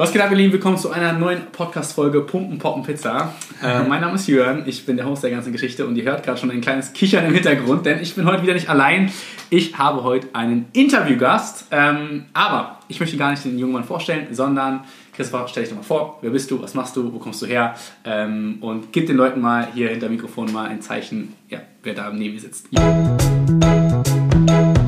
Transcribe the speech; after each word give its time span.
Was 0.00 0.12
geht 0.12 0.22
ab, 0.22 0.30
ihr 0.30 0.38
Lieben? 0.38 0.54
Willkommen 0.54 0.78
zu 0.78 0.90
einer 0.90 1.12
neuen 1.12 1.42
Podcast-Folge 1.52 2.22
Pumpen, 2.22 2.58
Poppen, 2.58 2.82
Pizza. 2.82 3.34
Äh, 3.62 3.82
mein 3.82 4.00
Name 4.00 4.14
ist 4.14 4.26
Jörn, 4.28 4.62
ich 4.64 4.86
bin 4.86 4.96
der 4.96 5.04
Host 5.04 5.22
der 5.22 5.30
ganzen 5.30 5.52
Geschichte 5.52 5.86
und 5.86 5.94
ihr 5.94 6.04
hört 6.04 6.22
gerade 6.22 6.40
schon 6.40 6.50
ein 6.50 6.62
kleines 6.62 6.94
Kichern 6.94 7.26
im 7.26 7.34
Hintergrund, 7.34 7.84
denn 7.84 8.00
ich 8.00 8.14
bin 8.14 8.24
heute 8.24 8.42
wieder 8.42 8.54
nicht 8.54 8.70
allein. 8.70 9.12
Ich 9.50 9.76
habe 9.76 10.02
heute 10.02 10.28
einen 10.32 10.68
Interviewgast, 10.72 11.66
ähm, 11.70 12.24
aber 12.32 12.78
ich 12.88 12.98
möchte 12.98 13.18
gar 13.18 13.30
nicht 13.30 13.44
den 13.44 13.58
jungen 13.58 13.74
Mann 13.74 13.84
vorstellen, 13.84 14.28
sondern 14.30 14.84
Christopher, 15.12 15.46
stell 15.48 15.64
dich 15.64 15.70
doch 15.70 15.76
mal 15.76 15.84
vor. 15.84 16.18
Wer 16.22 16.30
bist 16.30 16.50
du? 16.50 16.62
Was 16.62 16.72
machst 16.72 16.96
du? 16.96 17.12
Wo 17.12 17.18
kommst 17.18 17.42
du 17.42 17.46
her? 17.46 17.74
Ähm, 18.06 18.56
und 18.62 18.94
gib 18.94 19.06
den 19.06 19.18
Leuten 19.18 19.42
mal 19.42 19.68
hier 19.74 19.90
hinter 19.90 20.06
dem 20.06 20.12
Mikrofon 20.12 20.50
mal 20.50 20.66
ein 20.66 20.80
Zeichen, 20.80 21.34
ja, 21.50 21.58
wer 21.82 21.92
da 21.92 22.10
neben 22.10 22.36
mir 22.36 22.40
sitzt. 22.40 22.68
Ja. 22.70 24.79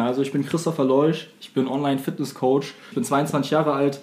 Gerne. 0.00 0.08
Also 0.08 0.22
ich 0.22 0.32
bin 0.32 0.44
Christopher 0.44 0.84
Leusch, 0.84 1.28
ich 1.40 1.52
bin 1.52 1.68
Online-Fitness-Coach, 1.68 2.74
ich 2.88 2.94
bin 2.94 3.04
22 3.04 3.50
Jahre 3.50 3.72
alt 3.72 4.00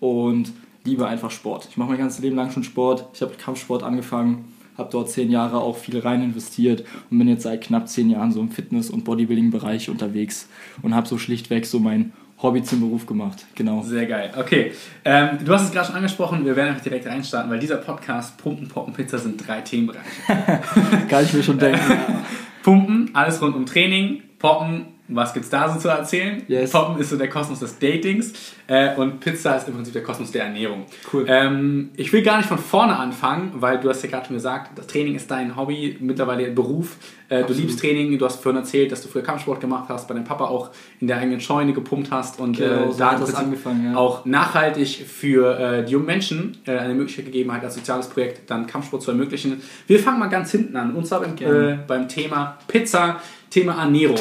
und 0.00 0.52
liebe 0.84 1.06
einfach 1.06 1.30
Sport. 1.30 1.68
Ich 1.70 1.76
mache 1.76 1.90
mein 1.90 1.98
ganzes 1.98 2.20
Leben 2.20 2.36
lang 2.36 2.50
schon 2.50 2.64
Sport. 2.64 3.06
Ich 3.14 3.22
habe 3.22 3.34
Kampfsport 3.34 3.82
angefangen, 3.82 4.52
habe 4.78 4.90
dort 4.90 5.10
zehn 5.10 5.30
Jahre 5.30 5.58
auch 5.58 5.76
viel 5.76 5.98
rein 5.98 6.22
investiert 6.22 6.84
und 7.10 7.18
bin 7.18 7.28
jetzt 7.28 7.42
seit 7.42 7.62
knapp 7.62 7.88
zehn 7.88 8.10
Jahren 8.10 8.32
so 8.32 8.40
im 8.40 8.50
Fitness- 8.50 8.90
und 8.90 9.04
Bodybuilding-Bereich 9.04 9.90
unterwegs 9.90 10.48
und 10.82 10.94
habe 10.94 11.08
so 11.08 11.18
schlichtweg 11.18 11.66
so 11.66 11.80
mein 11.80 12.12
Hobby 12.42 12.62
zum 12.62 12.80
Beruf 12.80 13.06
gemacht. 13.06 13.46
Genau. 13.54 13.82
Sehr 13.82 14.04
geil. 14.04 14.30
Okay. 14.36 14.72
Ähm, 15.06 15.38
du 15.42 15.54
hast 15.54 15.62
es 15.62 15.72
gerade 15.72 15.86
schon 15.86 15.96
angesprochen, 15.96 16.44
wir 16.44 16.54
werden 16.54 16.68
einfach 16.68 16.82
direkt 16.82 17.06
reinstarten, 17.06 17.50
weil 17.50 17.58
dieser 17.58 17.78
Podcast 17.78 18.36
Pumpen, 18.36 18.68
Poppen, 18.68 18.92
Pizza 18.92 19.18
sind 19.18 19.46
drei 19.46 19.62
Themenbereiche. 19.62 20.04
Kann 21.08 21.24
ich 21.24 21.32
mir 21.32 21.42
schon 21.42 21.58
denken. 21.58 21.80
Pumpen, 22.62 23.10
alles 23.14 23.40
rund 23.40 23.56
um 23.56 23.64
Training, 23.64 24.22
Poppen, 24.38 24.95
was 25.08 25.32
gibt's 25.32 25.50
da 25.50 25.72
so 25.72 25.78
zu 25.78 25.88
erzählen? 25.88 26.42
Yes. 26.48 26.72
Poppen 26.72 27.00
ist 27.00 27.10
so 27.10 27.16
der 27.16 27.28
Kosmos 27.28 27.60
des 27.60 27.78
Datings 27.78 28.32
äh, 28.66 28.94
und 28.96 29.20
Pizza 29.20 29.56
ist 29.56 29.68
im 29.68 29.74
Prinzip 29.74 29.92
der 29.92 30.02
Kosmos 30.02 30.32
der 30.32 30.44
Ernährung. 30.44 30.86
Cool. 31.12 31.24
Ähm, 31.28 31.90
ich 31.96 32.12
will 32.12 32.22
gar 32.22 32.38
nicht 32.38 32.48
von 32.48 32.58
vorne 32.58 32.96
anfangen, 32.96 33.52
weil 33.54 33.78
du 33.78 33.88
hast 33.88 34.02
ja 34.02 34.10
gerade 34.10 34.26
schon 34.26 34.36
gesagt, 34.36 34.76
das 34.76 34.86
Training 34.88 35.14
ist 35.14 35.30
dein 35.30 35.56
Hobby, 35.56 35.96
mittlerweile 36.00 36.50
Beruf. 36.50 36.96
Äh, 37.28 37.44
du 37.44 37.52
liebst 37.52 37.80
Training, 37.80 38.18
du 38.18 38.24
hast 38.24 38.42
vorhin 38.42 38.60
erzählt, 38.60 38.90
dass 38.90 39.02
du 39.02 39.08
früher 39.08 39.22
Kampfsport 39.22 39.60
gemacht 39.60 39.88
hast, 39.88 40.08
bei 40.08 40.14
deinem 40.14 40.24
Papa 40.24 40.46
auch 40.46 40.70
in 41.00 41.06
der 41.06 41.18
eigenen 41.18 41.40
Scheune 41.40 41.72
gepumpt 41.72 42.10
hast 42.10 42.40
und 42.40 42.56
genau, 42.56 42.88
äh, 42.88 42.92
so 42.92 42.98
da 42.98 43.18
ja. 43.18 43.96
auch 43.96 44.24
nachhaltig 44.24 45.04
für 45.06 45.58
äh, 45.58 45.84
die 45.84 45.92
jungen 45.92 46.06
Menschen 46.06 46.58
äh, 46.66 46.76
eine 46.76 46.94
Möglichkeit 46.94 47.26
gegeben 47.26 47.52
hat, 47.52 47.62
als 47.62 47.74
soziales 47.74 48.08
Projekt 48.08 48.50
dann 48.50 48.66
Kampfsport 48.66 49.02
zu 49.02 49.12
ermöglichen. 49.12 49.60
Wir 49.86 50.00
fangen 50.00 50.18
mal 50.18 50.28
ganz 50.28 50.50
hinten 50.50 50.76
an 50.76 50.94
und 50.94 51.06
zwar 51.06 51.20
beim, 51.20 51.36
äh, 51.38 51.78
beim 51.86 52.08
Thema 52.08 52.58
Pizza, 52.66 53.20
Thema 53.50 53.80
Ernährung. 53.80 54.18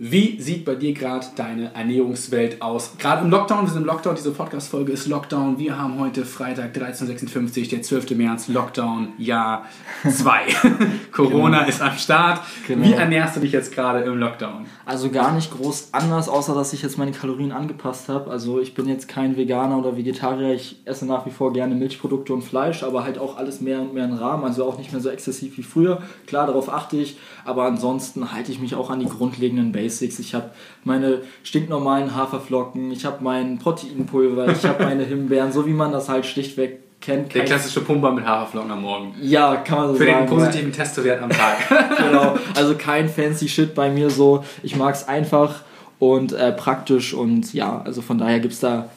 Wie 0.00 0.40
sieht 0.40 0.64
bei 0.64 0.76
dir 0.76 0.92
gerade 0.94 1.26
deine 1.34 1.74
Ernährungswelt 1.74 2.62
aus? 2.62 2.92
Gerade 3.00 3.24
im 3.24 3.32
Lockdown, 3.32 3.64
wir 3.64 3.68
sind 3.72 3.80
im 3.80 3.86
Lockdown, 3.88 4.14
diese 4.14 4.30
Podcast-Folge 4.30 4.92
ist 4.92 5.08
Lockdown. 5.08 5.58
Wir 5.58 5.76
haben 5.76 5.98
heute 5.98 6.24
Freitag 6.24 6.72
13.56, 6.76 7.68
der 7.68 7.82
12. 7.82 8.10
März, 8.12 8.46
Lockdown, 8.46 9.08
Jahr 9.18 9.64
2. 10.08 10.38
Corona 11.12 11.58
Genau. 11.58 11.68
ist 11.68 11.82
am 11.82 11.96
Start. 11.98 12.42
Genau. 12.68 12.86
Wie 12.86 12.92
ernährst 12.92 13.34
du 13.34 13.40
dich 13.40 13.50
jetzt 13.50 13.72
gerade 13.74 14.04
im 14.04 14.18
Lockdown? 14.18 14.66
Also 14.86 15.10
gar 15.10 15.34
nicht 15.34 15.50
groß 15.50 15.88
anders, 15.90 16.28
außer 16.28 16.54
dass 16.54 16.72
ich 16.72 16.82
jetzt 16.82 16.96
meine 16.96 17.10
Kalorien 17.10 17.50
angepasst 17.50 18.08
habe. 18.08 18.30
Also 18.30 18.60
ich 18.60 18.74
bin 18.74 18.86
jetzt 18.86 19.08
kein 19.08 19.36
Veganer 19.36 19.78
oder 19.78 19.96
Vegetarier. 19.96 20.54
Ich 20.54 20.76
esse 20.84 21.06
nach 21.06 21.26
wie 21.26 21.30
vor 21.30 21.52
gerne 21.52 21.74
Milchprodukte 21.74 22.32
und 22.32 22.42
Fleisch, 22.42 22.84
aber 22.84 23.02
halt 23.02 23.18
auch 23.18 23.36
alles 23.36 23.60
mehr 23.60 23.80
und 23.80 23.94
mehr 23.94 24.04
in 24.04 24.12
Rahmen. 24.12 24.44
Also 24.44 24.64
auch 24.64 24.78
nicht 24.78 24.92
mehr 24.92 25.00
so 25.00 25.08
exzessiv 25.08 25.56
wie 25.58 25.64
früher. 25.64 26.02
Klar, 26.28 26.46
darauf 26.46 26.72
achte 26.72 26.96
ich. 26.98 27.18
Aber 27.44 27.64
ansonsten 27.64 28.30
halte 28.32 28.52
ich 28.52 28.60
mich 28.60 28.76
auch 28.76 28.90
an 28.90 29.00
die 29.00 29.06
grundlegenden 29.06 29.72
Basics. 29.72 29.87
Ich 30.20 30.34
habe 30.34 30.50
meine 30.84 31.22
stinknormalen 31.42 32.14
Haferflocken, 32.14 32.90
ich 32.92 33.04
habe 33.04 33.22
mein 33.22 33.58
Proteinpulver, 33.58 34.48
ich 34.52 34.64
habe 34.64 34.84
meine 34.84 35.04
Himbeeren, 35.04 35.52
so 35.52 35.66
wie 35.66 35.72
man 35.72 35.92
das 35.92 36.08
halt 36.08 36.26
schlichtweg 36.26 36.80
kennt. 37.00 37.34
Der 37.34 37.44
klassische 37.44 37.80
Pumper 37.80 38.10
mit 38.12 38.26
Haferflocken 38.26 38.70
am 38.70 38.82
Morgen. 38.82 39.14
ja, 39.20 39.56
kann 39.56 39.78
man 39.78 39.88
so 39.88 39.94
Für 39.94 40.06
sagen. 40.06 40.26
den 40.26 40.36
positiven 40.36 40.72
Testwert 40.72 41.22
am 41.22 41.30
Tag. 41.42 41.56
genau. 41.96 42.36
Also 42.54 42.74
kein 42.76 43.08
fancy 43.08 43.48
Shit 43.48 43.74
bei 43.74 43.88
mir 43.90 44.10
so. 44.10 44.44
Ich 44.62 44.76
mag 44.76 44.94
es 44.94 45.06
einfach 45.08 45.62
und 45.98 46.32
äh, 46.32 46.52
praktisch 46.52 47.14
und 47.14 47.52
ja, 47.54 47.82
also 47.84 48.02
von 48.02 48.18
daher 48.18 48.40
gibt 48.40 48.54
es 48.54 48.60
da, 48.60 48.88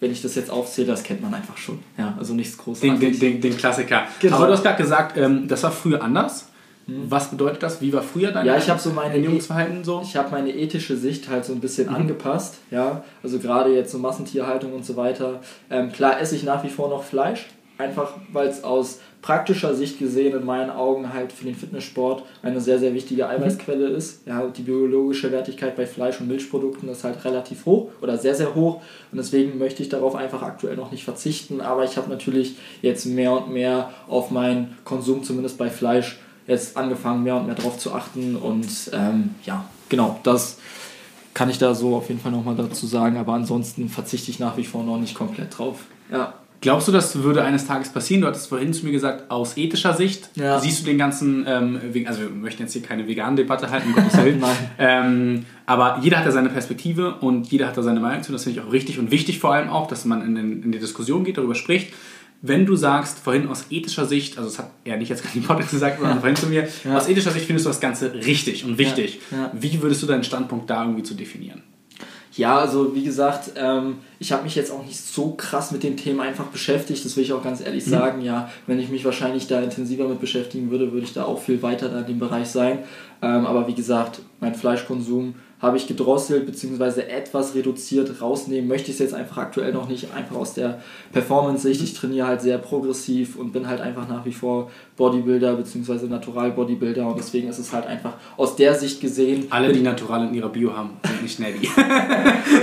wenn 0.00 0.12
ich 0.12 0.22
das 0.22 0.34
jetzt 0.36 0.50
aufzähle, 0.50 0.86
das 0.88 1.02
kennt 1.02 1.22
man 1.22 1.34
einfach 1.34 1.56
schon. 1.56 1.80
Ja, 1.98 2.14
also 2.18 2.32
nichts 2.34 2.56
Den, 2.56 2.64
Großartiges. 2.64 3.18
den, 3.18 3.32
den, 3.32 3.40
den 3.40 3.56
Klassiker. 3.56 4.02
Genau. 4.20 4.36
Aber 4.36 4.46
du 4.46 4.52
hast 4.52 4.62
gerade 4.62 4.80
gesagt, 4.80 5.16
ähm, 5.18 5.48
das 5.48 5.62
war 5.64 5.72
früher 5.72 6.02
anders. 6.02 6.48
Was 6.90 7.30
bedeutet 7.30 7.62
das? 7.62 7.82
Wie 7.82 7.92
war 7.92 8.00
früher 8.02 8.32
dein 8.32 8.46
Ja, 8.46 8.56
ich 8.56 8.70
habe 8.70 8.80
so 8.80 8.90
meine 8.90 9.12
Ernährungsverhalten 9.14 9.84
so? 9.84 10.00
Ich 10.02 10.16
habe 10.16 10.30
meine 10.30 10.50
ethische 10.56 10.96
Sicht 10.96 11.28
halt 11.28 11.44
so 11.44 11.52
ein 11.52 11.60
bisschen 11.60 11.88
Mhm. 11.90 11.94
angepasst, 11.94 12.54
ja. 12.70 13.04
Also 13.22 13.38
gerade 13.38 13.74
jetzt 13.74 13.92
so 13.92 13.98
Massentierhaltung 13.98 14.72
und 14.72 14.86
so 14.86 14.96
weiter. 14.96 15.40
Ähm, 15.70 15.92
klar 15.92 16.18
esse 16.18 16.34
ich 16.34 16.44
nach 16.44 16.64
wie 16.64 16.70
vor 16.70 16.88
noch 16.88 17.02
Fleisch, 17.04 17.46
einfach 17.76 18.12
weil 18.32 18.48
es 18.48 18.64
aus 18.64 19.00
praktischer 19.20 19.74
Sicht 19.74 19.98
gesehen 19.98 20.34
in 20.34 20.46
meinen 20.46 20.70
Augen 20.70 21.12
halt 21.12 21.30
für 21.32 21.44
den 21.44 21.56
Fitnesssport 21.56 22.22
eine 22.42 22.60
sehr, 22.60 22.78
sehr 22.78 22.94
wichtige 22.94 23.28
Eiweißquelle 23.28 23.88
ist. 23.88 24.26
Ja, 24.26 24.46
die 24.46 24.62
biologische 24.62 25.30
Wertigkeit 25.30 25.76
bei 25.76 25.86
Fleisch- 25.86 26.20
und 26.20 26.28
Milchprodukten 26.28 26.88
ist 26.88 27.04
halt 27.04 27.22
relativ 27.24 27.66
hoch 27.66 27.90
oder 28.00 28.16
sehr, 28.16 28.34
sehr 28.34 28.54
hoch 28.54 28.76
und 29.12 29.18
deswegen 29.18 29.58
möchte 29.58 29.82
ich 29.82 29.90
darauf 29.90 30.14
einfach 30.14 30.40
aktuell 30.42 30.76
noch 30.76 30.90
nicht 30.92 31.04
verzichten, 31.04 31.60
aber 31.60 31.84
ich 31.84 31.98
habe 31.98 32.08
natürlich 32.08 32.56
jetzt 32.80 33.04
mehr 33.04 33.32
und 33.32 33.50
mehr 33.52 33.90
auf 34.08 34.30
meinen 34.30 34.78
Konsum, 34.84 35.22
zumindest 35.22 35.58
bei 35.58 35.68
Fleisch, 35.68 36.18
jetzt 36.48 36.76
angefangen, 36.76 37.22
mehr 37.22 37.36
und 37.36 37.46
mehr 37.46 37.54
drauf 37.54 37.78
zu 37.78 37.92
achten 37.94 38.34
und 38.34 38.66
ähm, 38.92 39.30
ja, 39.44 39.64
genau, 39.88 40.18
das 40.24 40.58
kann 41.34 41.48
ich 41.50 41.58
da 41.58 41.74
so 41.74 41.94
auf 41.94 42.08
jeden 42.08 42.20
Fall 42.20 42.32
nochmal 42.32 42.56
dazu 42.56 42.86
sagen, 42.86 43.16
aber 43.16 43.34
ansonsten 43.34 43.88
verzichte 43.88 44.30
ich 44.32 44.40
nach 44.40 44.56
wie 44.56 44.64
vor 44.64 44.82
noch 44.82 44.98
nicht 44.98 45.14
komplett 45.14 45.56
drauf. 45.56 45.84
Ja. 46.10 46.34
Glaubst 46.60 46.88
du, 46.88 46.92
das 46.92 47.22
würde 47.22 47.44
eines 47.44 47.68
Tages 47.68 47.90
passieren? 47.90 48.22
Du 48.22 48.26
hattest 48.26 48.48
vorhin 48.48 48.72
zu 48.72 48.84
mir 48.84 48.90
gesagt, 48.90 49.30
aus 49.30 49.56
ethischer 49.56 49.94
Sicht 49.94 50.30
Ja. 50.34 50.58
siehst 50.58 50.80
du 50.80 50.86
den 50.86 50.98
ganzen, 50.98 51.44
ähm, 51.46 51.78
also 52.06 52.22
wir 52.22 52.30
möchten 52.30 52.62
jetzt 52.64 52.72
hier 52.72 52.82
keine 52.82 53.06
vegane 53.06 53.36
Debatte 53.36 53.70
halten, 53.70 53.90
um 53.90 53.94
Gottes 53.94 54.16
Willen. 54.24 54.42
Ähm, 54.80 55.44
aber 55.66 56.00
jeder 56.02 56.18
hat 56.18 56.26
da 56.26 56.32
seine 56.32 56.48
Perspektive 56.48 57.14
und 57.20 57.52
jeder 57.52 57.68
hat 57.68 57.76
da 57.76 57.82
seine 57.82 58.00
Meinung 58.00 58.24
zu. 58.24 58.32
Das 58.32 58.42
finde 58.44 58.58
ich 58.58 58.66
auch 58.66 58.72
richtig 58.72 58.98
und 58.98 59.12
wichtig 59.12 59.38
vor 59.38 59.52
allem 59.52 59.68
auch, 59.68 59.86
dass 59.86 60.04
man 60.04 60.22
in, 60.22 60.34
den, 60.34 60.62
in 60.64 60.72
die 60.72 60.78
Diskussion 60.80 61.22
geht, 61.22 61.36
darüber 61.38 61.54
spricht. 61.54 61.92
Wenn 62.40 62.66
du 62.66 62.76
sagst, 62.76 63.18
vorhin 63.18 63.48
aus 63.48 63.64
ethischer 63.70 64.06
Sicht, 64.06 64.38
also 64.38 64.48
das 64.48 64.58
hat 64.60 64.70
er 64.84 64.96
nicht 64.96 65.08
jetzt 65.08 65.24
gerade 65.24 65.38
im 65.38 65.42
Podcast 65.44 65.70
gesagt, 65.72 65.98
sondern 65.98 66.20
vorhin 66.20 66.36
zu 66.36 66.46
mir, 66.46 66.68
Ja. 66.84 66.96
aus 66.96 67.08
ethischer 67.08 67.32
Sicht 67.32 67.46
findest 67.46 67.66
du 67.66 67.70
das 67.70 67.80
Ganze 67.80 68.14
richtig 68.14 68.64
und 68.64 68.78
wichtig. 68.78 69.20
Ja, 69.30 69.36
ja. 69.38 69.52
Wie 69.54 69.82
würdest 69.82 70.02
du 70.02 70.06
deinen 70.06 70.22
Standpunkt 70.24 70.70
da 70.70 70.84
irgendwie 70.84 71.02
zu 71.02 71.14
definieren? 71.14 71.62
Ja, 72.36 72.58
also 72.58 72.94
wie 72.94 73.02
gesagt, 73.02 73.50
ähm, 73.56 73.96
ich 74.20 74.30
habe 74.30 74.44
mich 74.44 74.54
jetzt 74.54 74.70
auch 74.70 74.84
nicht 74.86 74.96
so 74.96 75.32
krass 75.32 75.72
mit 75.72 75.82
dem 75.82 75.96
Thema 75.96 76.22
einfach 76.22 76.44
beschäftigt, 76.44 77.04
das 77.04 77.16
will 77.16 77.24
ich 77.24 77.32
auch 77.32 77.42
ganz 77.42 77.60
ehrlich 77.60 77.84
sagen. 77.84 78.22
Ja, 78.22 78.48
wenn 78.68 78.78
ich 78.78 78.90
mich 78.90 79.04
wahrscheinlich 79.04 79.48
da 79.48 79.60
intensiver 79.60 80.06
mit 80.06 80.20
beschäftigen 80.20 80.70
würde, 80.70 80.92
würde 80.92 81.04
ich 81.04 81.12
da 81.14 81.24
auch 81.24 81.42
viel 81.42 81.62
weiter 81.62 81.88
da 81.88 82.00
in 82.00 82.06
dem 82.06 82.18
Bereich 82.20 82.46
sein. 82.46 82.78
Ähm, 83.20 83.46
aber 83.46 83.66
wie 83.66 83.74
gesagt, 83.74 84.20
mein 84.40 84.54
Fleischkonsum 84.54 85.34
habe 85.60 85.76
ich 85.76 85.88
gedrosselt 85.88 86.46
bzw. 86.46 87.00
etwas 87.00 87.56
reduziert. 87.56 88.20
Rausnehmen 88.22 88.68
möchte 88.68 88.90
ich 88.90 88.94
es 88.94 89.00
jetzt 89.00 89.12
einfach 89.14 89.38
aktuell 89.38 89.72
noch 89.72 89.88
nicht, 89.88 90.06
einfach 90.16 90.36
aus 90.36 90.54
der 90.54 90.78
Performance-Sicht. 91.12 91.82
Ich 91.82 91.94
trainiere 91.94 92.28
halt 92.28 92.40
sehr 92.40 92.58
progressiv 92.58 93.34
und 93.34 93.52
bin 93.52 93.66
halt 93.66 93.80
einfach 93.80 94.06
nach 94.08 94.24
wie 94.24 94.30
vor 94.32 94.70
Bodybuilder 94.96 95.56
bzw. 95.56 96.06
Natural-Bodybuilder 96.06 97.04
und 97.08 97.18
deswegen 97.18 97.48
ist 97.48 97.58
es 97.58 97.72
halt 97.72 97.88
einfach 97.88 98.12
aus 98.36 98.54
der 98.54 98.76
Sicht 98.76 99.00
gesehen. 99.00 99.48
Alle, 99.50 99.72
die 99.72 99.80
Natural 99.80 100.28
in 100.28 100.34
ihrer 100.34 100.48
Bio 100.48 100.72
haben, 100.76 100.90
sind 101.04 101.22
nicht 101.24 101.40
Nelly. 101.40 101.68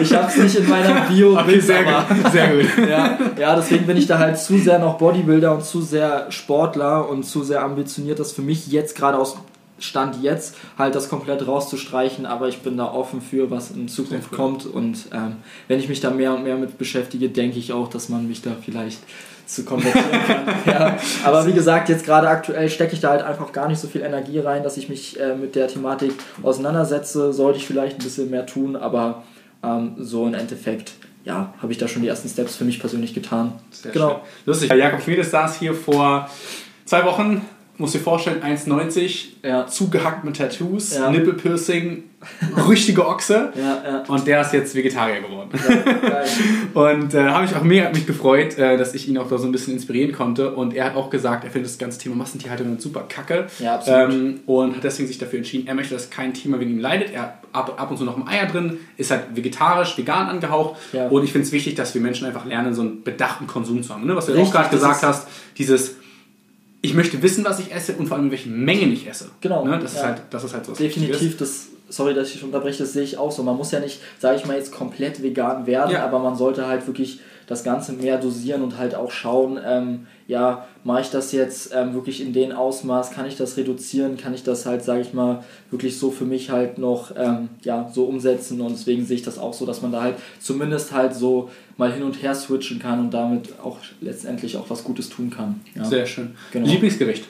Ich 0.02 0.14
habe 0.14 0.28
es 0.28 0.38
nicht 0.38 0.56
in 0.56 0.70
meiner 0.70 1.02
Bio, 1.02 1.38
Okay, 1.38 1.60
sehr 1.60 1.86
aber- 1.86 2.16
gut. 2.16 2.32
Sehr 2.32 2.48
gut. 2.56 2.66
ja, 2.90 3.18
ja, 3.40 3.56
deswegen 3.58 3.86
bin 3.86 3.98
ich 3.98 4.08
da 4.08 4.18
halt 4.20 4.38
zu 4.38 4.58
sehr 4.58 4.80
noch 4.80 4.98
Bodybuilder 4.98 5.54
und 5.54 5.64
zu 5.66 5.82
sehr 5.82 6.32
Sportler 6.32 7.10
und 7.10 7.24
zu 7.24 7.44
sehr 7.44 7.62
ambitioniert, 7.62 8.20
das 8.20 8.32
für 8.32 8.42
mich 8.42 8.68
jetzt 8.68 8.96
gerade 8.96 9.18
aus 9.18 9.36
Stand 9.78 10.24
jetzt 10.24 10.56
halt 10.78 10.96
das 10.96 11.10
komplett 11.10 11.46
rauszustreichen, 11.46 12.26
aber 12.26 12.48
ich 12.48 12.60
bin 12.60 12.78
da 12.78 12.86
offen 12.92 13.22
für, 13.22 13.52
was 13.52 13.72
in 13.72 13.88
Zukunft 13.88 14.30
cool. 14.32 14.38
kommt 14.38 14.66
und 14.66 15.08
ähm, 15.14 15.38
wenn 15.68 15.80
ich 15.80 15.90
mich 15.90 16.00
da 16.00 16.12
mehr 16.12 16.34
und 16.34 16.44
mehr 16.44 16.56
mit 16.56 16.78
beschäftige, 16.78 17.30
denke 17.30 17.60
ich 17.60 17.74
auch, 17.74 17.90
dass 17.90 18.08
man 18.08 18.28
mich 18.28 18.42
da 18.42 18.52
vielleicht 18.64 19.00
zu 19.46 19.64
konvertieren 19.64 20.10
kann. 20.28 20.48
ja. 20.66 20.98
Aber 21.24 21.46
wie 21.46 21.54
gesagt, 21.54 21.90
jetzt 21.90 22.06
gerade 22.06 22.28
aktuell 22.28 22.70
stecke 22.70 22.94
ich 22.94 23.00
da 23.00 23.10
halt 23.10 23.22
einfach 23.22 23.52
gar 23.52 23.68
nicht 23.68 23.80
so 23.80 23.88
viel 23.88 24.02
Energie 24.02 24.40
rein, 24.40 24.64
dass 24.64 24.78
ich 24.78 24.90
mich 24.90 25.20
äh, 25.20 25.36
mit 25.36 25.56
der 25.56 25.68
Thematik 25.68 26.14
auseinandersetze. 26.42 27.34
Sollte 27.34 27.60
ich 27.60 27.68
vielleicht 27.68 28.00
ein 28.00 28.04
bisschen 28.04 28.30
mehr 28.30 28.46
tun, 28.46 28.76
aber 28.76 29.24
ähm, 29.64 29.96
so 29.98 30.26
im 30.26 30.34
Endeffekt, 30.34 30.94
ja, 31.24 31.54
habe 31.62 31.72
ich 31.72 31.78
da 31.78 31.88
schon 31.88 32.02
die 32.02 32.08
ersten 32.08 32.30
Steps 32.30 32.56
für 32.56 32.66
mich 32.66 32.80
persönlich 32.80 33.14
getan. 33.14 33.54
Sehr 33.72 33.92
genau. 33.92 34.10
schön. 34.10 34.18
Lustig. 34.46 34.74
Jakob 34.74 35.02
Schmiedes 35.02 35.32
saß 35.32 35.60
hier 35.60 35.74
vor 35.74 36.30
zwei 36.86 37.04
Wochen 37.06 37.42
muss 37.78 37.92
dir 37.92 38.00
vorstellen, 38.00 38.42
1,90, 38.42 39.34
Ja. 39.44 39.68
zugehackt 39.68 40.24
mit 40.24 40.38
Tattoos, 40.38 40.96
Ja. 40.96 41.10
Nippelpiercing, 41.12 42.04
richtige 42.70 43.06
Ochse. 43.08 43.52
Ja. 43.58 44.04
Und 44.08 44.26
der 44.28 44.42
ist 44.42 44.54
jetzt 44.54 44.74
Vegetarier 44.76 45.22
geworden. 45.22 45.50
Und 46.74 47.14
äh, 47.14 47.24
habe 47.26 47.46
ich 47.46 47.56
auch 47.56 47.64
mega 47.64 47.90
mich 47.90 48.06
gefreut, 48.06 48.58
äh, 48.58 48.78
dass 48.78 48.94
ich 48.94 49.08
ihn 49.08 49.18
auch 49.18 49.28
da 49.28 49.38
so 49.38 49.46
ein 49.46 49.52
bisschen 49.52 49.74
inspirieren 49.74 50.12
konnte. 50.14 50.52
Und 50.56 50.74
er 50.74 50.86
hat 50.86 50.96
auch 50.96 51.10
gesagt, 51.10 51.44
er 51.44 51.52
findet 51.52 51.70
das 51.72 51.78
ganze 51.78 52.00
Thema 52.00 52.16
Massentierhaltung 52.16 52.80
super 52.80 53.06
kacke. 53.08 53.48
Ja, 53.60 53.76
absolut. 53.76 54.14
Ähm, 54.14 54.40
und 54.46 54.76
hat 54.76 54.84
deswegen 54.84 55.08
sich 55.08 55.18
dafür 55.18 55.38
entschieden, 55.38 55.68
er 55.68 55.76
möchte, 55.76 55.94
dass 55.94 56.10
kein 56.10 56.34
Thema 56.34 56.60
wegen 56.60 56.72
ihm 56.72 56.80
leidet. 56.80 57.12
Er 57.14 57.22
hat 57.22 57.38
ab, 57.52 57.74
ab 57.78 57.92
und 57.92 57.98
zu 57.98 58.04
noch 58.04 58.18
ein 58.18 58.28
Eier 58.28 58.48
drin, 58.48 58.80
ist 58.98 59.12
halt 59.12 59.24
vegetarisch, 59.34 59.98
vegan 59.98 60.28
angehaucht. 60.28 60.76
Und 61.10 61.24
ich 61.24 61.32
finde 61.32 61.48
es 61.48 61.52
wichtig, 61.52 61.76
dass 61.76 61.94
wir 61.94 62.02
Menschen 62.02 62.26
einfach 62.28 62.46
lernen, 62.46 62.74
so 62.74 62.82
einen 62.82 63.04
bedachten 63.04 63.48
Konsum 63.48 63.84
zu 63.84 63.94
haben. 63.94 64.06
Ne? 64.06 64.16
Was 64.16 64.26
du 64.26 64.32
Richtig, 64.34 64.50
auch 64.50 64.54
gerade 64.54 64.70
gesagt 64.70 65.04
hast, 65.04 65.28
dieses 65.58 65.96
ich 66.86 66.94
möchte 66.94 67.22
wissen, 67.22 67.44
was 67.46 67.60
ich 67.60 67.74
esse 67.74 67.94
und 67.94 68.08
vor 68.08 68.18
allem 68.18 68.28
in 68.28 68.32
welchen 68.32 68.64
Mengen 68.64 68.92
ich 68.94 69.08
esse. 69.08 69.30
Genau, 69.42 69.66
Ne? 69.66 69.80
Das, 69.80 69.94
ist 69.94 69.98
ja. 70.00 70.08
halt, 70.08 70.22
das 70.30 70.44
ist 70.44 70.54
halt 70.54 70.66
so. 70.66 70.74
Definitiv, 70.74 71.38
das, 71.38 71.68
sorry, 71.90 72.14
dass 72.14 72.34
ich 72.34 72.44
unterbreche, 72.44 72.80
das 72.84 72.94
sehe 72.94 73.04
ich 73.04 73.18
auch 73.18 73.32
so. 73.32 73.44
Man 73.44 73.58
muss 73.58 73.72
ja 73.72 73.80
nicht, 73.80 74.00
sage 74.20 74.38
ich 74.38 74.46
mal, 74.46 74.56
jetzt 74.58 74.72
komplett 74.72 75.22
vegan 75.22 75.66
werden, 75.66 75.92
Ja. 75.92 76.06
aber 76.06 76.20
man 76.20 76.36
sollte 76.36 76.68
halt 76.68 76.88
wirklich 76.88 77.20
das 77.48 77.64
Ganze 77.64 77.94
mehr 77.94 78.18
dosieren 78.18 78.62
und 78.62 78.78
halt 78.78 78.96
auch 78.96 79.12
schauen, 79.12 79.60
ähm, 79.64 80.08
ja, 80.28 80.68
mache 80.84 81.02
ich 81.02 81.10
das 81.10 81.32
jetzt 81.32 81.72
ähm, 81.76 81.94
wirklich 81.94 82.22
in 82.22 82.34
den 82.34 82.52
Ausmaß, 82.52 83.12
kann 83.12 83.26
ich 83.26 83.38
das 83.38 83.58
reduzieren, 83.58 84.18
kann 84.18 84.34
ich 84.34 84.44
das 84.44 84.66
halt, 84.66 84.84
sage 84.84 85.02
ich 85.02 85.14
mal, 85.14 85.44
wirklich 85.70 86.00
so 86.00 86.10
für 86.12 86.26
mich 86.26 86.50
halt 86.50 86.78
noch, 86.78 87.12
ähm, 87.16 87.50
ja, 87.64 87.90
so 87.94 88.06
umsetzen 88.06 88.62
und 88.62 88.72
deswegen 88.72 89.06
sehe 89.06 89.18
ich 89.18 89.24
das 89.24 89.38
auch 89.38 89.54
so, 89.54 89.66
dass 89.66 89.82
man 89.82 89.92
da 89.92 90.02
halt 90.02 90.16
zumindest 90.40 90.92
halt 90.92 91.14
so 91.14 91.50
mal 91.78 91.92
hin 91.92 92.04
und 92.04 92.22
her 92.22 92.34
switchen 92.34 92.80
kann 92.80 93.00
und 93.00 93.14
damit 93.14 93.60
auch 93.64 93.78
letztendlich 94.02 94.58
auch 94.58 94.70
was 94.70 94.84
Gutes 94.84 95.10
tun 95.10 95.30
kann. 95.30 95.62
Ja. 95.76 95.86
Sehr 95.86 96.06
schön. 96.06 96.36
Genau. 96.52 96.68
Lieblingsgericht? 96.68 97.26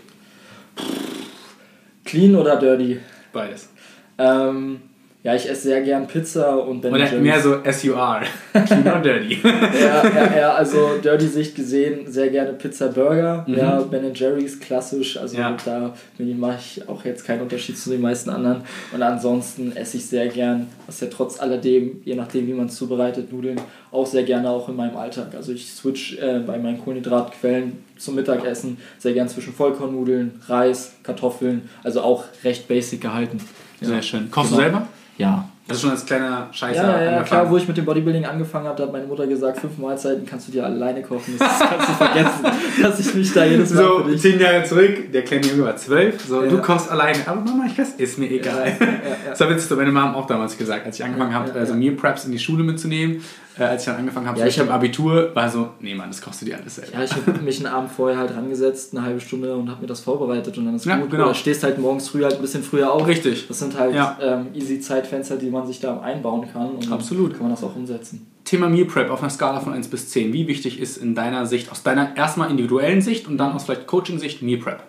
Clean 2.05 2.35
oder 2.35 2.55
dirty? 2.57 2.99
Beides. 3.33 3.69
Ähm, 4.17 4.81
ja, 5.25 5.33
ich 5.35 5.49
esse 5.49 5.63
sehr 5.63 5.81
gern 5.81 6.05
Pizza 6.07 6.55
und 6.55 6.81
Ben 6.81 6.93
Oder 6.93 7.11
mehr 7.13 7.41
so 7.41 7.55
SUR. 7.71 8.21
Clean 8.53 8.87
or 8.93 8.99
dirty. 9.01 9.39
ja, 9.43 10.03
ja, 10.07 10.37
ja, 10.37 10.53
also 10.53 10.97
Dirty 11.03 11.25
Sicht 11.27 11.55
gesehen, 11.55 12.09
sehr 12.11 12.29
gerne 12.29 12.53
Pizza 12.53 12.89
Burger. 12.89 13.43
Mhm. 13.47 13.57
Ja, 13.57 13.79
Ben 13.81 14.13
Jerry's 14.13 14.59
klassisch. 14.59 15.17
Also 15.17 15.35
Ja. 15.37 15.57
da 15.65 15.93
mache 16.19 16.59
ich 16.59 16.87
auch 16.87 17.03
jetzt 17.03 17.25
keinen 17.25 17.41
Unterschied 17.41 17.75
zu 17.77 17.89
den 17.89 18.01
meisten 18.01 18.29
anderen. 18.29 18.61
Und 18.93 19.01
ansonsten 19.01 19.75
esse 19.75 19.97
ich 19.97 20.05
sehr 20.05 20.27
gern, 20.27 20.67
was 20.85 20.99
ja 21.01 21.07
trotz 21.09 21.39
alledem, 21.39 22.01
je 22.05 22.13
nachdem 22.15 22.45
wie 22.47 22.53
man 22.53 22.67
es 22.67 22.75
zubereitet, 22.75 23.33
Nudeln, 23.33 23.59
auch 23.91 24.05
sehr 24.05 24.23
gerne 24.23 24.47
auch 24.51 24.69
in 24.69 24.75
meinem 24.75 24.95
Alltag. 24.95 25.33
Also 25.35 25.53
ich 25.53 25.73
switch 25.73 26.19
äh, 26.19 26.39
bei 26.45 26.59
meinen 26.59 26.77
Kohlenhydratquellen 26.79 27.83
zum 27.97 28.13
Mittagessen 28.13 28.77
sehr 28.99 29.13
gern 29.13 29.27
zwischen 29.27 29.53
Vollkornnudeln, 29.53 30.39
Reis, 30.47 30.93
Kartoffeln. 31.01 31.67
Also 31.83 32.01
auch 32.01 32.25
recht 32.43 32.67
basic 32.67 33.01
gehalten. 33.01 33.39
Ja. 33.81 33.87
Sehr 33.87 34.01
schön. 34.03 34.29
Kochst 34.29 34.51
Genau. 34.51 34.61
du 34.61 34.69
selber? 34.69 34.87
Ja, 35.17 35.45
Das 35.67 35.77
ist 35.77 35.81
schon 35.81 35.91
als 35.91 36.05
kleiner 36.05 36.47
Scheißer 36.51 36.83
ja, 36.83 37.01
ja, 37.03 37.11
ja, 37.13 37.23
klar, 37.23 37.49
wo 37.49 37.57
ich 37.57 37.67
mit 37.67 37.75
dem 37.77 37.85
Bodybuilding 37.85 38.25
angefangen 38.25 38.67
habe, 38.67 38.77
da 38.77 38.83
hat 38.83 38.91
meine 38.91 39.05
Mutter 39.07 39.25
gesagt, 39.25 39.59
fünf 39.59 39.77
Mahlzeiten 39.77 40.25
kannst 40.25 40.47
du 40.47 40.51
dir 40.51 40.65
alleine 40.65 41.01
kochen. 41.01 41.35
Das 41.39 41.59
kannst 41.59 41.89
du 41.89 41.93
vergessen, 41.93 42.45
dass 42.81 42.99
ich 42.99 43.13
mich 43.15 43.33
da 43.33 43.45
jedes 43.45 43.73
Mal 43.73 43.83
So, 43.83 44.03
für 44.03 44.11
dich... 44.11 44.21
zehn 44.21 44.39
Jahre 44.39 44.63
zurück, 44.63 45.11
der 45.11 45.23
kleine 45.23 45.47
Junge 45.47 45.63
war 45.65 45.75
zwölf. 45.77 46.21
So, 46.21 46.43
Ja. 46.43 46.49
du 46.49 46.57
kochst 46.59 46.91
alleine. 46.91 47.19
Aber 47.25 47.41
Mama, 47.41 47.65
ich 47.67 47.77
weiß, 47.77 47.93
ist 47.97 48.19
mir 48.19 48.29
egal. 48.29 48.67
Ja, 48.79 48.85
ja, 48.85 48.91
ja. 48.91 49.15
Das 49.29 49.39
war 49.39 49.49
witzig, 49.49 49.69
so 49.69 49.75
meine 49.75 49.91
Mom 49.91 50.13
auch 50.15 50.27
damals 50.27 50.57
gesagt, 50.57 50.85
als 50.85 50.99
ich 50.99 51.05
angefangen 51.05 51.33
habe, 51.33 51.51
also. 51.53 51.73
Meal 51.73 51.95
Preps 51.95 52.25
in 52.25 52.31
die 52.31 52.39
Schule 52.39 52.63
mitzunehmen. 52.63 53.21
Äh, 53.57 53.63
als 53.63 53.83
ich 53.83 53.85
dann 53.85 53.95
angefangen 53.95 54.27
habe, 54.27 54.37
Ja, 54.37 54.43
so 54.45 54.49
ich 54.49 54.55
ich 54.57 54.61
im 54.61 54.67
hab- 54.67 54.75
Abitur, 54.75 55.33
war 55.33 55.49
so, 55.49 55.69
nee 55.79 55.95
Mann, 55.95 56.09
das 56.09 56.21
kochst 56.21 56.41
du 56.41 56.45
dir 56.45 56.57
alles 56.57 56.75
selber. 56.75 56.91
Ja, 56.93 57.03
ich 57.05 57.11
habe 57.13 57.31
mich 57.41 57.57
einen 57.65 57.73
Abend 57.73 57.89
vorher 57.91 58.17
halt 58.19 58.35
rangesetzt, 58.35 58.93
eine 58.95 59.05
halbe 59.05 59.21
Stunde 59.21 59.55
und 59.55 59.69
habe 59.69 59.81
mir 59.81 59.87
das 59.87 60.01
vorbereitet 60.01 60.57
und 60.57 60.65
dann 60.65 60.75
ist 60.75 60.85
Ja, 60.85 60.97
gut. 60.97 61.09
genau. 61.09 61.23
Oder 61.25 61.33
stehst 61.33 61.63
halt 61.63 61.77
morgens 61.77 62.09
früh 62.09 62.23
halt 62.23 62.35
ein 62.35 62.41
bisschen 62.41 62.63
früher 62.63 62.91
auf. 62.91 63.07
Richtig. 63.07 63.47
Das 63.47 63.59
sind 63.59 63.79
halt 63.79 63.95
Ja. 63.95 64.17
ähm, 64.21 64.47
easy 64.53 64.79
Zeitfenster, 64.81 65.37
die 65.37 65.49
man 65.49 65.65
sich 65.65 65.79
da 65.79 65.99
einbauen 66.01 66.47
kann 66.51 66.71
und 66.71 66.91
Absolut. 66.91 67.31
kann 67.33 67.43
man 67.43 67.51
das 67.51 67.63
auch 67.63 67.75
umsetzen. 67.75 68.27
Thema 68.43 68.67
Meal 68.69 68.85
Prep 68.85 69.09
auf 69.09 69.21
einer 69.21 69.29
Skala 69.29 69.59
von 69.61 69.71
1 69.73 69.87
bis 69.87 70.09
10. 70.09 70.33
Wie 70.33 70.47
wichtig 70.47 70.79
ist 70.79 70.97
in 70.97 71.15
deiner 71.15 71.45
Sicht, 71.45 71.71
aus 71.71 71.81
deiner 71.81 72.15
erstmal 72.17 72.51
individuellen 72.51 73.01
Sicht 73.01 73.27
und 73.27 73.37
dann 73.37 73.53
aus 73.53 73.63
vielleicht 73.63 73.87
Coaching-Sicht 73.87 74.41
Meal 74.41 74.59
Prep? 74.59 74.83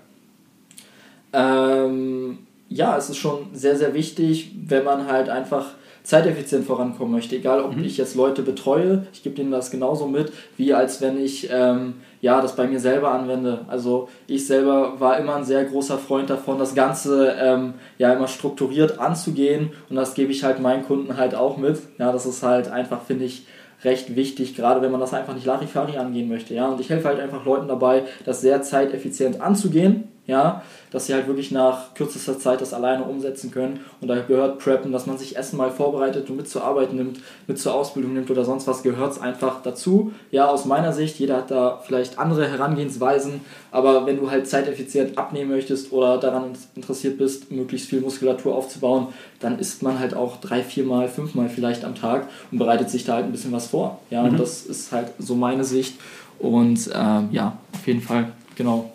Ähm, 1.33 2.39
ja, 2.69 2.97
es 2.97 3.11
ist 3.11 3.19
schon 3.19 3.47
sehr, 3.53 3.77
sehr 3.77 3.95
wichtig, 3.95 4.53
wenn 4.67 4.85
man 4.85 5.07
halt 5.07 5.29
einfach 5.29 5.67
zeiteffizient 6.07 6.65
vorankommen 6.65 7.13
möchte. 7.13 7.35
Egal, 7.35 7.61
ob 7.61 7.77
ich 7.79 7.97
jetzt 7.97 8.15
Leute 8.15 8.43
betreue, 8.43 9.07
ich 9.13 9.25
gebe 9.25 9.35
denen 9.35 9.51
das 9.51 9.73
genauso 9.73 10.07
mit, 10.07 10.33
wie 10.57 10.73
als 10.73 11.01
wenn 11.01 11.19
ich 11.19 11.49
ähm, 11.51 11.95
ja, 12.21 12.41
das 12.41 12.55
bei 12.55 12.69
mir 12.69 12.79
selber 12.79 13.11
anwende. 13.11 13.65
Also 13.67 14.09
ich 14.29 14.47
selber 14.47 15.01
war 15.01 15.19
immer 15.19 15.35
ein 15.35 15.45
sehr 15.45 15.65
großer 15.65 15.99
Freund 15.99 16.31
davon, 16.31 16.61
das 16.61 16.77
Ganze 16.77 17.35
ähm, 17.41 17.75
ja 17.99 18.13
immer 18.13 18.29
strukturiert 18.29 19.01
anzugehen 19.01 19.71
und 19.91 19.97
das 19.97 20.15
gebe 20.15 20.31
ich 20.31 20.45
halt 20.45 20.61
meinen 20.61 20.85
Kunden 20.85 21.17
halt 21.17 21.35
auch 21.35 21.57
mit. 21.57 21.81
Ja, 21.99 22.13
das 22.13 22.25
ist 22.25 22.45
halt 22.45 22.69
einfach, 22.69 23.03
finde 23.03 23.25
ich, 23.25 23.45
recht 23.83 24.15
wichtig, 24.15 24.55
gerade 24.55 24.83
wenn 24.83 24.93
man 24.93 25.01
das 25.01 25.13
einfach 25.13 25.35
nicht 25.35 25.45
Larifari 25.45 25.99
angehen 25.99 26.29
möchte. 26.29 26.55
Ja? 26.55 26.69
Und 26.69 26.81
ich 26.81 26.89
helfe 26.89 27.09
halt 27.09 27.19
einfach 27.19 27.45
Leuten 27.45 27.67
dabei, 27.67 28.05
das 28.25 28.41
sehr 28.41 28.63
zeiteffizient 28.63 29.41
anzugehen, 29.41 30.05
ja, 30.27 30.63
dass 30.91 31.07
sie 31.07 31.15
halt 31.15 31.29
wirklich 31.29 31.51
nach 31.51 31.95
kürzester 31.95 32.39
Zeit 32.39 32.61
das 32.61 32.75
alleine 32.75 33.05
umsetzen 33.05 33.51
können. 33.51 33.81
Und 34.01 34.09
da 34.09 34.21
gehört 34.21 34.59
Preppen, 34.59 34.93
dass 34.93 35.07
man 35.07 35.19
sich 35.19 35.37
Essen 35.37 35.57
mal 35.57 35.71
vorbereitet 35.71 36.29
und 36.31 36.37
mit 36.37 36.49
zur 36.49 36.65
Arbeit 36.65 36.93
nimmt, 36.93 37.21
mit 37.47 37.59
zur 37.59 37.75
Ausbildung 37.75 38.15
nimmt 38.15 38.31
oder 38.31 38.45
sonst 38.45 38.67
was, 38.67 38.83
gehört 38.83 39.13
es 39.13 39.21
einfach 39.21 39.63
dazu. 39.63 40.13
Ja, 40.31 40.49
aus 40.49 40.65
meiner 40.65 40.93
Sicht, 40.93 41.19
jeder 41.19 41.37
hat 41.37 41.51
da 41.51 41.81
vielleicht 41.85 42.19
andere 42.19 42.49
Herangehensweisen, 42.49 43.41
aber 43.71 44.07
wenn 44.07 44.17
du 44.17 44.31
halt 44.31 44.49
zeiteffizient 44.49 45.17
abnehmen 45.17 45.51
möchtest 45.51 45.93
oder 45.93 46.19
daran 46.19 46.53
interessiert 46.75 47.19
bist, 47.19 47.53
möglichst 47.53 47.89
viel 47.89 48.01
Muskulatur 48.01 48.55
aufzubauen, 48.55 49.09
dann 49.39 49.59
isst 49.59 49.83
man 49.83 49.99
halt 49.99 50.15
auch 50.15 50.41
drei, 50.41 50.63
viermal, 50.63 51.09
fünfmal 51.09 51.49
vielleicht 51.49 51.85
am 51.85 51.95
Tag 51.95 52.27
und 52.51 52.59
bereitet 52.59 52.91
sich 52.91 53.05
da 53.05 53.15
halt 53.15 53.27
ein 53.27 53.33
bisschen 53.33 53.53
was 53.53 53.69
vor. 53.69 54.01
Ja, 54.11 54.23
und 54.23 54.39
das 54.41 54.67
ist 54.67 54.91
halt 54.93 55.13
so 55.19 55.35
meine 55.37 55.65
Sicht. 55.65 55.95
Und 56.39 56.91
ähm, 56.95 57.29
ja, 57.31 57.57
auf 57.73 57.87
jeden 57.87 58.03
Fall, 58.03 58.33
genau. 58.57 58.91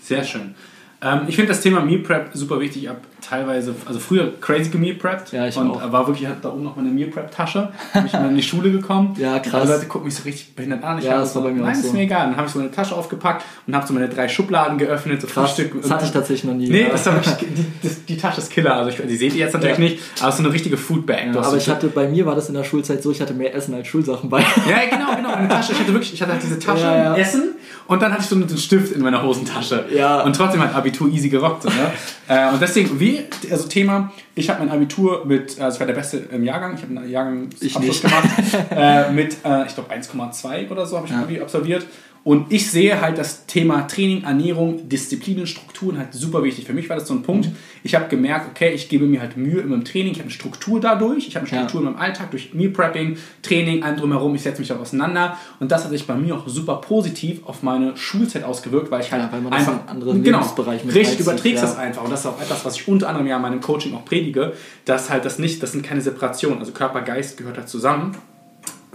Sehr 0.00 0.22
schön. 0.22 0.54
Ähm, 1.02 1.22
ich 1.28 1.36
finde 1.36 1.48
das 1.52 1.60
Thema 1.60 1.80
Meal 1.80 1.98
Prep 1.98 2.30
super 2.32 2.58
wichtig. 2.58 2.84
Ich 2.84 2.88
habe 2.88 3.00
teilweise, 3.20 3.74
also 3.86 3.98
früher 3.98 4.32
crazy 4.40 4.70
gemeal 4.70 4.94
prepped 4.94 5.32
Ja, 5.32 5.46
ich 5.46 5.56
und 5.56 5.70
auch. 5.70 5.92
war 5.92 6.06
wirklich 6.06 6.26
da 6.40 6.48
oben 6.50 6.62
noch 6.62 6.76
meine 6.76 6.88
Meal 6.88 7.08
Prep 7.10 7.30
Tasche. 7.30 7.70
Bin 7.92 8.06
ich 8.06 8.12
dann 8.12 8.30
in 8.30 8.36
die 8.36 8.42
Schule 8.42 8.70
gekommen. 8.70 9.14
Ja, 9.18 9.38
krass. 9.40 9.54
Alle 9.62 9.74
Leute 9.74 9.86
gucken 9.86 10.06
mich 10.06 10.14
so 10.14 10.22
richtig 10.22 10.54
behindert 10.54 10.82
an. 10.84 10.98
Ich 10.98 11.04
Ja, 11.04 11.18
das 11.18 11.34
war 11.34 11.42
bei 11.42 11.50
mir 11.50 11.60
auch 11.60 11.66
Nein, 11.66 11.74
ist 11.74 11.84
so. 11.88 11.92
mir 11.92 12.02
egal. 12.02 12.26
Dann 12.28 12.36
habe 12.36 12.46
ich 12.46 12.52
so 12.52 12.58
meine 12.60 12.70
Tasche 12.70 12.94
aufgepackt 12.94 13.44
und 13.66 13.74
habe 13.76 13.86
so 13.86 13.92
meine 13.92 14.08
drei 14.08 14.26
Schubladen 14.28 14.78
geöffnet, 14.78 15.20
so 15.20 15.26
Krass, 15.26 15.52
Frühstück. 15.52 15.82
das 15.82 15.90
hatte 15.90 16.06
ich 16.06 16.12
tatsächlich 16.12 16.44
noch 16.44 16.54
nie. 16.54 16.68
Nee, 16.70 16.82
Ja. 16.84 16.88
das 16.90 17.04
war 17.06 17.14
wirklich, 17.14 17.34
die, 17.82 17.88
die 18.08 18.16
Tasche 18.16 18.40
ist 18.40 18.50
Killer. 18.50 18.74
Also 18.76 18.90
ich, 18.90 18.96
die 19.06 19.16
seht 19.16 19.34
ihr 19.34 19.40
jetzt 19.40 19.52
natürlich 19.52 19.76
Ja. 19.78 19.84
nicht, 19.84 19.98
aber 20.20 20.28
es 20.28 20.34
ist 20.36 20.38
so 20.40 20.44
eine 20.44 20.54
richtige 20.54 20.76
Foodbag. 20.78 21.26
Ja, 21.34 21.40
aber 21.42 21.56
ich 21.58 21.68
hatte, 21.68 21.88
bei 21.88 22.08
mir 22.08 22.24
war 22.24 22.34
das 22.34 22.48
in 22.48 22.54
der 22.54 22.64
Schulzeit 22.64 23.02
so, 23.02 23.10
ich 23.10 23.20
hatte 23.20 23.34
mehr 23.34 23.54
Essen 23.54 23.74
als 23.74 23.86
Schulsachen 23.88 24.30
bei. 24.30 24.40
Ja, 24.40 24.78
genau, 24.90 25.14
genau. 25.14 25.34
Eine 25.34 25.48
Tasche. 25.48 25.72
Ich 25.72 25.78
hatte 25.80 25.92
wirklich, 25.92 26.14
ich 26.14 26.22
hatte 26.22 26.32
halt 26.32 26.42
diese 26.42 26.58
Tasche. 26.60 26.86
Essen 27.18 27.54
und 27.88 28.02
dann 28.02 28.12
hatte 28.12 28.22
ich 28.22 28.28
so 28.28 28.36
einen 28.36 28.48
Stift 28.56 28.92
in 28.92 29.02
meiner 29.02 29.22
Hosentasche. 29.22 29.86
Ja. 29.94 30.22
Und 30.22 30.34
trotzdem 30.34 30.60
hat 30.60 30.74
Abitur 30.74 31.08
easy 31.08 31.28
gerockt. 31.28 31.62
So, 31.62 31.68
ne? 31.68 31.92
äh, 32.28 32.52
und 32.52 32.60
deswegen, 32.60 32.98
wie, 32.98 33.24
also 33.50 33.68
Thema, 33.68 34.12
ich 34.34 34.50
habe 34.50 34.64
mein 34.64 34.70
Abitur 34.70 35.24
mit, 35.24 35.60
also 35.60 35.76
ich 35.76 35.80
war 35.80 35.86
der 35.86 35.94
Beste 35.94 36.18
im 36.30 36.42
Jahrgang, 36.42 36.74
ich 36.74 36.82
habe 36.82 36.96
einen 36.96 37.10
Jahrgangsabschluss 37.10 38.02
gemacht, 38.02 38.28
äh, 38.70 39.10
mit, 39.12 39.36
äh, 39.44 39.66
ich 39.66 39.74
glaube 39.74 39.92
1,2 39.92 40.70
oder 40.70 40.86
so 40.86 40.96
habe 40.96 41.06
ich 41.06 41.12
Ja. 41.12 41.20
Abi 41.20 41.40
absolviert. 41.40 41.86
Und 42.26 42.52
ich 42.52 42.68
sehe 42.72 43.00
halt 43.00 43.18
das 43.18 43.46
Thema 43.46 43.86
Training, 43.86 44.24
Ernährung, 44.24 44.88
Disziplinen, 44.88 45.46
Strukturen 45.46 45.96
halt 45.96 46.12
super 46.12 46.42
wichtig. 46.42 46.64
Für 46.64 46.72
mich 46.72 46.88
war 46.88 46.96
das 46.96 47.06
so 47.06 47.14
ein 47.14 47.22
Punkt. 47.22 47.50
Ich 47.84 47.94
habe 47.94 48.08
gemerkt, 48.08 48.48
okay, 48.50 48.72
ich 48.74 48.88
gebe 48.88 49.06
mir 49.06 49.20
halt 49.20 49.36
Mühe 49.36 49.60
in 49.60 49.68
meinem 49.68 49.84
Training, 49.84 50.10
ich 50.10 50.18
habe 50.18 50.24
eine 50.24 50.32
Struktur 50.32 50.80
dadurch, 50.80 51.28
ich 51.28 51.36
habe 51.36 51.46
eine 51.46 51.54
Ja. 51.54 51.58
Struktur 51.60 51.82
in 51.82 51.92
meinem 51.92 52.02
Alltag 52.02 52.32
durch 52.32 52.52
Meal 52.52 52.70
Prepping, 52.70 53.16
Training, 53.42 53.84
allem 53.84 53.96
drumherum, 53.96 54.34
ich 54.34 54.42
setze 54.42 54.58
mich 54.58 54.66
da 54.66 54.76
auseinander. 54.76 55.38
Und 55.60 55.70
das 55.70 55.84
hat 55.84 55.92
sich 55.92 56.04
bei 56.04 56.16
mir 56.16 56.34
auch 56.34 56.48
super 56.48 56.80
positiv 56.80 57.46
auf 57.46 57.62
meine 57.62 57.96
Schulzeit 57.96 58.42
ausgewirkt, 58.42 58.90
weil 58.90 59.02
ich 59.02 59.12
halt 59.12 59.22
Ja, 59.22 59.30
weil 59.30 59.42
man 59.42 59.52
einfach 59.52 59.74
in 59.74 59.78
einen 59.78 59.88
anderen 59.88 60.24
genau, 60.24 60.38
Lebensbereich 60.38 60.84
mit 60.84 60.96
richtig 60.96 61.20
überträgst 61.20 61.62
ja. 61.62 61.68
das 61.68 61.76
einfach. 61.76 62.02
Und 62.02 62.10
das 62.10 62.20
ist 62.22 62.26
auch 62.26 62.40
etwas, 62.40 62.64
was 62.64 62.74
ich 62.74 62.88
unter 62.88 63.08
anderem 63.08 63.28
ja 63.28 63.36
in 63.36 63.42
meinem 63.42 63.60
Coaching 63.60 63.94
auch 63.94 64.04
predige, 64.04 64.52
dass 64.84 65.10
halt 65.10 65.24
das 65.24 65.38
nicht, 65.38 65.62
das 65.62 65.70
sind 65.70 65.86
keine 65.86 66.00
Separationen. 66.00 66.58
Also 66.58 66.72
Körper, 66.72 67.02
Geist 67.02 67.36
gehört 67.36 67.56
halt 67.56 67.68
zusammen. 67.68 68.16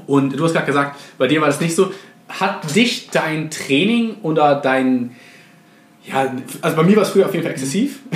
Und 0.06 0.38
du 0.38 0.44
hast 0.44 0.52
gerade 0.52 0.66
gesagt, 0.66 1.00
bei 1.18 1.28
dir 1.28 1.40
war 1.40 1.48
das 1.48 1.62
nicht 1.62 1.76
so. 1.76 1.92
Hat 2.40 2.76
dich 2.76 3.10
dein 3.12 3.50
Training 3.52 4.16
oder 4.24 4.56
dein, 4.56 5.12
ja, 6.06 6.34
also 6.62 6.76
bei 6.78 6.84
mir 6.84 6.96
war 6.96 7.04
es 7.04 7.10
früher 7.10 7.26
auf 7.26 7.34
jeden 7.34 7.44
Fall 7.44 7.52
exzessiv. 7.54 8.00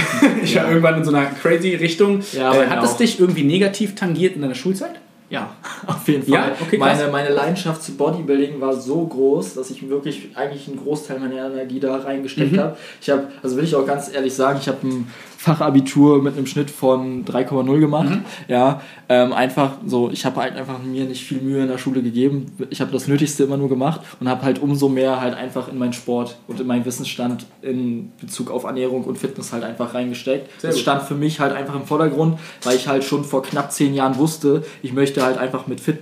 Ich 0.43 0.55
war 0.55 0.63
Ja. 0.63 0.69
irgendwann 0.69 0.97
in 0.97 1.03
so 1.03 1.11
einer 1.13 1.25
crazy 1.27 1.75
Richtung. 1.75 2.21
Ja, 2.33 2.53
äh, 2.53 2.67
hat 2.67 2.83
es 2.83 2.91
auch. 2.93 2.97
dich 2.97 3.19
irgendwie 3.19 3.43
negativ 3.43 3.95
tangiert 3.95 4.35
in 4.35 4.41
deiner 4.41 4.55
Schulzeit? 4.55 4.99
Ja, 5.29 5.49
Auf 6.05 6.09
jeden 6.09 6.23
Fall. 6.23 6.49
Ja? 6.49 6.55
Okay, 6.61 6.77
meine, 6.77 7.07
meine 7.07 7.29
Leidenschaft 7.29 7.81
zu 7.81 7.97
Bodybuilding 7.97 8.61
war 8.61 8.73
so 8.73 9.07
groß, 9.07 9.55
dass 9.55 9.71
ich 9.71 9.89
wirklich 9.89 10.29
eigentlich 10.35 10.67
einen 10.67 10.77
Großteil 10.77 11.19
meiner 11.19 11.51
Energie 11.51 11.79
da 11.79 11.97
reingesteckt 11.97 12.51
mhm. 12.51 12.59
habe. 12.59 12.77
Ich 13.01 13.09
habe, 13.09 13.27
also 13.41 13.57
will 13.57 13.63
ich 13.63 13.75
auch 13.75 13.87
ganz 13.87 14.13
ehrlich 14.13 14.35
sagen, 14.35 14.59
ich 14.61 14.67
habe 14.67 14.85
ein 14.85 15.07
Fachabitur 15.45 16.23
mit 16.23 16.35
einem 16.35 16.47
Schnitt 16.47 16.71
von 16.71 17.23
3,0 17.23 17.79
gemacht. 17.79 18.09
Mhm. 18.09 18.25
Ja, 18.47 18.81
ähm, 19.09 19.31
einfach 19.31 19.73
so, 19.85 20.09
ich 20.09 20.25
habe 20.25 20.41
halt 20.41 20.55
einfach 20.55 20.79
mir 20.81 21.05
nicht 21.05 21.23
viel 21.23 21.39
Mühe 21.39 21.61
in 21.61 21.67
der 21.67 21.77
Schule 21.77 22.01
gegeben. 22.01 22.47
Ich 22.71 22.81
habe 22.81 22.91
das 22.91 23.07
Nötigste 23.07 23.43
immer 23.43 23.57
nur 23.57 23.69
gemacht 23.69 24.01
und 24.19 24.27
habe 24.27 24.41
halt 24.41 24.59
umso 24.59 24.89
mehr 24.89 25.21
halt 25.21 25.35
einfach 25.35 25.67
in 25.67 25.77
meinen 25.77 25.93
Sport 25.93 26.37
und 26.47 26.59
in 26.59 26.65
meinen 26.65 26.83
Wissensstand 26.85 27.45
in 27.61 28.11
Bezug 28.19 28.49
auf 28.49 28.63
Ernährung 28.63 29.03
und 29.03 29.19
Fitness 29.19 29.53
halt 29.53 29.63
einfach 29.63 29.93
reingesteckt. 29.93 30.49
Sehr 30.59 30.69
das 30.69 30.77
gut. 30.77 30.81
stand 30.81 31.03
für 31.03 31.13
mich 31.13 31.39
halt 31.39 31.53
einfach 31.53 31.75
im 31.75 31.83
Vordergrund, 31.83 32.39
weil 32.63 32.75
ich 32.75 32.87
halt 32.87 33.03
schon 33.03 33.23
vor 33.23 33.43
knapp 33.43 33.71
zehn 33.71 33.93
Jahren 33.93 34.17
wusste, 34.17 34.63
ich 34.81 34.93
möchte 34.93 35.23
halt 35.23 35.37
einfach 35.37 35.67
mit 35.67 35.79
Fitness, 35.79 35.94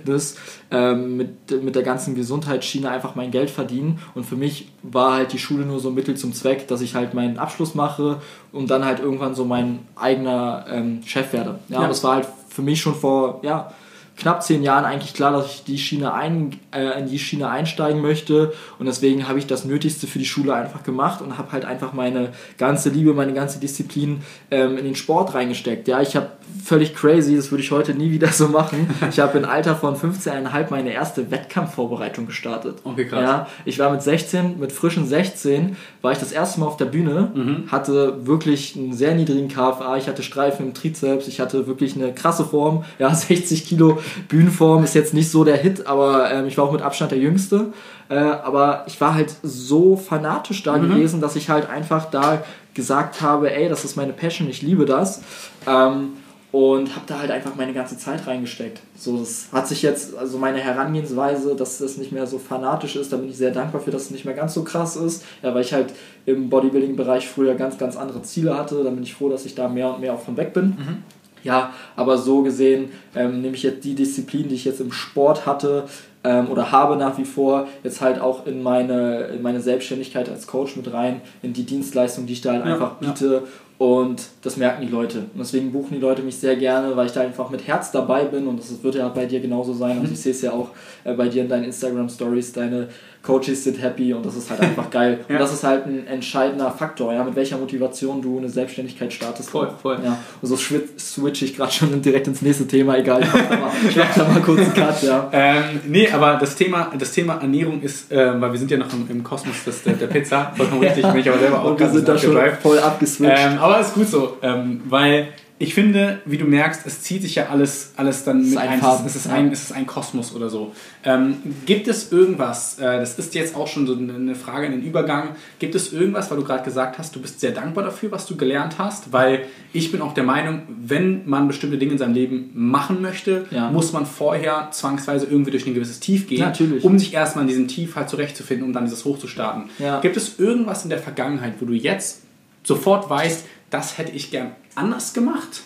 ähm, 0.70 1.16
mit, 1.16 1.62
mit 1.62 1.74
der 1.74 1.82
ganzen 1.82 2.14
Gesundheitsschiene 2.14 2.88
einfach 2.88 3.14
mein 3.14 3.30
Geld 3.30 3.50
verdienen. 3.50 4.00
Und 4.14 4.24
für 4.24 4.36
mich 4.36 4.68
war 4.82 5.14
halt 5.14 5.32
die 5.32 5.38
Schule 5.38 5.64
nur 5.64 5.80
so 5.80 5.88
ein 5.88 5.94
Mittel 5.94 6.16
zum 6.16 6.32
Zweck, 6.32 6.68
dass 6.68 6.80
ich 6.80 6.94
halt 6.94 7.14
meinen 7.14 7.38
Abschluss 7.38 7.74
mache 7.74 8.20
und 8.52 8.70
dann 8.70 8.84
halt 8.84 9.00
irgendwann 9.00 9.34
so 9.34 9.44
mein 9.44 9.80
eigener 9.96 10.66
ähm, 10.70 11.02
Chef 11.04 11.32
werde. 11.32 11.58
Ja, 11.68 11.82
ja. 11.82 11.88
das 11.88 12.02
war 12.04 12.16
halt 12.16 12.28
für 12.48 12.62
mich 12.62 12.80
schon 12.80 12.94
vor 12.94 13.40
ja, 13.42 13.72
knapp 14.16 14.42
zehn 14.42 14.62
Jahren 14.62 14.84
eigentlich 14.84 15.14
klar, 15.14 15.32
dass 15.32 15.46
ich 15.46 15.64
die 15.64 15.78
Schiene 15.78 16.14
ein, 16.14 16.58
äh, 16.72 17.00
in 17.00 17.08
die 17.08 17.18
Schiene 17.18 17.48
einsteigen 17.48 18.00
möchte 18.00 18.52
und 18.78 18.86
deswegen 18.86 19.28
habe 19.28 19.38
ich 19.38 19.46
das 19.46 19.64
Nötigste 19.64 20.06
für 20.06 20.18
die 20.18 20.24
Schule 20.24 20.54
einfach 20.54 20.82
gemacht 20.82 21.20
und 21.20 21.36
habe 21.36 21.52
halt 21.52 21.64
einfach 21.64 21.92
meine 21.92 22.32
ganze 22.58 22.90
Liebe, 22.90 23.14
meine 23.14 23.34
ganze 23.34 23.58
Disziplin 23.58 24.22
ähm, 24.50 24.78
in 24.78 24.84
den 24.84 24.94
Sport 24.94 25.34
reingesteckt. 25.34 25.88
Ja, 25.88 26.00
ich 26.00 26.14
habe 26.16 26.30
völlig 26.64 26.94
crazy, 26.94 27.36
das 27.36 27.50
würde 27.50 27.62
ich 27.62 27.70
heute 27.70 27.94
nie 27.94 28.10
wieder 28.10 28.28
so 28.28 28.48
machen. 28.48 28.88
Ich 29.10 29.20
habe 29.20 29.38
im 29.38 29.44
Alter 29.44 29.76
von 29.76 29.96
15,5 29.96 30.66
meine 30.70 30.92
erste 30.92 31.30
Wettkampfvorbereitung 31.30 32.26
gestartet. 32.26 32.78
Okay, 32.84 33.04
krass. 33.04 33.20
Ja, 33.20 33.46
ich 33.64 33.78
war 33.78 33.90
mit 33.90 34.02
16, 34.02 34.58
mit 34.58 34.72
frischen 34.72 35.06
16, 35.06 35.76
war 36.00 36.12
ich 36.12 36.18
das 36.18 36.32
erste 36.32 36.60
Mal 36.60 36.66
auf 36.66 36.76
der 36.76 36.86
Bühne, 36.86 37.30
mhm. 37.34 37.64
hatte 37.70 38.26
wirklich 38.26 38.76
einen 38.76 38.94
sehr 38.94 39.14
niedrigen 39.14 39.48
KFA, 39.48 39.96
ich 39.96 40.08
hatte 40.08 40.22
Streifen 40.22 40.66
im 40.66 40.74
Trizeps, 40.74 41.28
ich 41.28 41.40
hatte 41.40 41.66
wirklich 41.66 41.96
eine 41.96 42.14
krasse 42.14 42.44
Form, 42.44 42.84
ja, 42.98 43.14
60 43.14 43.66
Kilo 43.66 43.98
Bühnenform 44.28 44.84
ist 44.84 44.94
jetzt 44.94 45.14
nicht 45.14 45.30
so 45.30 45.44
der 45.44 45.56
Hit, 45.56 45.86
aber 45.86 46.30
ähm, 46.30 46.46
ich 46.46 46.56
war 46.56 46.64
auch 46.64 46.72
mit 46.72 46.82
Abstand 46.82 47.12
der 47.12 47.18
Jüngste. 47.18 47.72
Äh, 48.10 48.16
aber 48.16 48.84
ich 48.86 49.00
war 49.00 49.14
halt 49.14 49.34
so 49.42 49.96
fanatisch 49.96 50.62
da 50.62 50.76
mhm. 50.76 50.90
gewesen, 50.90 51.20
dass 51.22 51.36
ich 51.36 51.48
halt 51.48 51.68
einfach 51.70 52.10
da 52.10 52.44
gesagt 52.74 53.22
habe, 53.22 53.54
ey, 53.54 53.68
das 53.68 53.84
ist 53.84 53.96
meine 53.96 54.12
Passion, 54.12 54.48
ich 54.50 54.60
liebe 54.60 54.84
das. 54.84 55.22
Ähm, 55.66 56.10
und 56.54 56.94
habe 56.94 57.04
da 57.08 57.18
halt 57.18 57.32
einfach 57.32 57.56
meine 57.56 57.72
ganze 57.72 57.98
Zeit 57.98 58.28
reingesteckt. 58.28 58.78
So, 58.96 59.18
das 59.18 59.48
hat 59.50 59.66
sich 59.66 59.82
jetzt, 59.82 60.16
also 60.16 60.38
meine 60.38 60.58
Herangehensweise, 60.58 61.56
dass 61.56 61.78
das 61.78 61.96
nicht 61.98 62.12
mehr 62.12 62.28
so 62.28 62.38
fanatisch 62.38 62.94
ist, 62.94 63.12
da 63.12 63.16
bin 63.16 63.28
ich 63.28 63.36
sehr 63.36 63.50
dankbar 63.50 63.80
für, 63.80 63.90
dass 63.90 64.02
es 64.02 64.10
nicht 64.12 64.24
mehr 64.24 64.34
ganz 64.34 64.54
so 64.54 64.62
krass 64.62 64.94
ist, 64.94 65.24
ja, 65.42 65.52
weil 65.52 65.62
ich 65.62 65.72
halt 65.72 65.92
im 66.26 66.48
Bodybuilding-Bereich 66.50 67.26
früher 67.28 67.56
ganz, 67.56 67.76
ganz 67.76 67.96
andere 67.96 68.22
Ziele 68.22 68.56
hatte, 68.56 68.84
dann 68.84 68.94
bin 68.94 69.02
ich 69.02 69.14
froh, 69.14 69.28
dass 69.28 69.44
ich 69.44 69.56
da 69.56 69.66
mehr 69.66 69.92
und 69.92 70.00
mehr 70.00 70.14
auch 70.14 70.20
von 70.20 70.36
weg 70.36 70.54
bin. 70.54 70.66
Mhm. 70.66 71.02
Ja, 71.42 71.72
aber 71.96 72.18
so 72.18 72.42
gesehen 72.42 72.90
ähm, 73.16 73.42
nehme 73.42 73.56
ich 73.56 73.64
jetzt 73.64 73.84
die 73.84 73.96
Disziplin, 73.96 74.48
die 74.48 74.54
ich 74.54 74.64
jetzt 74.64 74.80
im 74.80 74.92
Sport 74.92 75.46
hatte 75.46 75.86
ähm, 76.22 76.48
oder 76.50 76.72
habe 76.72 76.96
nach 76.96 77.18
wie 77.18 77.24
vor, 77.24 77.68
jetzt 77.82 78.00
halt 78.00 78.18
auch 78.18 78.46
in 78.46 78.62
meine, 78.62 79.24
in 79.24 79.42
meine 79.42 79.60
Selbstständigkeit 79.60 80.28
als 80.30 80.46
Coach 80.46 80.76
mit 80.76 80.92
rein, 80.92 81.20
in 81.42 81.52
die 81.52 81.64
Dienstleistung, 81.64 82.26
die 82.26 82.32
ich 82.32 82.40
da 82.40 82.52
halt 82.52 82.64
ja, 82.64 82.72
einfach 82.72 82.94
biete. 82.94 83.26
Ja. 83.26 83.42
Und 83.76 84.28
das 84.42 84.56
merken 84.56 84.86
die 84.86 84.92
Leute. 84.92 85.18
Und 85.18 85.38
deswegen 85.38 85.72
buchen 85.72 85.94
die 85.94 86.00
Leute 86.00 86.22
mich 86.22 86.36
sehr 86.36 86.54
gerne, 86.56 86.96
weil 86.96 87.06
ich 87.06 87.12
da 87.12 87.22
einfach 87.22 87.50
mit 87.50 87.66
Herz 87.66 87.90
dabei 87.90 88.24
bin. 88.24 88.46
Und 88.46 88.60
das 88.60 88.82
wird 88.82 88.94
ja 88.94 89.08
bei 89.08 89.26
dir 89.26 89.40
genauso 89.40 89.72
sein. 89.72 89.98
Also 89.98 90.08
mhm. 90.08 90.12
ich 90.12 90.20
sehe 90.20 90.32
es 90.32 90.42
ja 90.42 90.52
auch 90.52 90.70
äh, 91.02 91.12
bei 91.14 91.28
dir 91.28 91.42
in 91.42 91.48
deinen 91.48 91.64
Instagram-Stories, 91.64 92.52
deine 92.52 92.88
Coaches 93.24 93.64
sind 93.64 93.80
happy 93.80 94.12
und 94.12 94.24
das 94.24 94.36
ist 94.36 94.50
halt 94.50 94.60
einfach 94.60 94.90
geil. 94.90 95.20
ja. 95.28 95.34
Und 95.34 95.40
das 95.40 95.52
ist 95.52 95.64
halt 95.64 95.86
ein 95.86 96.06
entscheidender 96.06 96.70
Faktor, 96.70 97.12
ja, 97.12 97.24
mit 97.24 97.34
welcher 97.34 97.56
Motivation 97.56 98.20
du 98.20 98.38
eine 98.38 98.48
Selbstständigkeit 98.48 99.12
startest. 99.12 99.50
Voll, 99.50 99.70
voll. 99.80 99.98
Ja. 100.04 100.18
Und 100.42 100.48
so 100.48 100.56
switch 100.56 101.42
ich 101.42 101.56
gerade 101.56 101.72
schon 101.72 102.02
direkt 102.02 102.28
ins 102.28 102.42
nächste 102.42 102.66
Thema, 102.66 102.98
egal, 102.98 103.22
ich 103.22 103.32
mach 103.32 103.48
da 103.48 103.56
mal, 103.56 103.70
ich 103.88 103.96
mach 103.96 104.14
da 104.14 104.28
mal 104.28 104.40
kurz 104.40 104.60
einen 104.60 104.74
Cut, 104.74 105.02
ja. 105.02 105.30
Ähm, 105.32 105.80
nee, 105.86 106.08
aber 106.10 106.34
das 106.34 106.54
Thema, 106.54 106.92
das 106.98 107.12
Thema 107.12 107.34
Ernährung 107.40 107.80
ist, 107.82 108.12
äh, 108.12 108.40
weil 108.40 108.52
wir 108.52 108.58
sind 108.58 108.70
ja 108.70 108.76
noch 108.76 108.92
im, 108.92 109.08
im 109.10 109.24
Kosmos 109.24 109.64
des, 109.64 109.82
der, 109.82 109.94
der 109.94 110.06
Pizza, 110.06 110.52
vollkommen 110.56 110.80
richtig, 110.84 111.04
bin 111.06 111.16
ich 111.20 111.28
aber 111.28 111.38
selber 111.38 111.60
auch 111.62 111.70
und 111.70 111.80
wir 111.80 111.88
sind 111.88 112.06
da 112.06 112.18
schon 112.18 112.38
voll 112.62 112.78
abgeswitcht. 112.78 113.34
Ähm, 113.36 113.58
aber 113.58 113.80
ist 113.80 113.94
gut 113.94 114.08
so, 114.08 114.36
ähm, 114.42 114.82
weil 114.84 115.28
ich 115.64 115.72
finde, 115.72 116.20
wie 116.26 116.36
du 116.36 116.44
merkst, 116.44 116.82
es 116.84 117.00
zieht 117.00 117.22
sich 117.22 117.36
ja 117.36 117.48
alles, 117.48 117.94
alles 117.96 118.22
dann 118.22 118.46
mit 118.46 118.58
ein. 118.58 118.80
Es, 119.06 119.16
ist 119.16 119.26
ein 119.26 119.50
es 119.50 119.62
ist 119.62 119.72
ein 119.72 119.86
Kosmos 119.86 120.34
oder 120.34 120.50
so. 120.50 120.74
Ähm, 121.04 121.38
gibt 121.64 121.88
es 121.88 122.12
irgendwas, 122.12 122.78
äh, 122.78 122.98
das 122.98 123.18
ist 123.18 123.34
jetzt 123.34 123.56
auch 123.56 123.66
schon 123.66 123.86
so 123.86 123.94
eine 123.94 124.34
Frage 124.34 124.66
in 124.66 124.72
den 124.72 124.82
Übergang, 124.82 125.30
gibt 125.58 125.74
es 125.74 125.94
irgendwas, 125.94 126.30
weil 126.30 126.36
du 126.36 126.44
gerade 126.44 126.64
gesagt 126.64 126.98
hast, 126.98 127.16
du 127.16 127.20
bist 127.22 127.40
sehr 127.40 127.52
dankbar 127.52 127.82
dafür, 127.82 128.12
was 128.12 128.26
du 128.26 128.36
gelernt 128.36 128.74
hast? 128.76 129.14
Weil 129.14 129.46
ich 129.72 129.90
bin 129.90 130.02
auch 130.02 130.12
der 130.12 130.24
Meinung, 130.24 130.64
wenn 130.68 131.26
man 131.26 131.48
bestimmte 131.48 131.78
Dinge 131.78 131.92
in 131.92 131.98
seinem 131.98 132.14
Leben 132.14 132.50
machen 132.52 133.00
möchte, 133.00 133.46
ja. 133.50 133.70
muss 133.70 133.94
man 133.94 134.04
vorher 134.04 134.68
zwangsweise 134.70 135.24
irgendwie 135.24 135.50
durch 135.50 135.66
ein 135.66 135.72
gewisses 135.72 135.98
Tief 135.98 136.28
gehen, 136.28 136.40
Natürlich. 136.40 136.84
um 136.84 136.98
sich 136.98 137.14
erstmal 137.14 137.44
in 137.44 137.48
diesem 137.48 137.68
Tief 137.68 137.96
halt 137.96 138.10
zurechtzufinden, 138.10 138.66
um 138.66 138.74
dann 138.74 138.84
dieses 138.84 139.06
hoch 139.06 139.18
zu 139.18 139.28
starten. 139.28 139.70
Ja. 139.78 140.00
Gibt 140.00 140.18
es 140.18 140.38
irgendwas 140.38 140.84
in 140.84 140.90
der 140.90 140.98
Vergangenheit, 140.98 141.54
wo 141.60 141.64
du 141.64 141.72
jetzt 141.72 142.20
sofort 142.64 143.08
weißt, 143.08 143.46
das 143.70 143.98
hätte 143.98 144.12
ich 144.12 144.30
gern 144.30 144.52
anders 144.74 145.12
gemacht? 145.12 145.62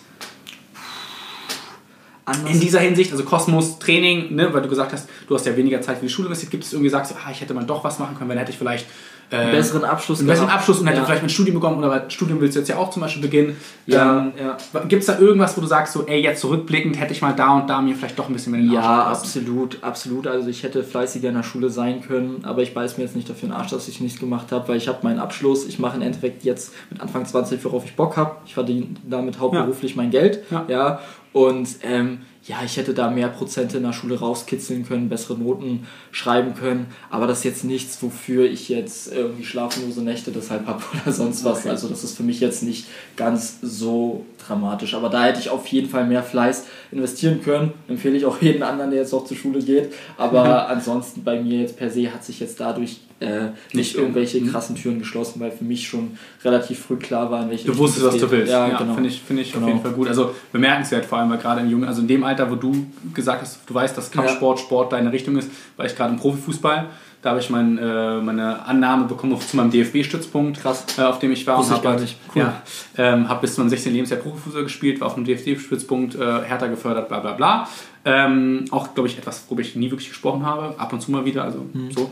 Anders. 2.25 2.53
In 2.53 2.59
dieser 2.59 2.79
Hinsicht, 2.79 3.11
also 3.11 3.23
Kosmos, 3.23 3.79
Training, 3.79 4.35
ne, 4.35 4.53
weil 4.53 4.61
du 4.61 4.69
gesagt 4.69 4.93
hast, 4.93 5.09
du 5.27 5.33
hast 5.33 5.47
ja 5.47 5.57
weniger 5.57 5.81
Zeit 5.81 5.97
für 5.97 6.05
die 6.05 6.11
Schule 6.11 6.27
investiert, 6.27 6.51
gibt 6.51 6.63
es 6.63 6.73
irgendwie, 6.73 6.89
sagst 6.89 7.11
du, 7.11 7.15
ah, 7.15 7.31
ich 7.31 7.41
hätte 7.41 7.55
mal 7.55 7.65
doch 7.65 7.83
was 7.83 7.97
machen 7.97 8.15
können, 8.15 8.29
weil 8.29 8.35
dann 8.35 8.45
hätte 8.45 8.51
ich 8.51 8.59
vielleicht 8.59 8.85
äh, 9.31 9.51
besseren 9.51 9.83
Abschluss 9.83 10.19
einen 10.19 10.27
besseren 10.27 10.49
Abschluss 10.49 10.79
und 10.79 10.87
hätte 10.87 10.99
ja. 10.99 11.05
vielleicht 11.05 11.23
ein 11.23 11.29
Studium 11.29 11.55
bekommen 11.55 11.77
oder 11.77 12.09
Studium 12.09 12.41
willst 12.41 12.55
du 12.55 12.59
jetzt 12.59 12.69
ja 12.69 12.77
auch 12.77 12.89
zum 12.89 13.01
Beispiel 13.01 13.21
beginnen. 13.21 13.57
Ja, 13.85 14.19
ähm, 14.19 14.31
ja. 14.39 14.57
Gibt 14.87 15.01
es 15.01 15.07
da 15.07 15.19
irgendwas, 15.19 15.55
wo 15.55 15.61
du 15.61 15.67
sagst, 15.67 15.93
so, 15.93 16.05
ey, 16.07 16.21
jetzt 16.21 16.41
zurückblickend 16.41 16.99
hätte 16.99 17.13
ich 17.13 17.21
mal 17.21 17.33
da 17.33 17.57
und 17.57 17.69
da 17.69 17.81
mir 17.81 17.95
vielleicht 17.95 18.17
doch 18.17 18.27
ein 18.27 18.33
bisschen 18.33 18.53
mehr 18.53 18.61
den 18.61 18.75
Arsch 18.75 18.85
Ja, 18.85 19.03
absolut, 19.03 19.83
absolut. 19.83 20.27
Also 20.27 20.49
ich 20.49 20.63
hätte 20.63 20.83
fleißiger 20.83 21.29
in 21.29 21.35
der 21.35 21.43
Schule 21.43 21.69
sein 21.69 22.01
können, 22.01 22.43
aber 22.43 22.61
ich 22.61 22.73
beiß 22.73 22.97
mir 22.97 23.03
jetzt 23.03 23.15
nicht 23.15 23.29
dafür 23.29 23.49
den 23.49 23.55
Arsch, 23.55 23.69
dass 23.69 23.87
ich 23.87 24.01
nichts 24.01 24.19
gemacht 24.19 24.51
habe, 24.51 24.67
weil 24.67 24.77
ich 24.77 24.87
habe 24.87 24.99
meinen 25.03 25.19
Abschluss. 25.19 25.65
Ich 25.67 25.79
mache 25.79 25.97
im 25.97 26.01
Endeffekt 26.01 26.43
jetzt 26.43 26.73
mit 26.89 27.01
Anfang 27.01 27.25
20, 27.25 27.63
worauf 27.65 27.85
ich 27.85 27.95
Bock 27.95 28.17
habe. 28.17 28.37
Ich 28.45 28.53
verdiene 28.53 28.87
damit 29.07 29.39
hauptberuflich 29.39 29.91
ja. 29.91 29.97
mein 29.97 30.09
Geld. 30.09 30.43
Ja. 30.49 30.65
ja 30.67 30.99
und 31.33 31.69
ähm, 31.83 32.19
ja, 32.45 32.63
ich 32.63 32.77
hätte 32.77 32.93
da 32.93 33.09
mehr 33.09 33.27
Prozente 33.27 33.77
in 33.77 33.83
der 33.83 33.93
Schule 33.93 34.19
rauskitzeln 34.19 34.85
können, 34.85 35.09
bessere 35.09 35.37
Noten 35.37 35.87
schreiben 36.11 36.55
können, 36.55 36.87
aber 37.09 37.27
das 37.27 37.39
ist 37.39 37.43
jetzt 37.43 37.63
nichts, 37.63 38.01
wofür 38.01 38.49
ich 38.49 38.69
jetzt 38.69 39.11
irgendwie 39.11 39.43
schlaflose 39.43 40.01
Nächte 40.01 40.31
deshalb 40.31 40.65
habe 40.65 40.83
oder 41.03 41.13
sonst 41.13 41.43
was. 41.43 41.59
Okay. 41.59 41.69
Also 41.69 41.87
das 41.87 42.03
ist 42.03 42.15
für 42.15 42.23
mich 42.23 42.39
jetzt 42.39 42.63
nicht 42.63 42.87
ganz 43.15 43.57
so 43.61 44.25
dramatisch, 44.47 44.93
aber 44.93 45.09
da 45.09 45.23
hätte 45.23 45.39
ich 45.39 45.49
auf 45.49 45.67
jeden 45.67 45.89
Fall 45.89 46.05
mehr 46.05 46.23
Fleiß 46.23 46.65
investieren 46.91 47.41
können. 47.43 47.73
Empfehle 47.87 48.17
ich 48.17 48.25
auch 48.25 48.41
jeden 48.41 48.63
anderen, 48.63 48.91
der 48.91 49.01
jetzt 49.01 49.13
noch 49.13 49.25
zur 49.25 49.37
Schule 49.37 49.59
geht, 49.59 49.93
aber 50.17 50.67
ansonsten 50.69 51.23
bei 51.23 51.41
mir 51.41 51.61
jetzt 51.61 51.77
per 51.77 51.89
se 51.89 52.13
hat 52.13 52.23
sich 52.23 52.39
jetzt 52.39 52.59
dadurch 52.59 53.01
äh, 53.19 53.49
nicht 53.73 53.95
irgendwelche 53.95 54.39
mhm. 54.39 54.51
krassen 54.51 54.75
Türen 54.75 54.99
geschlossen, 54.99 55.39
weil 55.39 55.51
für 55.51 55.63
mich 55.63 55.87
schon 55.87 56.17
relativ 56.43 56.79
früh 56.79 56.95
klar 56.95 57.29
war, 57.29 57.43
in 57.43 57.49
welche 57.49 57.67
Du 57.67 57.77
wusstest, 57.77 58.05
was 58.05 58.17
du 58.17 58.31
willst. 58.31 58.51
Ja, 58.51 58.67
ja 58.67 58.77
genau. 58.77 58.93
Finde 58.93 59.09
ich, 59.09 59.21
find 59.21 59.39
ich 59.41 59.51
genau. 59.51 59.65
auf 59.65 59.69
jeden 59.71 59.81
Fall 59.81 59.91
gut. 59.91 60.07
Also 60.07 60.33
bemerkenswert 60.51 61.05
vor 61.05 61.17
allem, 61.17 61.29
weil 61.29 61.37
gerade 61.37 61.61
im 61.61 61.69
Jungen, 61.69 61.83
also 61.85 62.01
in 62.01 62.07
dem 62.07 62.23
Alter, 62.23 62.49
wo 62.49 62.55
du 62.55 62.85
gesagt 63.13 63.41
hast, 63.41 63.59
du 63.67 63.73
weißt, 63.73 63.97
dass 63.97 64.11
Kampfsport, 64.11 64.59
ja. 64.59 64.65
Sport 64.65 64.93
deine 64.93 65.11
Richtung 65.11 65.37
ist, 65.37 65.49
war 65.75 65.85
ich 65.85 65.95
gerade 65.95 66.13
im 66.13 66.19
Profifußball. 66.19 66.87
Da 67.21 67.31
habe 67.31 67.39
ich 67.41 67.49
mein, 67.49 67.77
äh, 67.77 68.21
meine 68.21 68.65
Annahme 68.65 69.05
bekommen 69.05 69.37
zu 69.41 69.57
meinem 69.57 69.71
DFB-Stützpunkt, 69.71 70.59
äh, 70.97 71.01
auf 71.01 71.19
dem 71.19 71.31
ich 71.33 71.45
war. 71.45 71.59
und 71.59 71.69
habe 71.69 71.89
halt, 71.89 72.15
cool. 72.33 72.41
ja, 72.41 72.61
ähm, 72.97 73.27
hab 73.27 73.41
bis 73.41 73.55
zu 73.55 73.61
meinem 73.61 73.69
16. 73.69 73.91
Lebensjahr 73.91 74.21
Profifußball 74.21 74.63
gespielt, 74.63 75.01
war 75.01 75.07
auf 75.07 75.15
dem 75.15 75.25
DFB-Stützpunkt 75.25 76.15
äh, 76.15 76.41
härter 76.43 76.69
gefördert, 76.69 77.09
bla 77.09 77.19
bla 77.19 77.33
bla. 77.33 77.67
Ähm, 78.05 78.65
auch, 78.71 78.93
glaube 78.93 79.09
ich, 79.09 79.17
etwas, 79.17 79.43
worüber 79.47 79.61
ich 79.61 79.75
nie 79.75 79.91
wirklich 79.91 80.07
gesprochen 80.09 80.45
habe, 80.45 80.79
ab 80.79 80.93
und 80.93 81.01
zu 81.01 81.11
mal 81.11 81.25
wieder, 81.25 81.43
also 81.43 81.65
mhm. 81.73 81.91
so. 81.91 82.09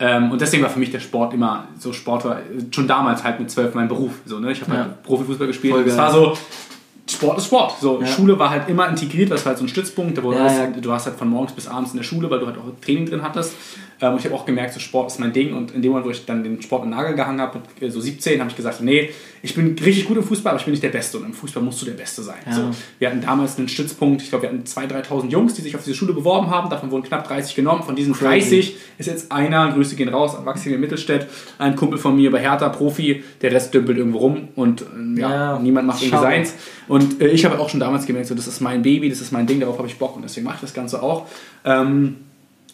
Ähm, 0.00 0.32
und 0.32 0.40
deswegen 0.40 0.62
war 0.62 0.70
für 0.70 0.78
mich 0.78 0.90
der 0.90 1.00
Sport 1.00 1.34
immer 1.34 1.68
so 1.78 1.92
Sport 1.92 2.24
war 2.24 2.40
schon 2.70 2.86
damals 2.86 3.24
halt 3.24 3.40
mit 3.40 3.50
zwölf 3.50 3.74
mein 3.74 3.88
Beruf. 3.88 4.12
So, 4.26 4.38
ne? 4.38 4.52
Ich 4.52 4.60
habe 4.60 4.72
ja. 4.72 4.78
halt 4.78 5.02
Profifußball 5.02 5.46
gespielt. 5.46 5.86
Es 5.86 5.96
war 5.96 6.12
so, 6.12 6.36
Sport 7.08 7.38
ist 7.38 7.46
Sport. 7.46 7.74
So, 7.80 8.00
ja. 8.00 8.06
Schule 8.06 8.38
war 8.38 8.50
halt 8.50 8.68
immer 8.68 8.88
integriert, 8.88 9.30
das 9.30 9.44
war 9.44 9.50
halt 9.50 9.58
so 9.58 9.64
ein 9.64 9.68
Stützpunkt. 9.68 10.18
Da 10.18 10.22
ja, 10.22 10.32
ja. 10.32 10.50
Halt, 10.50 10.84
du 10.84 10.88
warst 10.88 11.06
halt 11.06 11.16
von 11.16 11.28
morgens 11.28 11.52
bis 11.52 11.66
abends 11.66 11.92
in 11.92 11.96
der 11.96 12.04
Schule, 12.04 12.30
weil 12.30 12.38
du 12.38 12.46
halt 12.46 12.58
auch 12.58 12.64
Training 12.84 13.06
drin 13.06 13.22
hattest. 13.22 13.54
Ähm, 14.00 14.12
und 14.12 14.18
ich 14.18 14.24
habe 14.24 14.34
auch 14.34 14.46
gemerkt, 14.46 14.74
so 14.74 14.80
Sport 14.80 15.10
ist 15.10 15.18
mein 15.18 15.32
Ding. 15.32 15.54
Und 15.54 15.72
in 15.72 15.82
dem 15.82 15.90
Moment, 15.90 16.06
wo 16.06 16.10
ich 16.10 16.24
dann 16.24 16.42
den 16.42 16.62
Sport 16.62 16.84
im 16.84 16.90
Nagel 16.90 17.14
gehangen 17.14 17.40
habe, 17.40 17.58
mit 17.58 17.82
äh, 17.82 17.90
so 17.90 18.00
17, 18.00 18.40
habe 18.40 18.50
ich 18.50 18.56
gesagt, 18.56 18.80
nee, 18.80 19.10
ich 19.42 19.54
bin 19.54 19.76
richtig 19.78 20.06
gut 20.06 20.16
im 20.16 20.24
Fußball, 20.24 20.50
aber 20.50 20.58
ich 20.58 20.64
bin 20.64 20.72
nicht 20.72 20.82
der 20.82 20.90
Beste. 20.90 21.18
Und 21.18 21.26
im 21.26 21.32
Fußball 21.32 21.62
musst 21.62 21.80
du 21.82 21.86
der 21.86 21.92
Beste 21.92 22.22
sein. 22.22 22.38
Ja. 22.46 22.52
So, 22.52 22.70
wir 22.98 23.08
hatten 23.08 23.20
damals 23.20 23.58
einen 23.58 23.68
Stützpunkt, 23.68 24.22
ich 24.22 24.30
glaube, 24.30 24.42
wir 24.42 24.50
hatten 24.50 24.64
2.000, 24.64 25.08
3.000 25.08 25.28
Jungs, 25.28 25.54
die 25.54 25.62
sich 25.62 25.74
auf 25.76 25.84
diese 25.84 25.96
Schule 25.96 26.12
beworben 26.12 26.50
haben. 26.50 26.70
Davon 26.70 26.90
wurden 26.90 27.04
knapp 27.04 27.26
30 27.26 27.54
genommen. 27.54 27.82
Von 27.82 27.96
diesen 27.96 28.14
30 28.14 28.76
ist 28.98 29.06
jetzt 29.06 29.32
einer, 29.32 29.72
Grüße 29.72 29.96
gehen 29.96 30.08
raus, 30.08 30.34
Erwachsene 30.34 30.74
in 30.74 30.80
Mittelstädt, 30.80 31.26
ein 31.58 31.76
Kumpel 31.76 31.98
von 31.98 32.16
mir 32.16 32.30
bei 32.30 32.40
Hertha, 32.40 32.68
Profi, 32.68 33.22
der 33.42 33.52
Rest 33.52 33.74
dümpelt 33.74 33.98
irgendwo 33.98 34.18
rum 34.18 34.48
und 34.54 34.82
äh, 34.82 35.20
ja, 35.20 35.30
Ja, 35.30 35.58
niemand 35.58 35.86
macht 35.86 36.02
irgendwie 36.02 36.20
seins. 36.20 36.54
Und 36.88 37.20
äh, 37.20 37.28
ich 37.28 37.44
habe 37.44 37.58
auch 37.58 37.68
schon 37.68 37.80
damals 37.80 38.06
gemerkt, 38.06 38.28
so, 38.28 38.34
das 38.34 38.46
ist 38.46 38.60
mein 38.60 38.82
Baby, 38.82 39.08
das 39.08 39.20
ist 39.20 39.32
mein 39.32 39.46
Ding, 39.46 39.60
darauf 39.60 39.78
habe 39.78 39.88
ich 39.88 39.98
Bock 39.98 40.16
und 40.16 40.22
deswegen 40.22 40.46
mache 40.46 40.56
ich 40.56 40.60
das 40.62 40.74
Ganze 40.74 41.02
auch. 41.02 41.26
Ähm, 41.64 42.16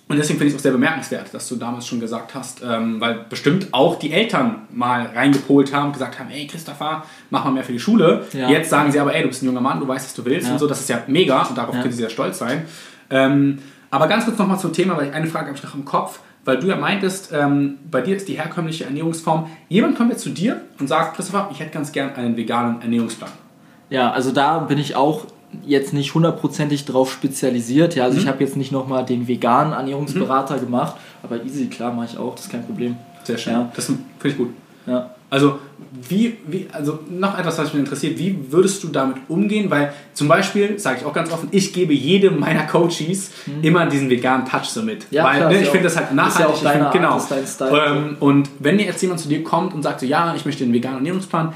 und 0.08 0.16
deswegen 0.18 0.38
finde 0.38 0.48
ich 0.48 0.54
es 0.54 0.60
auch 0.60 0.62
sehr 0.62 0.72
bemerkenswert, 0.72 1.32
dass 1.32 1.48
du 1.48 1.56
damals 1.56 1.86
schon 1.86 1.98
gesagt 1.98 2.34
hast, 2.34 2.62
ähm, 2.62 3.00
weil 3.00 3.24
bestimmt 3.30 3.68
auch 3.72 3.98
die 3.98 4.12
Eltern 4.12 4.62
mal 4.70 5.06
reingepolt 5.14 5.72
haben, 5.74 5.92
gesagt 5.92 6.18
haben, 6.18 6.30
ey 6.30 6.46
Christopher, 6.46 7.04
mach 7.30 7.44
mal 7.44 7.52
mehr 7.52 7.64
für 7.64 7.72
die 7.72 7.78
Schule. 7.80 8.24
Ja. 8.32 8.48
Jetzt 8.50 8.68
sagen 8.70 8.92
sie 8.92 9.00
aber, 9.00 9.14
ey, 9.14 9.22
du 9.22 9.28
bist 9.28 9.42
ein 9.42 9.46
junger 9.46 9.62
Mann, 9.62 9.80
du 9.80 9.88
weißt, 9.88 10.04
was 10.06 10.14
du 10.14 10.24
willst 10.26 10.46
Ja. 10.46 10.52
und 10.52 10.58
so, 10.58 10.66
das 10.66 10.80
ist 10.80 10.88
ja 10.90 11.02
mega 11.06 11.42
und 11.42 11.56
darauf 11.56 11.74
Ja. 11.74 11.80
können 11.80 11.92
sie 11.92 11.98
sehr 12.00 12.10
stolz 12.10 12.38
sein. 12.38 12.66
Ähm, 13.10 13.58
aber 13.90 14.06
ganz 14.08 14.24
kurz 14.26 14.38
nochmal 14.38 14.58
zum 14.58 14.72
Thema, 14.72 14.96
weil 14.96 15.08
ich 15.08 15.14
eine 15.14 15.26
Frage 15.26 15.46
habe 15.46 15.56
ich 15.56 15.62
noch 15.64 15.74
im 15.74 15.84
Kopf, 15.84 16.18
weil 16.44 16.58
du 16.58 16.66
ja 16.66 16.76
meintest, 16.76 17.30
ähm, 17.32 17.78
bei 17.90 18.02
dir 18.02 18.16
ist 18.16 18.28
die 18.28 18.34
herkömmliche 18.34 18.84
Ernährungsform, 18.84 19.48
jemand 19.70 19.96
kommt 19.96 20.10
jetzt 20.10 20.22
zu 20.22 20.30
dir 20.30 20.60
und 20.78 20.86
sagt, 20.88 21.16
Christopher, 21.16 21.48
ich 21.50 21.60
hätte 21.60 21.70
ganz 21.70 21.92
gern 21.92 22.14
einen 22.14 22.36
veganen 22.36 22.82
Ernährungsplan. 22.82 23.30
Ja, 23.88 24.10
also 24.10 24.32
da 24.32 24.58
bin 24.58 24.76
ich 24.78 24.96
auch 24.96 25.26
jetzt 25.64 25.92
nicht 25.92 26.14
hundertprozentig 26.14 26.84
drauf 26.84 27.12
spezialisiert. 27.12 27.94
Ja, 27.94 28.04
also 28.04 28.18
ich 28.18 28.26
habe 28.26 28.42
jetzt 28.42 28.56
nicht 28.56 28.72
nochmal 28.72 29.04
den 29.04 29.28
veganen 29.28 29.72
Ernährungsberater 29.72 30.58
gemacht, 30.58 30.96
aber 31.22 31.42
easy, 31.44 31.66
klar, 31.66 31.92
mache 31.92 32.08
ich 32.12 32.18
auch, 32.18 32.34
das 32.34 32.46
ist 32.46 32.50
kein 32.50 32.64
Problem. 32.64 32.96
Sehr 33.24 33.38
schön. 33.38 33.52
Ja. 33.52 33.72
Das 33.74 33.86
finde 33.86 34.02
ich 34.24 34.36
gut. 34.36 34.50
Ja. 34.86 35.10
Also, 35.30 35.58
wie, 36.08 36.36
wie, 36.46 36.68
also 36.70 37.00
noch 37.10 37.36
etwas, 37.36 37.58
was 37.58 37.72
mich 37.72 37.80
interessiert, 37.80 38.18
wie 38.18 38.52
würdest 38.52 38.84
du 38.84 38.88
damit 38.88 39.16
umgehen? 39.26 39.68
Weil 39.68 39.92
zum 40.12 40.28
Beispiel, 40.28 40.78
sage 40.78 40.98
ich 41.00 41.04
auch 41.04 41.12
ganz 41.12 41.32
offen, 41.32 41.48
ich 41.50 41.72
gebe 41.72 41.92
jedem 41.92 42.38
meiner 42.38 42.66
Coaches 42.66 43.32
immer 43.62 43.86
diesen 43.86 44.10
veganen 44.10 44.46
Touch 44.46 44.66
so 44.66 44.82
mit. 44.82 45.10
Mhm. 45.10 45.16
Ja, 45.16 45.24
Weil 45.24 45.38
klar, 45.38 45.50
ne, 45.50 45.58
ich 45.58 45.64
ja 45.64 45.70
finde 45.72 45.84
das 45.84 45.96
halt 45.96 46.10
ja 46.10 46.14
nachhaltig. 46.14 46.54
ich 46.56 46.62
deine 46.62 46.74
find, 46.74 46.84
Art, 46.84 46.94
genau. 46.94 47.26
dein 47.28 47.46
Style. 47.46 47.82
Ähm, 47.84 48.16
und 48.20 48.48
wenn 48.60 48.78
jetzt 48.78 49.02
jemand 49.02 49.18
zu 49.18 49.28
dir 49.28 49.42
kommt 49.42 49.74
und 49.74 49.82
sagt 49.82 50.00
so, 50.00 50.06
ja, 50.06 50.34
ich 50.36 50.44
möchte 50.44 50.62
den 50.62 50.72
veganen 50.72 50.98
Ernährungsplan, 50.98 51.52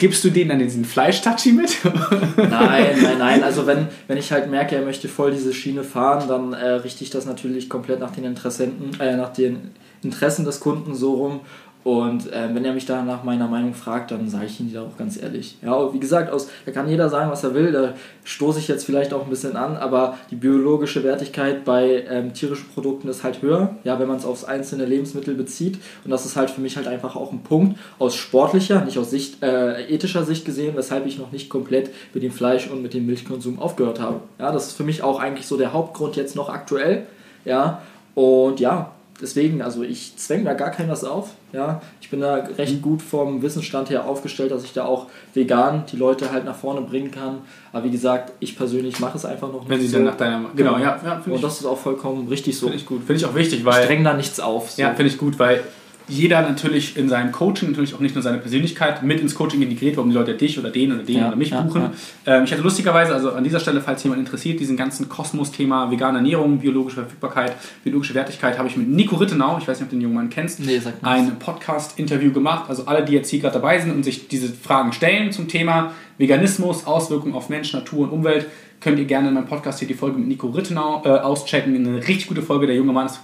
gibst 0.00 0.24
du 0.24 0.30
denen 0.30 0.48
dann 0.48 0.58
diesen 0.58 0.84
Fleisch-Touchy 0.84 1.52
mit? 1.52 1.76
Nein, 2.36 3.02
nein, 3.02 3.18
nein. 3.18 3.44
Also 3.44 3.66
wenn, 3.66 3.86
wenn 4.08 4.16
ich 4.16 4.32
halt 4.32 4.50
merke, 4.50 4.74
er 4.74 4.82
möchte 4.82 5.08
voll 5.08 5.30
diese 5.30 5.52
Schiene 5.54 5.84
fahren, 5.84 6.26
dann 6.26 6.52
äh, 6.54 6.70
richte 6.70 7.04
ich 7.04 7.10
das 7.10 7.26
natürlich 7.26 7.68
komplett 7.68 8.00
nach 8.00 8.10
den 8.10 8.24
Interessenten, 8.24 8.98
äh, 8.98 9.16
nach 9.16 9.32
den 9.32 9.70
Interessen 10.02 10.44
des 10.44 10.58
Kunden 10.58 10.94
so 10.94 11.14
rum. 11.14 11.40
Und 11.82 12.30
äh, 12.30 12.48
wenn 12.52 12.64
er 12.64 12.74
mich 12.74 12.84
da 12.84 13.02
nach 13.02 13.24
meiner 13.24 13.48
Meinung 13.48 13.72
fragt, 13.72 14.10
dann 14.10 14.28
sage 14.28 14.46
ich 14.46 14.58
die 14.58 14.72
da 14.72 14.82
auch 14.82 14.98
ganz 14.98 15.20
ehrlich. 15.20 15.56
Ja, 15.62 15.92
wie 15.94 15.98
gesagt, 15.98 16.30
aus, 16.30 16.48
da 16.66 16.72
kann 16.72 16.88
jeder 16.88 17.08
sagen, 17.08 17.30
was 17.30 17.42
er 17.42 17.54
will. 17.54 17.72
Da 17.72 17.94
stoße 18.24 18.58
ich 18.58 18.68
jetzt 18.68 18.84
vielleicht 18.84 19.14
auch 19.14 19.24
ein 19.24 19.30
bisschen 19.30 19.56
an, 19.56 19.78
aber 19.78 20.18
die 20.30 20.36
biologische 20.36 21.02
Wertigkeit 21.04 21.64
bei 21.64 22.04
ähm, 22.08 22.34
tierischen 22.34 22.68
Produkten 22.74 23.08
ist 23.08 23.24
halt 23.24 23.40
höher, 23.40 23.76
ja, 23.84 23.98
wenn 23.98 24.08
man 24.08 24.18
es 24.18 24.26
aufs 24.26 24.44
einzelne 24.44 24.84
Lebensmittel 24.84 25.34
bezieht. 25.34 25.78
Und 26.04 26.10
das 26.10 26.26
ist 26.26 26.36
halt 26.36 26.50
für 26.50 26.60
mich 26.60 26.76
halt 26.76 26.86
einfach 26.86 27.16
auch 27.16 27.32
ein 27.32 27.42
Punkt 27.42 27.78
aus 27.98 28.14
sportlicher, 28.14 28.84
nicht 28.84 28.98
aus 28.98 29.10
Sicht, 29.10 29.42
äh, 29.42 29.86
ethischer 29.86 30.24
Sicht 30.24 30.44
gesehen, 30.44 30.76
weshalb 30.76 31.06
ich 31.06 31.18
noch 31.18 31.32
nicht 31.32 31.48
komplett 31.48 31.90
mit 32.12 32.22
dem 32.22 32.32
Fleisch 32.32 32.68
und 32.68 32.82
mit 32.82 32.92
dem 32.92 33.06
Milchkonsum 33.06 33.58
aufgehört 33.58 34.00
habe. 34.00 34.20
Ja, 34.38 34.52
das 34.52 34.66
ist 34.66 34.76
für 34.76 34.84
mich 34.84 35.02
auch 35.02 35.18
eigentlich 35.18 35.46
so 35.46 35.56
der 35.56 35.72
Hauptgrund 35.72 36.16
jetzt 36.16 36.36
noch 36.36 36.50
aktuell. 36.50 37.06
Ja, 37.46 37.80
und 38.14 38.60
ja, 38.60 38.92
deswegen, 39.20 39.62
also 39.62 39.82
ich 39.82 40.16
zwänge 40.16 40.44
da 40.44 40.54
gar 40.54 40.70
keinem 40.70 40.90
was 40.90 41.04
auf. 41.04 41.30
Ja, 41.52 41.82
ich 42.00 42.10
bin 42.10 42.20
da 42.20 42.34
recht 42.36 42.80
gut 42.80 43.02
vom 43.02 43.42
Wissensstand 43.42 43.90
her 43.90 44.06
aufgestellt, 44.06 44.52
dass 44.52 44.62
ich 44.64 44.72
da 44.72 44.84
auch 44.84 45.06
vegan 45.34 45.84
die 45.90 45.96
Leute 45.96 46.30
halt 46.30 46.44
nach 46.44 46.54
vorne 46.56 46.80
bringen 46.82 47.10
kann. 47.10 47.38
Aber 47.72 47.84
wie 47.84 47.90
gesagt, 47.90 48.32
ich 48.40 48.56
persönlich 48.56 49.00
mache 49.00 49.16
es 49.18 49.24
einfach 49.24 49.48
noch 49.48 49.60
nicht 49.62 49.68
Wenn 49.70 49.80
sie 49.80 49.88
so. 49.88 49.96
dann 49.96 50.04
nach 50.06 50.16
deiner. 50.16 50.50
Genau, 50.54 50.78
ja, 50.78 50.98
ja 51.04 51.16
finde 51.16 51.30
Und 51.30 51.34
ich, 51.36 51.40
das 51.42 51.60
ist 51.60 51.66
auch 51.66 51.78
vollkommen 51.78 52.28
richtig 52.28 52.56
so. 52.58 52.66
find 52.68 52.80
ich 52.80 52.86
gut. 52.86 52.98
Finde 53.04 53.14
ich 53.14 53.24
auch 53.26 53.34
wichtig, 53.34 53.60
Ich 53.60 53.64
weil. 53.64 53.82
streng 53.84 54.04
da 54.04 54.14
nichts 54.14 54.38
auf. 54.40 54.70
So. 54.70 54.82
Ja, 54.82 54.94
finde 54.94 55.10
ich 55.10 55.18
gut, 55.18 55.38
weil 55.38 55.62
jeder 56.10 56.42
natürlich 56.42 56.96
in 56.96 57.08
seinem 57.08 57.32
Coaching 57.32 57.70
natürlich 57.70 57.94
auch 57.94 58.00
nicht 58.00 58.14
nur 58.14 58.22
seine 58.22 58.38
Persönlichkeit 58.38 59.02
mit 59.02 59.20
ins 59.20 59.34
Coaching 59.34 59.62
integriert, 59.62 59.96
warum 59.96 60.10
die 60.10 60.16
Leute 60.16 60.34
dich 60.34 60.58
oder 60.58 60.70
den 60.70 60.92
oder 60.92 61.02
den 61.02 61.18
Ja, 61.18 61.28
oder 61.28 61.36
mich 61.36 61.50
ja, 61.50 61.62
buchen. 61.62 61.90
Ähm, 62.26 62.44
ich 62.44 62.52
hatte 62.52 62.62
lustigerweise, 62.62 63.14
also 63.14 63.32
an 63.32 63.44
dieser 63.44 63.60
Stelle, 63.60 63.80
falls 63.80 64.02
jemand 64.02 64.20
interessiert, 64.20 64.60
diesen 64.60 64.76
ganzen 64.76 65.08
Kosmos-Thema 65.08 65.90
vegane 65.90 66.18
Ernährung, 66.18 66.58
biologische 66.58 66.96
Verfügbarkeit, 66.96 67.54
biologische 67.84 68.14
Wertigkeit, 68.14 68.58
habe 68.58 68.68
ich 68.68 68.76
mit 68.76 68.88
Nico 68.88 69.16
Rittenau, 69.16 69.58
ich 69.58 69.68
weiß 69.68 69.78
nicht, 69.78 69.84
ob 69.84 69.90
du 69.90 69.96
den 69.96 70.02
jungen 70.02 70.16
Mann 70.16 70.30
kennst, 70.30 70.60
Nee, 70.60 70.80
ein 71.02 71.38
Podcast-Interview 71.38 72.32
gemacht. 72.32 72.64
Also 72.68 72.86
alle, 72.86 73.04
die 73.04 73.12
jetzt 73.12 73.30
hier 73.30 73.40
gerade 73.40 73.54
dabei 73.54 73.78
sind 73.78 73.92
und 73.92 74.02
sich 74.02 74.28
diese 74.28 74.48
Fragen 74.48 74.92
stellen 74.92 75.32
zum 75.32 75.48
Thema 75.48 75.92
Veganismus, 76.18 76.86
Auswirkungen 76.86 77.34
auf 77.34 77.48
Mensch, 77.48 77.72
Natur 77.72 78.00
und 78.04 78.10
Umwelt, 78.10 78.46
könnt 78.80 78.98
ihr 78.98 79.04
gerne 79.04 79.28
in 79.28 79.34
meinem 79.34 79.46
Podcast 79.46 79.78
hier 79.78 79.88
die 79.88 79.94
Folge 79.94 80.18
mit 80.18 80.28
Nico 80.28 80.48
Rittenau 80.48 81.02
äh, 81.04 81.08
auschecken. 81.08 81.74
Eine 81.74 81.98
richtig 81.98 82.26
gute 82.28 82.42
Folge. 82.42 82.66
Der 82.66 82.76
junge 82.76 82.92
Mann 82.92 83.06
ist 83.06 83.20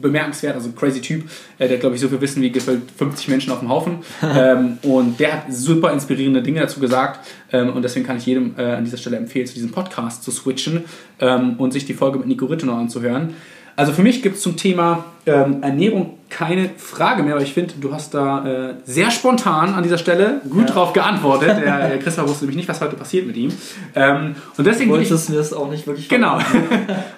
bemerkenswert, 0.00 0.54
also 0.54 0.70
crazy 0.72 1.00
Typ. 1.00 1.24
Äh, 1.58 1.68
der, 1.68 1.78
glaube 1.78 1.94
ich, 1.94 2.00
so 2.00 2.08
viel 2.08 2.20
Wissen 2.20 2.42
wie 2.42 2.50
gefühlt 2.50 2.82
50 2.96 3.28
Menschen 3.28 3.52
auf 3.52 3.60
dem 3.60 3.68
Haufen. 3.68 3.98
ähm, 4.22 4.78
und 4.82 5.18
der 5.20 5.32
hat 5.32 5.52
super 5.52 5.92
inspirierende 5.92 6.42
Dinge 6.42 6.60
dazu 6.60 6.80
gesagt. 6.80 7.26
Ähm, 7.52 7.70
und 7.70 7.82
deswegen 7.82 8.06
kann 8.06 8.16
ich 8.16 8.26
jedem 8.26 8.54
äh, 8.56 8.62
an 8.62 8.84
dieser 8.84 8.96
Stelle 8.96 9.16
empfehlen, 9.16 9.46
zu 9.46 9.54
diesem 9.54 9.72
Podcast 9.72 10.22
zu 10.22 10.30
switchen 10.30 10.84
ähm, 11.20 11.54
und 11.58 11.72
sich 11.72 11.84
die 11.84 11.94
Folge 11.94 12.18
mit 12.18 12.28
Nico 12.28 12.46
Rittenau 12.46 12.74
anzuhören. 12.74 13.34
Also 13.76 13.92
für 13.92 14.02
mich 14.02 14.22
gibt 14.22 14.36
es 14.36 14.42
zum 14.42 14.56
Thema 14.56 15.04
ähm, 15.26 15.62
Ernährung 15.62 16.14
keine 16.30 16.70
Frage 16.76 17.22
mehr, 17.22 17.34
aber 17.34 17.42
ich 17.42 17.52
finde, 17.52 17.74
du 17.80 17.92
hast 17.92 18.14
da 18.14 18.70
äh, 18.70 18.74
sehr 18.84 19.10
spontan 19.10 19.74
an 19.74 19.82
dieser 19.82 19.98
Stelle 19.98 20.40
gut 20.48 20.68
Ja. 20.68 20.74
drauf 20.74 20.92
geantwortet. 20.92 21.58
Der 21.62 21.94
äh, 21.94 21.98
Christopher 21.98 22.28
wusste 22.28 22.44
nämlich 22.44 22.56
nicht, 22.56 22.68
was 22.68 22.80
heute 22.80 22.96
passiert 22.96 23.26
mit 23.26 23.36
ihm. 23.36 23.52
Ähm, 23.94 24.34
und 24.56 24.66
deswegen 24.66 24.90
würde 24.90 25.02
ich, 25.04 25.10
Wolltest 25.10 25.30
mir 25.30 25.36
das 25.36 25.52
auch 25.52 25.70
nicht 25.70 25.86
wirklich 25.86 26.08
genau. 26.08 26.38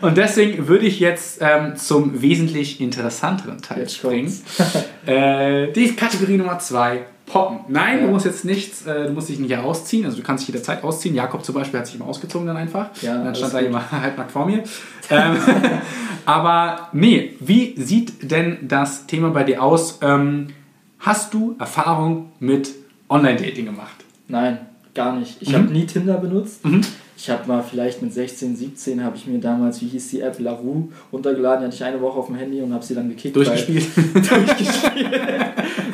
und 0.01 0.17
deswegen 0.17 0.69
würde 0.69 0.87
ich 0.87 1.01
jetzt 1.01 1.39
ähm, 1.41 1.77
zum 1.77 2.21
wesentlich 2.21 2.81
interessanteren 2.81 3.63
Teil 3.63 3.81
Jetzt 3.81 3.97
springen. 3.97 4.33
Äh, 5.07 5.73
die 5.73 5.95
Kategorie 5.95 6.37
Nummer 6.37 6.59
zwei. 6.59 7.07
Poppen. 7.29 7.59
Nein, 7.69 7.99
Ja. 8.01 8.07
du 8.07 8.13
musst 8.13 8.25
jetzt 8.27 8.45
nichts, 8.45 8.87
äh, 8.87 9.07
du 9.07 9.13
musst 9.13 9.29
dich 9.29 9.39
nicht 9.39 9.57
ausziehen, 9.57 10.05
also 10.05 10.17
du 10.17 10.23
kannst 10.23 10.43
dich 10.43 10.55
jederzeit 10.55 10.83
ausziehen. 10.83 11.15
Jakob 11.15 11.45
zum 11.45 11.55
Beispiel 11.55 11.79
hat 11.81 11.87
sich 11.87 11.97
immer 11.97 12.07
ausgezogen 12.07 12.47
dann 12.47 12.57
einfach. 12.57 12.87
Ja, 13.03 13.15
dann 13.19 13.27
alles 13.29 13.39
stand 13.39 13.55
er 13.55 13.61
gut. 13.61 13.69
immer 13.71 13.91
halbnackt 13.93 14.31
vor 14.31 14.47
mir. 14.47 14.63
ähm, 15.11 15.37
aber 16.27 16.89
nee, 16.93 17.35
wie 17.41 17.75
sieht 17.81 18.31
denn 18.31 18.59
das 18.69 19.07
Thema 19.07 19.31
bei 19.31 19.45
dir 19.45 19.63
aus? 19.63 19.99
Ähm, 20.03 20.49
hast 20.99 21.35
du 21.35 21.57
Erfahrung 21.59 22.33
mit 22.41 22.71
Online-Dating 23.09 23.67
gemacht? 23.67 24.05
Nein, 24.29 24.59
gar 24.95 25.15
nicht. 25.17 25.37
Ich 25.41 25.51
Mhm. 25.51 25.55
habe 25.55 25.65
nie 25.67 25.87
Tinder 25.87 26.19
benutzt. 26.19 26.65
Mhm. 26.65 26.81
Ich 27.21 27.29
habe 27.29 27.49
mal 27.49 27.63
vielleicht 27.65 28.01
mit 28.01 28.13
16, 28.13 28.55
17 28.55 29.03
habe 29.03 29.17
ich 29.17 29.27
mir 29.27 29.41
damals, 29.41 29.83
wie 29.83 29.87
hieß 29.87 30.11
die 30.11 30.21
App, 30.21 30.39
LaRue 30.39 30.85
runtergeladen. 31.13 31.63
Die 31.63 31.67
hatte 31.67 31.75
ich 31.75 31.85
eine 31.85 32.01
Woche 32.01 32.17
auf 32.17 32.27
dem 32.27 32.37
Handy 32.37 32.61
und 32.63 32.73
habe 32.73 32.85
sie 32.85 32.95
dann 32.95 33.09
gekickt. 33.09 33.35
Durchgespielt? 33.35 33.87
Durchgespielt. 34.15 35.21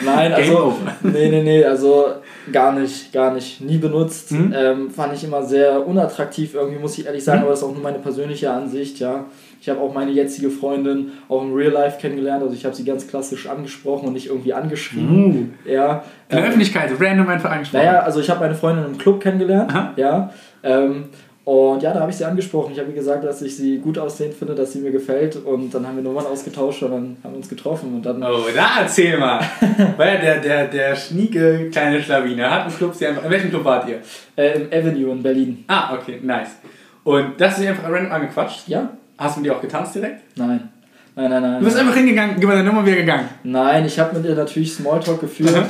Nein, 0.05 0.33
also 0.35 0.75
nee, 1.03 1.31
nee, 1.31 1.43
nee, 1.43 1.65
also 1.65 2.07
gar 2.53 2.73
nicht, 2.79 3.11
gar 3.13 3.33
nicht, 3.33 3.63
nie 3.63 3.79
benutzt. 3.79 4.33
Mhm. 4.33 4.53
Ähm, 4.55 4.91
fand 4.91 5.15
ich 5.15 5.25
immer 5.25 5.43
sehr 5.43 5.87
unattraktiv 5.87 6.53
irgendwie, 6.55 6.79
muss 6.79 6.99
ich 6.99 7.07
ehrlich 7.07 7.25
sagen, 7.25 7.39
Mhm. 7.39 7.45
aber 7.45 7.51
das 7.53 7.61
ist 7.61 7.65
auch 7.69 7.73
nur 7.73 7.83
meine 7.83 8.01
persönliche 8.01 8.51
Ansicht, 8.51 9.01
ja. 9.01 9.25
Ich 9.63 9.71
habe 9.71 9.81
auch 9.81 9.95
meine 9.95 10.11
jetzige 10.11 10.51
Freundin 10.51 11.13
auch 11.31 11.41
im 11.43 11.55
Real 11.55 11.73
Life 11.73 11.99
kennengelernt, 11.99 12.43
also 12.43 12.55
ich 12.55 12.67
habe 12.67 12.75
sie 12.77 12.85
ganz 12.85 13.07
klassisch 13.09 13.49
angesprochen 13.49 14.09
und 14.09 14.13
nicht 14.13 14.27
irgendwie 14.27 14.53
angeschrieben. 14.53 15.55
Ja. 15.65 16.05
In 16.29 16.37
der 16.37 16.39
Ähm, 16.41 16.45
Öffentlichkeit, 16.45 16.91
random 17.01 17.29
einfach 17.29 17.51
angesprochen. 17.51 17.83
naja, 17.83 18.01
also 18.01 18.21
ich 18.21 18.29
habe 18.29 18.41
meine 18.41 18.55
Freundin 18.55 18.85
im 18.85 18.99
Club 18.99 19.21
kennengelernt, 19.23 19.71
Aha. 19.75 19.95
ja. 19.97 20.31
Ähm, 20.65 21.05
und 21.45 21.83
ja, 21.83 21.93
da 21.93 22.01
habe 22.01 22.11
ich 22.11 22.17
sie 22.17 22.25
angesprochen. 22.25 22.73
Ich 22.73 22.79
habe 22.79 22.89
ihr 22.89 22.95
gesagt, 22.95 23.23
dass 23.23 23.43
ich 23.43 23.55
sie 23.55 23.77
gut 23.77 23.99
aussehend 23.99 24.33
finde, 24.33 24.55
dass 24.55 24.73
sie 24.73 24.79
mir 24.79 24.91
gefällt. 24.91 25.37
Und 25.37 25.75
dann 25.75 25.87
haben 25.87 25.97
wir 25.97 26.03
Nummern 26.03 26.25
ausgetauscht 26.25 26.83
und 26.85 26.91
dann 26.91 27.17
haben 27.23 27.33
wir 27.33 27.37
uns 27.37 27.51
getroffen. 27.51 27.95
Und 27.97 28.07
dann, 28.07 28.23
Oh, 28.23 28.45
da 28.55 28.81
erzähl 28.81 29.19
mal. 29.19 29.41
Weil 29.99 30.21
der, 30.21 30.41
der, 30.41 30.69
der 30.69 30.97
schnieke 30.97 31.69
kleine 31.71 32.03
Schlawiner 32.03 32.51
hat 32.51 32.63
einen 32.63 32.75
Club, 32.75 32.95
sie 32.95 33.07
einfach. 33.07 33.25
In 33.25 33.31
welchem 33.31 33.51
Club 33.51 33.65
wart 33.65 33.87
ihr? 33.89 33.99
äh, 34.37 34.59
im 34.59 34.67
Avenue 34.69 35.13
in 35.13 35.23
Berlin. 35.23 35.65
Ah, 35.69 35.95
okay, 35.95 36.19
nice. 36.23 36.57
Und 37.05 37.39
das 37.39 37.59
ist 37.59 37.67
einfach 37.67 37.91
random 37.91 38.11
angequatscht. 38.13 38.67
Ja? 38.69 38.89
Hast 39.19 39.37
du 39.37 39.41
mit 39.43 39.51
ihr 39.51 39.57
auch 39.57 39.61
getanzt 39.61 39.95
direkt? 39.95 40.23
Nein. 40.39 40.71
Nein, 41.17 41.31
nein, 41.31 41.43
nein. 41.43 41.59
Du 41.61 41.65
bist 41.67 41.77
einfach 41.77 41.95
hingegangen, 41.95 42.37
gib 42.41 42.49
mir 42.49 42.57
deine 42.57 42.69
Nummer 42.69 42.85
wieder 42.85 42.97
gegangen. 42.97 43.29
Nein, 43.45 43.85
ich 43.87 43.99
habe 43.99 44.17
mit 44.17 44.27
ihr 44.27 44.35
natürlich 44.35 44.73
Smalltalk 44.75 45.21
geführt. 45.21 45.55
Mhm. 45.55 45.67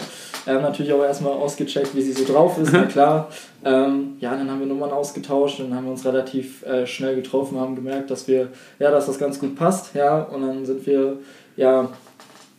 Ähm, 0.46 0.61
natürlich 0.62 0.92
auch 0.92 1.02
erstmal 1.02 1.33
ausgecheckt, 1.33 1.94
wie 1.94 2.02
sie 2.02 2.12
so 2.12 2.24
drauf 2.30 2.59
ist, 2.59 2.70
na 2.72 2.83
klar. 2.85 3.30
Ähm, 3.64 4.16
ja, 4.20 4.37
dann 4.37 4.50
haben 4.50 4.61
wir 4.61 4.66
Nummern 4.66 4.90
ausgetauscht 4.90 5.61
und 5.61 5.70
dann 5.70 5.78
haben 5.78 5.85
wir 5.87 5.92
uns 5.92 6.04
relativ 6.04 6.62
äh, 6.66 6.87
schnell 6.87 7.14
getroffen, 7.16 7.59
haben 7.59 7.74
gemerkt, 7.74 8.11
dass 8.11 8.28
wir, 8.28 8.48
ja, 8.78 8.90
dass 8.90 9.07
das 9.07 9.18
ganz 9.18 9.38
gut 9.38 9.57
passt, 9.57 9.94
ja, 9.94 10.20
und 10.20 10.42
dann 10.42 10.66
sind 10.66 10.87
wir, 10.87 11.16
ja, 11.57 11.88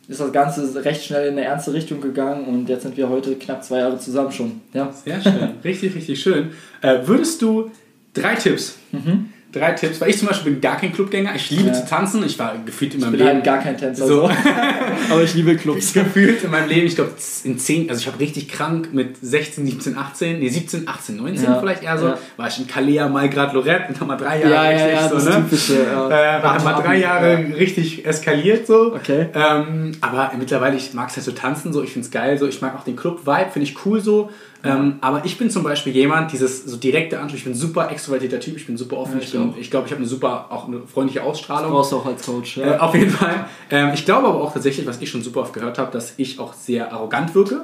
ist 0.08 0.20
das 0.20 0.32
Ganze 0.32 0.84
recht 0.84 1.04
schnell 1.04 1.28
in 1.28 1.32
eine 1.34 1.44
ernste 1.44 1.72
Richtung 1.72 2.00
gegangen 2.00 2.46
und 2.46 2.68
jetzt 2.68 2.82
sind 2.82 2.96
wir 2.96 3.08
heute 3.08 3.36
knapp 3.36 3.62
zwei 3.62 3.78
Jahre 3.78 3.98
zusammen 3.98 4.32
schon, 4.32 4.60
ja. 4.72 4.90
Sehr 5.04 5.20
schön. 5.20 5.50
richtig, 5.62 5.94
richtig 5.94 6.20
schön. 6.20 6.50
Äh, 6.82 6.98
würdest 7.04 7.40
du 7.42 7.70
drei 8.14 8.34
Tipps, 8.34 8.78
Mhm. 8.90 9.30
Drei 9.56 9.72
Tipps, 9.72 10.00
weil 10.00 10.10
ich 10.10 10.18
zum 10.18 10.28
Beispiel 10.28 10.52
bin 10.52 10.60
gar 10.60 10.76
kein 10.78 10.92
Clubgänger. 10.92 11.34
Ich 11.34 11.50
liebe 11.50 11.68
Ja. 11.68 11.72
zu 11.72 11.86
tanzen. 11.88 12.24
Ich 12.24 12.38
war 12.38 12.54
gefühlt 12.64 12.94
in 12.94 13.00
meinem 13.00 13.14
Ich 13.14 13.18
bin 13.18 13.26
Leben 13.26 13.36
halt 13.36 13.44
gar 13.44 13.58
kein 13.58 13.76
Tänzer. 13.76 14.06
so. 14.06 14.30
Aber 15.10 15.22
ich 15.22 15.34
liebe 15.34 15.56
Clubs. 15.56 15.92
gefühlt 15.92 16.42
in 16.44 16.50
meinem 16.50 16.68
Leben, 16.68 16.86
ich 16.86 16.94
glaube, 16.94 17.12
in 17.44 17.58
10, 17.58 17.88
also 17.90 18.00
ich 18.00 18.06
habe 18.06 18.18
richtig 18.20 18.48
krank 18.48 18.92
mit 18.92 19.16
16, 19.20 19.66
17, 19.66 19.96
18, 19.98 20.38
nee, 20.40 20.48
17, 20.48 20.88
18, 20.88 21.16
19 21.16 21.44
Ja, 21.44 21.58
vielleicht 21.60 21.82
eher 21.82 21.98
so, 21.98 22.06
ja. 22.08 22.18
war 22.36 22.48
ich 22.48 22.58
in 22.58 22.66
Calais, 22.66 23.08
Malgrad, 23.08 23.52
Lorette 23.52 23.86
und 23.88 24.00
dann 24.00 24.08
mal 24.08 24.16
drei 24.16 24.40
Jahre 24.40 24.52
Ja, 24.54 24.64
ja, 24.64 24.70
richtig 24.70 24.92
ja, 25.00 25.08
so, 25.08 25.14
das 25.16 25.24
ne? 25.24 25.34
typische. 25.36 25.74
Ja. 25.82 26.38
Äh, 26.38 26.42
war 26.42 26.62
mal 26.62 26.82
drei 26.82 26.96
Jahre 26.98 27.38
richtig 27.56 28.04
eskaliert 28.06 28.66
so. 28.66 28.94
Okay. 28.94 29.26
Ähm, 29.34 29.92
aber 30.00 30.32
mittlerweile, 30.38 30.76
ich 30.76 30.92
mag 30.94 31.08
es 31.10 31.16
halt 31.16 31.24
so 31.24 31.32
tanzen, 31.32 31.72
so, 31.72 31.82
ich 31.82 31.92
finde 31.92 32.06
es 32.06 32.10
geil, 32.10 32.38
so, 32.38 32.46
ich 32.46 32.60
mag 32.60 32.74
auch 32.76 32.84
den 32.84 32.96
Club-Vibe, 32.96 33.50
finde 33.52 33.68
ich 33.68 33.76
cool 33.86 34.00
so. 34.00 34.30
Ähm, 34.64 34.96
aber 35.00 35.24
ich 35.24 35.38
bin 35.38 35.50
zum 35.50 35.62
Beispiel 35.62 35.94
jemand, 35.94 36.32
dieses 36.32 36.64
so 36.64 36.76
direkte 36.76 37.20
Anspruch, 37.20 37.38
ich 37.38 37.44
bin 37.44 37.54
super 37.54 37.90
extrovertierter 37.90 38.40
Typ, 38.40 38.56
ich 38.56 38.66
bin 38.66 38.76
super 38.76 38.96
offen, 38.96 39.18
Ja, 39.18 39.22
ich, 39.22 39.38
auch. 39.38 39.56
ich 39.56 39.70
glaube, 39.70 39.86
ich 39.86 39.92
habe 39.92 40.00
eine 40.00 40.08
super, 40.08 40.46
auch 40.50 40.66
eine 40.66 40.80
freundliche 40.86 41.22
Ausstrahlung. 41.22 41.70
Brauchst 41.70 41.92
du 41.92 41.96
auch 41.96 42.06
als 42.06 42.24
Coach. 42.24 42.56
Äh, 42.58 42.70
Ja. 42.70 42.80
auf 42.80 42.94
jeden 42.94 43.10
Fall. 43.10 43.44
Ähm, 43.70 43.90
ich 43.94 44.04
glaube 44.04 44.26
aber 44.28 44.40
auch 44.42 44.52
tatsächlich, 44.52 44.86
was 44.86 45.00
ich 45.00 45.10
schon 45.10 45.22
super 45.22 45.40
oft 45.42 45.52
gehört 45.52 45.78
habe, 45.78 45.92
dass 45.92 46.14
ich 46.16 46.38
auch 46.40 46.52
sehr 46.54 46.92
arrogant 46.92 47.34
wirke. 47.34 47.62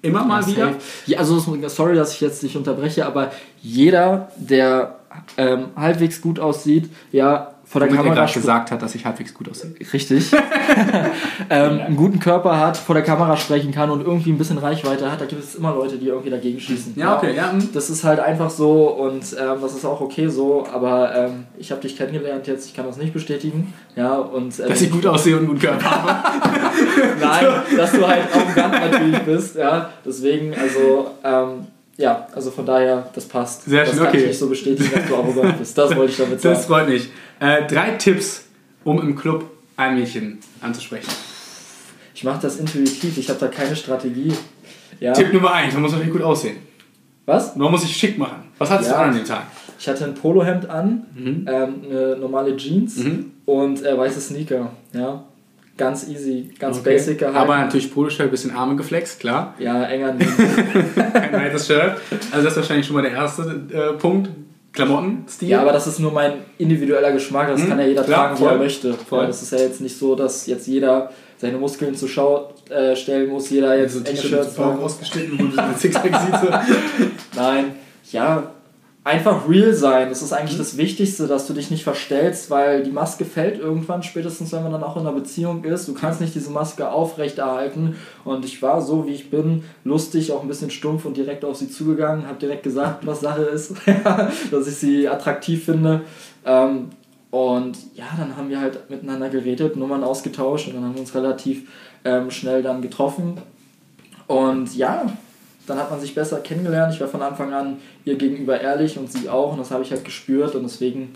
Immer 0.00 0.24
mal 0.24 0.44
wieder. 0.48 0.72
Ja, 1.06 1.18
also 1.18 1.38
sorry, 1.68 1.94
dass 1.94 2.14
ich 2.14 2.20
jetzt 2.20 2.42
dich 2.42 2.56
unterbreche, 2.56 3.06
aber 3.06 3.30
jeder, 3.60 4.32
der 4.36 4.96
ähm, 5.36 5.66
halbwegs 5.76 6.20
gut 6.20 6.40
aussieht, 6.40 6.90
ja, 7.12 7.51
vor 7.72 7.80
der 7.80 7.88
er 7.88 7.96
Kamera 7.96 8.14
gerade 8.14 8.32
gesagt 8.34 8.70
hat, 8.70 8.82
dass 8.82 8.94
ich 8.94 9.06
halbwegs 9.06 9.32
gut 9.32 9.48
aussehe. 9.48 9.72
Richtig. 9.94 10.30
ähm, 11.50 11.80
einen 11.80 11.96
guten 11.96 12.18
Körper 12.18 12.60
hat, 12.60 12.76
vor 12.76 12.94
der 12.94 13.02
Kamera 13.02 13.34
sprechen 13.38 13.72
kann 13.72 13.88
und 13.88 14.02
irgendwie 14.02 14.30
ein 14.30 14.36
bisschen 14.36 14.58
Reichweite 14.58 15.10
hat, 15.10 15.22
da 15.22 15.24
gibt 15.24 15.42
es 15.42 15.54
immer 15.54 15.74
Leute, 15.74 15.96
die 15.96 16.08
irgendwie 16.08 16.28
dagegen 16.28 16.60
schießen. 16.60 16.92
Ja, 16.96 17.16
okay, 17.16 17.34
ja. 17.34 17.50
mm. 17.50 17.70
Das 17.72 17.88
ist 17.88 18.04
halt 18.04 18.20
einfach 18.20 18.50
so 18.50 18.88
und 18.90 19.24
ähm, 19.40 19.56
das 19.62 19.74
ist 19.74 19.86
auch 19.86 20.02
okay 20.02 20.28
so, 20.28 20.66
aber 20.70 21.16
ähm, 21.16 21.46
ich 21.56 21.70
habe 21.70 21.80
dich 21.80 21.96
kennengelernt 21.96 22.46
jetzt, 22.46 22.66
ich 22.66 22.74
kann 22.74 22.84
das 22.84 22.98
nicht 22.98 23.14
bestätigen. 23.14 23.72
Ja, 23.96 24.16
und, 24.16 24.60
ähm, 24.60 24.68
Dass 24.68 24.82
ich 24.82 24.90
gut 24.90 25.06
aussehe 25.06 25.32
und 25.32 25.38
einen 25.38 25.48
guten 25.48 25.60
Körper 25.60 25.90
habe. 25.90 26.28
Nein, 27.22 27.46
dass 27.78 27.92
du 27.92 28.06
halt 28.06 28.24
arrogant 28.34 28.92
natürlich 28.92 29.18
bist, 29.20 29.56
ja. 29.56 29.88
Deswegen, 30.04 30.54
also, 30.54 31.10
ähm, 31.24 31.68
ja, 31.96 32.26
also 32.34 32.50
von 32.50 32.64
daher, 32.66 33.08
das 33.14 33.24
passt. 33.26 33.64
Sehr 33.64 33.80
das 33.84 33.90
schön, 33.90 33.98
kann 33.98 34.08
okay. 34.08 34.18
ich 34.22 34.26
nicht 34.28 34.38
so 34.38 34.48
bestätigen, 34.48 34.90
dass 34.94 35.06
du 35.06 35.14
arrogant 35.16 35.58
bist. 35.58 35.76
Das 35.76 35.94
wollte 35.94 36.12
ich 36.12 36.18
damit 36.18 36.40
sagen. 36.40 36.54
Das 36.54 36.66
freut 36.66 36.88
mich. 36.88 37.08
Äh, 37.40 37.66
drei 37.66 37.90
Tipps, 37.92 38.44
um 38.84 39.00
im 39.00 39.14
Club 39.16 39.44
ein 39.76 39.94
Mädchen 39.98 40.38
anzusprechen. 40.60 41.10
Ich 42.14 42.24
mache 42.24 42.40
das 42.42 42.56
intuitiv, 42.56 43.16
ich 43.18 43.28
habe 43.28 43.38
da 43.40 43.48
keine 43.48 43.74
Strategie. 43.76 44.32
Ja. 45.00 45.12
Tipp 45.12 45.32
Nummer 45.32 45.52
eins, 45.52 45.72
man 45.74 45.82
muss 45.82 45.92
natürlich 45.92 46.12
gut 46.12 46.22
aussehen. 46.22 46.58
Was? 47.26 47.56
Man 47.56 47.70
muss 47.70 47.82
sich 47.82 47.96
schick 47.96 48.18
machen. 48.18 48.44
Was 48.58 48.70
hattest 48.70 48.90
Ja. 48.90 48.96
du 48.98 49.02
an 49.02 49.10
an 49.10 49.16
dem 49.16 49.24
Tag? 49.24 49.44
Ich 49.78 49.88
hatte 49.88 50.04
ein 50.04 50.14
Polohemd 50.14 50.68
an, 50.68 51.04
Mhm. 51.14 51.46
ähm, 51.48 51.74
eine 51.90 52.16
normale 52.16 52.56
Jeans 52.56 52.96
Mhm. 52.98 53.32
und 53.46 53.84
äh, 53.84 53.96
weiße 53.98 54.20
Sneaker. 54.20 54.70
Ja. 54.92 55.24
Ganz 55.84 56.08
easy, 56.08 56.50
ganz 56.58 56.78
Okay. 56.78 56.90
basic 56.94 57.18
gehalten. 57.18 57.38
Aber 57.38 57.56
natürlich 57.58 57.92
Poloshirt, 57.92 58.30
bisschen 58.30 58.50
Arme 58.54 58.76
geflext, 58.76 59.20
klar. 59.20 59.54
ja, 59.58 59.84
enger. 59.84 60.14
Kein 61.12 61.32
weites 61.32 61.66
Shirt. 61.66 61.96
Also 62.30 62.44
das 62.44 62.52
ist 62.52 62.56
wahrscheinlich 62.56 62.86
schon 62.86 62.96
mal 62.96 63.02
der 63.02 63.12
erste 63.12 63.42
äh, 63.72 63.92
Punkt. 63.98 64.30
Klamotten-Stil. 64.72 65.50
Ja, 65.50 65.60
aber 65.60 65.72
das 65.72 65.86
ist 65.86 65.98
nur 65.98 66.12
mein 66.12 66.32
individueller 66.56 67.12
Geschmack, 67.12 67.48
das 67.48 67.60
Mhm, 67.62 67.68
kann 67.68 67.78
ja 67.80 67.84
jeder 67.86 68.04
klar, 68.04 68.28
tragen, 68.28 68.40
wie 68.40 68.44
er 68.44 68.48
voll. 68.50 68.58
möchte. 68.58 68.94
Voll. 68.94 69.20
Ja, 69.20 69.26
das 69.26 69.42
ist 69.42 69.52
ja 69.52 69.58
jetzt 69.58 69.82
nicht 69.82 69.98
so, 69.98 70.14
dass 70.14 70.46
jetzt 70.46 70.66
jeder 70.66 71.10
seine 71.36 71.58
Muskeln 71.58 71.94
zur 71.94 72.08
Schau 72.08 72.54
äh, 72.70 72.96
stellen 72.96 73.28
muss, 73.28 73.50
jeder 73.50 73.76
jetzt 73.76 73.92
so 73.94 74.02
enge 74.02 74.16
Shirts 74.16 74.58
ausgeschnitten, 74.58 75.52
so 75.54 75.60
ein 75.60 75.74
Sixpack 75.76 76.12
siehst. 76.26 76.42
So. 76.42 76.48
Nein, 77.36 77.72
ja, 78.12 78.50
einfach 79.04 79.48
real 79.48 79.74
sein. 79.74 80.08
Das 80.10 80.22
ist 80.22 80.32
eigentlich 80.32 80.58
das 80.58 80.76
Wichtigste, 80.76 81.26
dass 81.26 81.46
du 81.46 81.54
dich 81.54 81.70
nicht 81.70 81.82
verstellst, 81.82 82.50
weil 82.50 82.84
die 82.84 82.92
Maske 82.92 83.24
fällt 83.24 83.58
irgendwann, 83.58 84.02
spätestens 84.02 84.52
wenn 84.52 84.62
man 84.62 84.72
dann 84.72 84.84
auch 84.84 84.96
in 84.96 85.02
einer 85.02 85.12
Beziehung 85.12 85.64
ist. 85.64 85.88
Du 85.88 85.94
kannst 85.94 86.20
nicht 86.20 86.34
diese 86.34 86.50
Maske 86.50 86.88
aufrechterhalten. 86.88 87.96
Und 88.24 88.44
ich 88.44 88.62
war 88.62 88.80
so, 88.80 89.06
wie 89.06 89.12
ich 89.12 89.30
bin, 89.30 89.64
lustig, 89.84 90.32
auch 90.32 90.42
ein 90.42 90.48
bisschen 90.48 90.70
stumpf 90.70 91.04
und 91.04 91.16
direkt 91.16 91.44
auf 91.44 91.56
sie 91.56 91.68
zugegangen, 91.68 92.26
habe 92.26 92.38
direkt 92.38 92.62
gesagt, 92.62 93.04
was 93.04 93.20
Sache 93.20 93.42
ist, 93.42 93.74
dass 94.50 94.68
ich 94.68 94.76
sie 94.76 95.08
attraktiv 95.08 95.64
finde. 95.64 96.02
Ähm, 96.44 96.90
und 97.32 97.78
ja, 97.94 98.04
dann 98.16 98.36
haben 98.36 98.50
wir 98.50 98.60
halt 98.60 98.88
miteinander 98.90 99.30
geredet, 99.30 99.74
Nummern 99.76 100.04
ausgetauscht 100.04 100.68
und 100.68 100.74
dann 100.74 100.84
haben 100.84 100.94
wir 100.94 101.00
uns 101.00 101.14
relativ 101.14 101.68
ähm, 102.04 102.30
schnell 102.30 102.62
dann 102.62 102.82
getroffen. 102.82 103.40
Und 104.28 104.76
ja, 104.76 105.06
dann 105.66 105.78
hat 105.78 105.90
man 105.90 106.00
sich 106.00 106.14
besser 106.14 106.40
kennengelernt. 106.40 106.94
Ich 106.94 107.00
war 107.00 107.08
von 107.08 107.22
Anfang 107.22 107.52
an 107.52 107.76
ihr 108.04 108.16
gegenüber 108.16 108.60
ehrlich 108.60 108.98
und 108.98 109.12
sie 109.12 109.28
auch 109.28 109.52
und 109.52 109.58
das 109.58 109.70
habe 109.70 109.82
ich 109.82 109.90
halt 109.90 110.04
gespürt 110.04 110.54
und 110.54 110.62
deswegen 110.64 111.14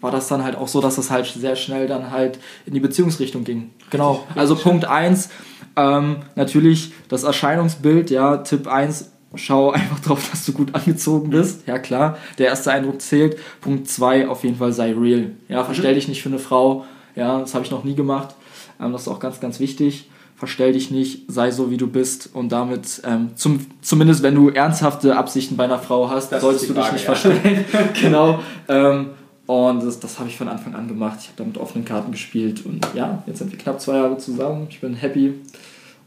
war 0.00 0.10
das 0.10 0.28
dann 0.28 0.44
halt 0.44 0.56
auch 0.56 0.68
so, 0.68 0.80
dass 0.80 0.98
es 0.98 1.10
halt 1.10 1.26
sehr 1.26 1.56
schnell 1.56 1.86
dann 1.86 2.10
halt 2.10 2.38
in 2.66 2.74
die 2.74 2.80
Beziehungsrichtung 2.80 3.44
ging. 3.44 3.70
Genau. 3.90 4.26
Also 4.34 4.54
Punkt 4.56 4.84
1, 4.84 5.30
ähm, 5.76 6.18
natürlich 6.34 6.92
das 7.08 7.22
Erscheinungsbild, 7.22 8.10
ja, 8.10 8.38
Tipp 8.38 8.66
1, 8.66 9.12
schau 9.34 9.70
einfach 9.72 10.00
drauf, 10.00 10.30
dass 10.30 10.44
du 10.44 10.52
gut 10.52 10.74
angezogen 10.74 11.30
bist. 11.30 11.66
Ja 11.66 11.78
klar, 11.78 12.18
der 12.38 12.46
erste 12.46 12.72
Eindruck 12.72 13.00
zählt. 13.00 13.38
Punkt 13.60 13.88
2, 13.88 14.28
auf 14.28 14.44
jeden 14.44 14.56
Fall 14.56 14.72
sei 14.72 14.92
real. 14.92 15.32
Ja, 15.48 15.64
verstell 15.64 15.94
dich 15.94 16.08
nicht 16.08 16.22
für 16.22 16.28
eine 16.28 16.38
Frau. 16.38 16.84
Ja, 17.14 17.40
das 17.40 17.54
habe 17.54 17.64
ich 17.64 17.70
noch 17.70 17.84
nie 17.84 17.94
gemacht. 17.94 18.34
Ähm, 18.80 18.92
das 18.92 19.02
ist 19.02 19.08
auch 19.08 19.20
ganz, 19.20 19.40
ganz 19.40 19.60
wichtig. 19.60 20.10
Verstell 20.36 20.72
dich 20.74 20.90
nicht, 20.90 21.22
sei 21.28 21.50
so 21.50 21.70
wie 21.70 21.78
du 21.78 21.86
bist 21.86 22.28
und 22.34 22.50
damit, 22.52 23.00
ähm, 23.06 23.30
zum, 23.36 23.64
zumindest 23.80 24.22
wenn 24.22 24.34
du 24.34 24.50
ernsthafte 24.50 25.16
Absichten 25.16 25.56
bei 25.56 25.64
einer 25.64 25.78
Frau 25.78 26.10
hast, 26.10 26.30
Das 26.30 26.42
solltest 26.42 26.68
du 26.68 26.74
dich 26.74 26.82
Frage, 26.82 26.94
nicht 26.94 27.06
ja. 27.08 27.14
verstellen. 27.14 27.64
genau. 28.00 28.40
Ähm, 28.68 29.06
und 29.46 29.82
das, 29.82 29.98
das 29.98 30.18
habe 30.18 30.28
ich 30.28 30.36
von 30.36 30.48
Anfang 30.48 30.74
an 30.74 30.88
gemacht. 30.88 31.18
Ich 31.22 31.28
habe 31.28 31.36
da 31.38 31.44
mit 31.44 31.56
offenen 31.56 31.84
Karten 31.86 32.12
gespielt 32.12 32.66
und 32.66 32.86
ja, 32.94 33.22
jetzt 33.26 33.38
sind 33.38 33.50
wir 33.50 33.58
knapp 33.58 33.80
zwei 33.80 33.94
Jahre 33.94 34.18
zusammen. 34.18 34.66
Ich 34.68 34.80
bin 34.80 34.92
happy 34.94 35.34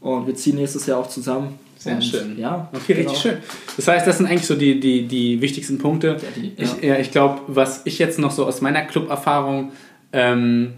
und 0.00 0.26
wir 0.28 0.34
ziehen 0.36 0.56
nächstes 0.56 0.86
Jahr 0.86 0.98
auch 1.00 1.08
zusammen. 1.08 1.58
Sehr 1.78 1.94
und, 1.94 2.04
schön. 2.04 2.38
Ja, 2.38 2.68
Okay, 2.72 2.94
genau. 2.94 3.08
richtig 3.10 3.22
schön. 3.32 3.38
Das 3.76 3.88
heißt, 3.88 4.06
das 4.06 4.18
sind 4.18 4.26
eigentlich 4.26 4.46
so 4.46 4.54
die, 4.54 4.78
die, 4.78 5.08
die 5.08 5.40
wichtigsten 5.40 5.78
Punkte. 5.78 6.18
Ja, 6.20 6.28
die- 6.36 6.52
Ich, 6.56 6.82
ja, 6.82 6.96
ich 6.98 7.10
glaube, 7.10 7.40
was 7.48 7.80
ich 7.84 7.98
jetzt 7.98 8.18
noch 8.18 8.30
so 8.30 8.44
aus 8.44 8.60
meiner 8.60 8.82
Club-Erfahrung 8.82 9.72
ähm, 10.12 10.74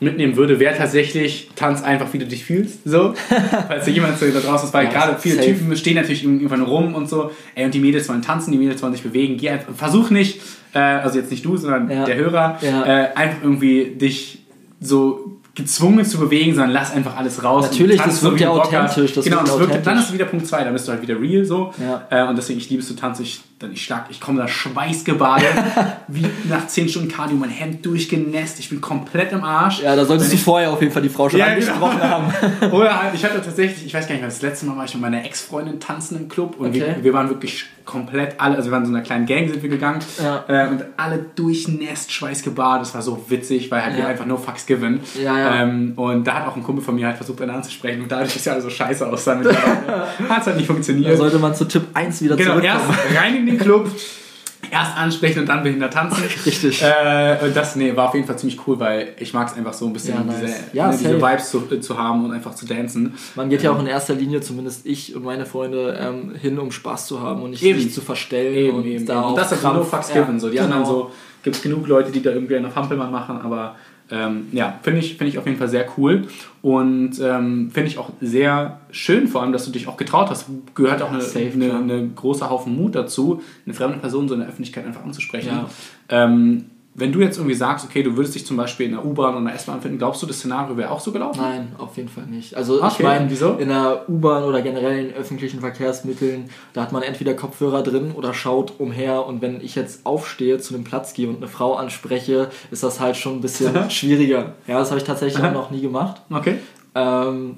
mitnehmen 0.00 0.36
würde, 0.36 0.60
wäre 0.60 0.76
tatsächlich, 0.76 1.48
tanz 1.56 1.82
einfach, 1.82 2.12
wie 2.12 2.18
du 2.18 2.26
dich 2.26 2.44
fühlst. 2.44 2.80
So. 2.84 3.14
Falls 3.68 3.84
da 3.86 3.90
jemand 3.90 4.18
so 4.18 4.26
da 4.30 4.40
draußen 4.40 4.68
ist, 4.68 4.74
weil 4.74 4.84
Ja, 4.86 4.90
gerade 4.90 5.16
viele 5.18 5.36
safe. 5.36 5.48
Typen 5.48 5.76
stehen 5.76 5.94
natürlich 5.94 6.22
irgendwann 6.24 6.62
rum 6.62 6.94
und 6.94 7.08
so, 7.08 7.30
ey, 7.54 7.64
und 7.64 7.72
die 7.74 7.80
Mädels 7.80 8.08
wollen 8.08 8.22
tanzen, 8.22 8.52
die 8.52 8.58
Mädels 8.58 8.82
wollen 8.82 8.92
sich 8.92 9.02
bewegen. 9.02 9.36
Geh 9.38 9.48
einfach, 9.50 9.72
versuch 9.74 10.10
nicht, 10.10 10.40
äh, 10.74 10.78
also 10.78 11.18
jetzt 11.18 11.30
nicht 11.30 11.44
du, 11.44 11.56
sondern 11.56 11.90
Ja. 11.90 12.04
der 12.04 12.16
Hörer, 12.16 12.58
Ja. 12.60 12.84
äh, 13.04 13.14
einfach 13.14 13.38
irgendwie 13.42 13.96
dich 13.96 14.38
so 14.80 15.38
gezwungen 15.56 16.04
zu 16.04 16.18
bewegen, 16.18 16.54
sondern 16.54 16.70
lass 16.72 16.92
einfach 16.92 17.16
alles 17.16 17.42
raus. 17.42 17.64
Natürlich, 17.64 18.00
das 18.00 18.22
wirkt 18.22 18.40
ja 18.40 18.50
authentisch, 18.50 19.14
das 19.14 19.24
genau, 19.24 19.40
das 19.40 19.58
wirkt, 19.58 19.72
dann 19.72 19.80
authentisch. 19.80 20.04
ist 20.04 20.12
wieder 20.12 20.26
Punkt 20.26 20.46
2, 20.46 20.64
dann 20.64 20.72
bist 20.74 20.86
du 20.86 20.92
halt 20.92 21.00
wieder 21.02 21.18
real 21.20 21.44
so. 21.44 21.72
Ja. 21.80 22.06
Äh, 22.10 22.28
und 22.28 22.36
deswegen, 22.36 22.58
ich 22.60 22.68
liebe 22.68 22.82
es 22.82 22.88
zu 22.88 22.94
tanzen. 22.94 23.22
Ich, 23.22 23.40
dann, 23.58 23.72
ich, 23.72 23.82
schlag, 23.82 24.04
ich 24.10 24.20
komme 24.20 24.38
da 24.38 24.46
schweißgebadet, 24.48 25.48
wie 26.08 26.26
nach 26.48 26.66
10 26.66 26.90
Stunden 26.90 27.08
Cardio, 27.10 27.38
mein 27.38 27.48
Hemd 27.48 27.84
durchgenässt, 27.86 28.60
ich 28.60 28.68
bin 28.68 28.82
komplett 28.82 29.32
im 29.32 29.42
Arsch. 29.44 29.80
Ja, 29.80 29.96
da 29.96 30.04
solltest 30.04 30.30
du 30.34 30.36
vorher 30.36 30.70
auf 30.70 30.80
jeden 30.82 30.92
Fall 30.92 31.02
die 31.02 31.08
Frau 31.08 31.28
schon 31.30 31.40
Ja, 31.40 31.46
angesprochen 31.46 31.96
genau. 31.98 32.10
haben. 32.10 32.32
Oder 32.72 33.02
halt, 33.02 33.14
ich 33.14 33.24
hatte 33.24 33.40
tatsächlich, 33.40 33.86
ich 33.86 33.94
weiß 33.94 34.06
gar 34.06 34.14
nicht, 34.14 34.26
das 34.26 34.42
letzte 34.42 34.66
Mal 34.66 34.76
war 34.76 34.84
ich 34.84 34.92
mit 34.92 35.00
meiner 35.00 35.24
Ex-Freundin 35.24 35.80
tanzen 35.80 36.18
im 36.18 36.28
Club 36.28 36.56
und 36.58 36.66
Okay. 36.68 36.80
wir, 36.96 37.04
wir 37.04 37.12
waren 37.14 37.30
wirklich 37.30 37.64
komplett 37.86 38.38
alle, 38.40 38.56
also 38.56 38.68
wir 38.68 38.72
waren 38.72 38.82
in 38.82 38.90
so 38.90 38.94
einer 38.94 39.04
kleinen 39.04 39.24
Gang 39.26 39.48
sind 39.48 39.62
wir 39.62 39.70
gegangen 39.70 40.00
Ja. 40.22 40.44
äh, 40.48 40.68
und 40.68 40.84
alle 40.96 41.24
durchnässt, 41.36 42.12
schweißgebadet, 42.12 42.82
das 42.82 42.94
war 42.94 43.00
so 43.02 43.24
witzig, 43.28 43.70
weil 43.70 43.82
halt 43.84 43.94
wir 43.96 44.02
Ja. 44.02 44.08
einfach 44.08 44.26
no 44.26 44.36
fucks 44.36 44.66
given. 44.66 45.00
Ja. 45.22 45.62
Ähm, 45.62 45.92
und 45.96 46.26
da 46.26 46.34
hat 46.34 46.48
auch 46.48 46.56
ein 46.56 46.62
Kumpel 46.62 46.84
von 46.84 46.96
mir 46.96 47.06
halt 47.06 47.16
versucht, 47.16 47.40
eine 47.40 47.52
anzusprechen 47.54 48.02
und 48.02 48.10
dadurch, 48.12 48.34
dass 48.34 48.44
ja 48.44 48.52
alle 48.52 48.62
so 48.62 48.70
scheiße 48.70 49.06
aussahen, 49.06 49.46
hat 50.28 50.40
es 50.40 50.46
halt 50.46 50.56
nicht 50.56 50.66
funktioniert. 50.66 51.12
Da 51.12 51.16
sollte 51.16 51.38
man 51.38 51.54
zu 51.54 51.64
Tipp 51.64 51.84
1 51.94 52.20
wieder 52.22 52.36
Genau, 52.36 52.58
erst 52.58 52.84
zurückkommen. 52.84 53.16
rein 53.16 53.36
in 53.36 53.46
den 53.46 53.58
Club, 53.58 53.88
erst 54.70 54.96
ansprechen 54.96 55.40
und 55.40 55.48
dann 55.48 55.62
behindert 55.62 55.92
tanzen. 55.92 56.24
Richtig. 56.46 56.82
Äh, 56.82 57.38
und 57.42 57.56
das 57.56 57.76
nee, 57.76 57.94
war 57.96 58.08
auf 58.08 58.14
jeden 58.14 58.26
Fall 58.26 58.38
ziemlich 58.38 58.66
cool, 58.66 58.78
weil 58.80 59.14
ich 59.18 59.32
mag 59.32 59.48
es 59.48 59.54
einfach 59.56 59.72
so 59.72 59.86
ein 59.86 59.92
bisschen, 59.92 60.14
Ja, 60.14 60.24
nice. 60.24 60.40
diese, 60.40 60.54
Ja, 60.72 60.88
ne, 60.90 60.96
diese. 60.98 61.20
Vibes 61.20 61.50
zu, 61.50 61.62
äh, 61.70 61.80
zu 61.80 61.98
haben 61.98 62.24
und 62.24 62.32
einfach 62.32 62.54
zu 62.54 62.66
dancen. 62.66 63.14
Man 63.34 63.48
geht 63.48 63.62
ja 63.62 63.72
auch 63.72 63.80
in 63.80 63.86
erster 63.86 64.14
Linie, 64.14 64.40
zumindest 64.40 64.86
ich 64.86 65.14
und 65.14 65.24
meine 65.24 65.46
Freunde, 65.46 65.98
ähm, 66.00 66.34
hin, 66.34 66.58
um 66.58 66.70
Spaß 66.70 67.06
zu 67.06 67.20
haben 67.20 67.42
und 67.42 67.50
nicht 67.50 67.62
Eben. 67.62 67.80
sich 67.80 67.92
zu 67.92 68.00
verstellen 68.00 68.54
Eben, 68.54 68.76
und 68.76 68.84
eben, 68.86 69.06
da 69.06 69.14
eben. 69.14 69.22
auf 69.22 69.30
Und 69.30 69.38
das 69.38 69.52
ist 69.52 69.62
no 69.62 69.82
fucks 69.82 70.12
given. 70.12 70.40
So. 70.40 70.48
Die 70.48 70.56
genau. 70.56 70.64
anderen 70.64 70.86
so, 70.86 71.10
gibt 71.42 71.56
es 71.56 71.62
genug 71.62 71.86
Leute, 71.86 72.10
die 72.10 72.22
da 72.22 72.30
irgendwie 72.30 72.56
eine 72.56 72.70
Fampelmann 72.70 73.12
machen, 73.12 73.40
aber 73.40 73.76
ähm, 74.10 74.48
ja, 74.52 74.78
finde 74.82 75.00
ich, 75.00 75.16
find 75.16 75.28
ich 75.30 75.38
auf 75.38 75.46
jeden 75.46 75.58
Fall 75.58 75.68
sehr 75.68 75.86
cool 75.96 76.28
und 76.62 77.18
ähm, 77.20 77.70
finde 77.72 77.88
ich 77.88 77.98
auch 77.98 78.10
sehr 78.20 78.80
schön, 78.90 79.26
vor 79.26 79.42
allem, 79.42 79.52
dass 79.52 79.64
du 79.64 79.72
dich 79.72 79.88
auch 79.88 79.96
getraut 79.96 80.30
hast. 80.30 80.46
Gehört 80.74 81.02
auch 81.02 81.10
eine, 81.10 81.20
safe, 81.20 81.52
eine, 81.54 81.76
eine 81.76 82.08
große 82.08 82.48
Haufen 82.48 82.76
Mut 82.76 82.94
dazu, 82.94 83.42
eine 83.64 83.74
fremde 83.74 83.98
Person 83.98 84.28
so 84.28 84.34
in 84.34 84.40
der 84.40 84.48
Öffentlichkeit 84.48 84.86
einfach 84.86 85.04
anzusprechen. 85.04 85.48
Ja. 85.48 85.68
Ähm, 86.08 86.66
wenn 86.98 87.12
du 87.12 87.20
jetzt 87.20 87.36
irgendwie 87.36 87.54
sagst, 87.54 87.84
okay, 87.84 88.02
du 88.02 88.16
würdest 88.16 88.34
dich 88.34 88.46
zum 88.46 88.56
Beispiel 88.56 88.86
in 88.86 88.92
der 88.92 89.04
U-Bahn 89.04 89.36
oder 89.36 89.54
S-Bahn 89.54 89.82
finden, 89.82 89.98
glaubst 89.98 90.22
du, 90.22 90.26
das 90.26 90.38
Szenario 90.38 90.76
wäre 90.78 90.90
auch 90.90 91.00
so 91.00 91.12
gelaufen? 91.12 91.38
Nein, 91.40 91.72
auf 91.76 91.96
jeden 91.98 92.08
Fall 92.08 92.24
nicht. 92.26 92.54
Also 92.56 92.82
Okay, 92.82 92.94
ich 92.96 93.02
meine, 93.02 93.30
wieso? 93.30 93.52
in 93.52 93.68
der 93.68 94.08
U-Bahn 94.08 94.44
oder 94.44 94.62
generell 94.62 95.06
in 95.08 95.14
öffentlichen 95.14 95.60
Verkehrsmitteln, 95.60 96.48
da 96.72 96.82
hat 96.82 96.92
man 96.92 97.02
entweder 97.02 97.34
Kopfhörer 97.34 97.82
drin 97.82 98.12
oder 98.14 98.32
schaut 98.32 98.74
umher 98.78 99.26
und 99.26 99.42
wenn 99.42 99.60
ich 99.60 99.74
jetzt 99.74 100.06
aufstehe, 100.06 100.58
zu 100.58 100.74
einem 100.74 100.84
Platz 100.84 101.12
gehe 101.12 101.28
und 101.28 101.36
eine 101.36 101.48
Frau 101.48 101.74
anspreche, 101.74 102.48
ist 102.70 102.82
das 102.82 102.98
halt 102.98 103.16
schon 103.16 103.34
ein 103.36 103.40
bisschen 103.42 103.90
schwieriger. 103.90 104.54
Ja, 104.66 104.78
das 104.78 104.90
habe 104.90 104.98
ich 104.98 105.06
tatsächlich 105.06 105.44
auch 105.44 105.52
noch 105.52 105.70
nie 105.70 105.82
gemacht. 105.82 106.22
Okay. 106.30 106.56
Ähm, 106.94 107.56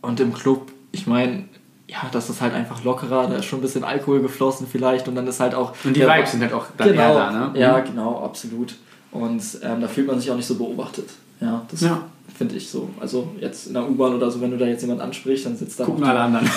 und 0.00 0.20
im 0.20 0.32
Club, 0.32 0.70
ich 0.92 1.06
meine, 1.08 1.44
ja, 1.88 1.96
das 2.12 2.28
ist 2.28 2.40
halt 2.42 2.52
einfach 2.54 2.84
lockerer, 2.84 3.26
da 3.26 3.36
ist 3.36 3.46
schon 3.46 3.60
ein 3.60 3.62
bisschen 3.62 3.82
Alkohol 3.82 4.20
geflossen 4.20 4.66
vielleicht 4.70 5.08
und 5.08 5.14
dann 5.14 5.26
ist 5.26 5.40
halt 5.40 5.54
auch... 5.54 5.72
Und 5.84 5.96
die 5.96 6.02
Vibes 6.02 6.32
sind 6.32 6.42
halt 6.42 6.52
auch 6.52 6.66
dann 6.76 6.90
genau, 6.90 7.02
eher 7.02 7.14
da, 7.14 7.30
ne? 7.30 7.58
Ja, 7.58 7.78
Mhm. 7.78 7.84
genau, 7.86 8.22
absolut. 8.22 8.74
Und 9.10 9.42
ähm, 9.62 9.80
da 9.80 9.88
fühlt 9.88 10.06
man 10.06 10.20
sich 10.20 10.30
auch 10.30 10.36
nicht 10.36 10.46
so 10.46 10.56
beobachtet. 10.56 11.08
Ja, 11.40 11.62
das 11.70 11.80
Ja. 11.80 12.02
Finde 12.36 12.56
ich 12.56 12.68
so. 12.68 12.88
Also 13.00 13.28
jetzt 13.40 13.68
in 13.68 13.74
der 13.74 13.88
U-Bahn 13.88 14.14
oder 14.14 14.30
so, 14.30 14.40
wenn 14.40 14.50
du 14.50 14.56
da 14.56 14.66
jetzt 14.66 14.82
jemand 14.82 15.00
ansprichst, 15.00 15.46
dann 15.46 15.56
sitzt 15.56 15.80
da 15.80 15.84
Gucken 15.84 16.04
alle 16.04 16.20
anderen. 16.20 16.48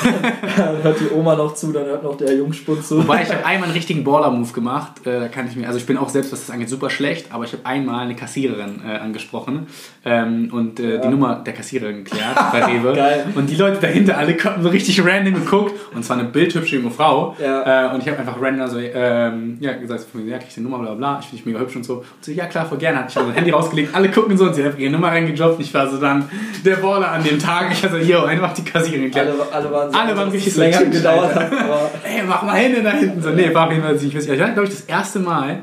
dann 0.57 0.83
hört 0.83 0.99
die 0.99 1.13
Oma 1.13 1.35
noch 1.35 1.55
zu, 1.55 1.71
dann 1.71 1.85
hört 1.85 2.03
noch 2.03 2.17
der 2.17 2.35
Jungspund 2.35 2.85
zu. 2.85 2.99
Wobei 2.99 3.23
ich 3.23 3.29
habe 3.31 3.45
einmal 3.45 3.69
einen 3.69 3.73
richtigen 3.73 4.03
Baller-Move 4.03 4.51
gemacht. 4.51 5.05
Äh, 5.05 5.21
da 5.21 5.27
kann 5.27 5.47
ich 5.47 5.55
mir, 5.55 5.67
also 5.67 5.79
ich 5.79 5.85
bin 5.85 5.97
auch 5.97 6.09
selbst, 6.09 6.31
was 6.31 6.45
das 6.45 6.51
angeht, 6.51 6.69
super 6.69 6.89
schlecht, 6.89 7.31
aber 7.31 7.45
ich 7.45 7.53
habe 7.53 7.65
einmal 7.65 8.01
eine 8.01 8.15
Kassiererin 8.15 8.81
äh, 8.85 8.97
angesprochen 8.97 9.67
ähm, 10.05 10.49
und 10.51 10.79
äh, 10.79 10.99
die 10.99 11.07
Nummer 11.07 11.35
der 11.35 11.53
Kassiererin 11.53 12.03
geklärt 12.03 12.35
bei 12.51 12.65
Rewe. 12.65 12.93
Geil. 12.93 13.25
Und 13.33 13.49
die 13.49 13.55
Leute 13.55 13.79
dahinter 13.79 14.17
alle 14.17 14.37
haben 14.43 14.63
so 14.63 14.69
richtig 14.69 15.03
random 15.03 15.35
geguckt 15.35 15.73
und 15.95 16.03
zwar 16.03 16.17
eine 16.17 16.27
bildhübsche 16.27 16.77
junge 16.77 16.91
Frau. 16.91 17.35
Ja. 17.41 17.91
Äh, 17.91 17.95
und 17.95 18.01
ich 18.01 18.07
habe 18.07 18.19
einfach 18.19 18.39
random 18.41 18.67
so, 18.67 18.77
ähm, 18.77 19.57
ja, 19.61 19.73
gesagt, 19.73 20.05
ja, 20.25 20.37
krieg 20.37 20.47
ich 20.49 20.55
die 20.55 20.61
Nummer, 20.61 20.79
bla 20.79 20.93
bla, 20.95 21.19
ich 21.19 21.27
finde 21.27 21.37
dich 21.37 21.45
mega 21.45 21.59
hübsch 21.59 21.75
und 21.75 21.85
so. 21.85 21.97
Und 21.97 22.05
so, 22.21 22.31
ja 22.31 22.45
klar, 22.45 22.65
voll 22.65 22.77
gerne. 22.77 22.99
Hat 22.99 23.09
ich 23.09 23.15
habe 23.15 23.27
mein 23.27 23.35
Handy 23.35 23.51
rausgelegt, 23.51 23.95
alle 23.95 24.11
gucken 24.11 24.37
so 24.37 24.45
und 24.45 24.53
sie 24.53 24.61
hat 24.61 24.67
einfach 24.67 24.79
ihre 24.79 24.91
Nummer 24.91 25.07
reingejobbt. 25.07 25.60
Ich 25.61 25.73
war 25.73 25.89
so 25.89 25.97
dann 25.97 26.29
der 26.65 26.77
Baller 26.77 27.11
an 27.11 27.23
dem 27.23 27.39
Tag. 27.39 27.71
Ich 27.71 27.83
hatte 27.83 28.03
so, 28.03 28.11
yo, 28.11 28.23
einfach 28.23 28.53
die 28.53 28.63
Kassiererin. 28.63 29.13
Alle, 29.15 29.33
alle 29.51 29.71
waren 29.71 29.91
so, 29.91 29.97
Alle 29.97 30.17
waren 30.17 30.29
richtig 30.29 30.53
so, 30.53 30.61
länger 30.61 30.85
gedauert 30.85 31.35
hat, 31.35 31.51
aber 31.51 31.91
Ey, 32.03 32.23
mach 32.27 32.43
mal 32.43 32.55
Hände 32.55 32.83
da 32.83 32.91
hinten. 32.91 33.21
So, 33.21 33.29
nee, 33.29 33.53
war 33.53 33.67
auf 33.67 33.71
jeden 33.71 33.83
Fall 33.83 33.93
nicht. 33.93 34.05
Ich 34.05 34.15
weiß 34.15 34.27
nicht. 34.27 34.39
Ich 34.39 34.53
glaube 34.53 34.63
ich, 34.63 34.69
das 34.69 34.81
erste 34.81 35.19
Mal, 35.19 35.59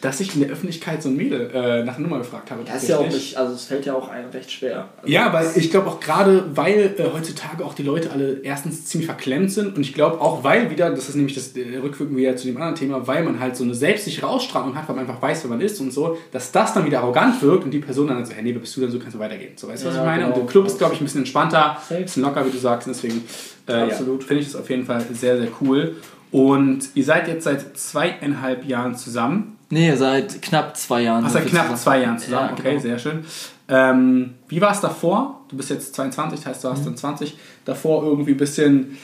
dass 0.00 0.20
ich 0.20 0.34
in 0.34 0.40
der 0.42 0.50
Öffentlichkeit 0.50 1.02
so 1.02 1.08
ein 1.08 1.16
Mädel 1.16 1.50
äh, 1.52 1.82
nach 1.84 1.96
einer 1.96 2.06
Nummer 2.06 2.18
gefragt 2.18 2.50
habe. 2.50 2.62
das 2.64 2.82
ist 2.82 2.88
ja 2.88 2.98
auch 2.98 3.06
nicht, 3.08 3.36
also 3.36 3.54
es 3.54 3.64
fällt 3.64 3.84
ja 3.86 3.94
auch 3.94 4.08
einem 4.08 4.30
recht 4.30 4.50
schwer. 4.50 4.88
Also, 4.98 5.12
Ja, 5.12 5.32
weil 5.32 5.50
ich 5.56 5.70
glaube 5.70 5.88
auch 5.88 5.98
gerade, 5.98 6.44
weil 6.54 6.94
äh, 6.96 7.04
heutzutage 7.12 7.64
auch 7.64 7.74
die 7.74 7.82
Leute 7.82 8.10
alle 8.12 8.40
erstens 8.42 8.84
ziemlich 8.86 9.06
verklemmt 9.06 9.50
sind 9.50 9.76
und 9.76 9.82
ich 9.82 9.94
glaube 9.94 10.20
auch, 10.20 10.44
weil 10.44 10.70
wieder, 10.70 10.90
das 10.90 11.08
ist 11.08 11.16
nämlich 11.16 11.34
das 11.34 11.56
äh, 11.56 11.78
Rückwirken 11.82 12.16
wieder 12.16 12.36
zu 12.36 12.46
dem 12.46 12.56
anderen 12.56 12.76
Thema, 12.76 13.06
weil 13.06 13.24
man 13.24 13.40
halt 13.40 13.56
so 13.56 13.64
eine 13.64 13.74
selbstsichere 13.74 14.26
Ausstrahlung 14.28 14.74
hat, 14.76 14.88
weil 14.88 14.96
man 14.96 15.06
einfach 15.08 15.20
weiß, 15.20 15.42
wer 15.44 15.50
man 15.50 15.60
ist 15.60 15.80
und 15.80 15.92
so, 15.92 16.16
dass 16.32 16.52
das 16.52 16.74
dann 16.74 16.86
wieder 16.86 17.00
arrogant 17.00 17.42
wirkt 17.42 17.64
und 17.64 17.70
die 17.72 17.80
Person 17.80 18.06
dann 18.08 18.24
so, 18.24 18.32
hey, 18.32 18.42
nee, 18.42 18.52
wer 18.54 18.60
bist 18.60 18.76
du 18.76 18.80
denn 18.80 18.90
so, 18.90 18.98
kannst 18.98 19.14
du 19.16 19.18
weitergehen. 19.18 19.52
So, 19.56 19.68
weißt 19.68 19.82
du, 19.84 19.88
was 19.88 19.96
Ja, 19.96 20.02
ich 20.02 20.06
meine? 20.06 20.22
genau. 20.24 20.34
Und 20.34 20.42
der 20.42 20.46
Club 20.50 20.66
ist, 20.66 20.78
glaube 20.78 20.94
ich, 20.94 21.00
ein 21.00 21.04
bisschen 21.04 21.20
entspannter, 21.22 21.76
ein 21.90 22.02
bisschen 22.02 22.22
locker, 22.22 22.46
wie 22.46 22.50
du 22.50 22.58
sagst, 22.58 22.86
und 22.86 22.94
deswegen 22.94 23.24
äh, 23.68 23.88
ja, 23.88 23.94
finde 23.94 24.36
ich 24.36 24.46
das 24.46 24.56
auf 24.56 24.70
jeden 24.70 24.84
Fall 24.84 25.04
sehr, 25.12 25.38
sehr 25.38 25.48
cool. 25.60 25.96
Und 26.30 26.88
ihr 26.94 27.04
seid 27.04 27.26
jetzt 27.28 27.44
seit 27.44 27.76
zweieinhalb 27.76 28.64
Jahren 28.66 28.94
zusammen. 28.94 29.57
Nee, 29.70 29.94
seit 29.96 30.40
knapp 30.42 30.76
zwei 30.76 31.02
Jahren. 31.02 31.24
Ach, 31.26 31.30
seit 31.30 31.46
knapp 31.46 31.64
zusammen. 31.64 31.78
zwei 31.78 32.00
Jahren 32.02 32.18
zusammen. 32.18 32.46
Ja, 32.48 32.52
okay, 32.54 32.70
genau. 32.70 32.80
sehr 32.80 32.98
schön. 32.98 33.24
Ähm, 33.68 34.34
wie 34.48 34.60
war 34.60 34.72
es 34.72 34.80
davor? 34.80 35.40
Du 35.48 35.56
bist 35.56 35.68
jetzt 35.70 35.94
22, 35.94 36.40
das 36.40 36.46
heißt, 36.46 36.64
du 36.64 36.68
Mhm. 36.68 36.72
warst 36.72 36.86
dann 36.86 36.96
20. 36.96 37.36
Davor 37.66 38.02
irgendwie 38.02 38.30
ein 38.32 38.36
bisschen 38.38 38.96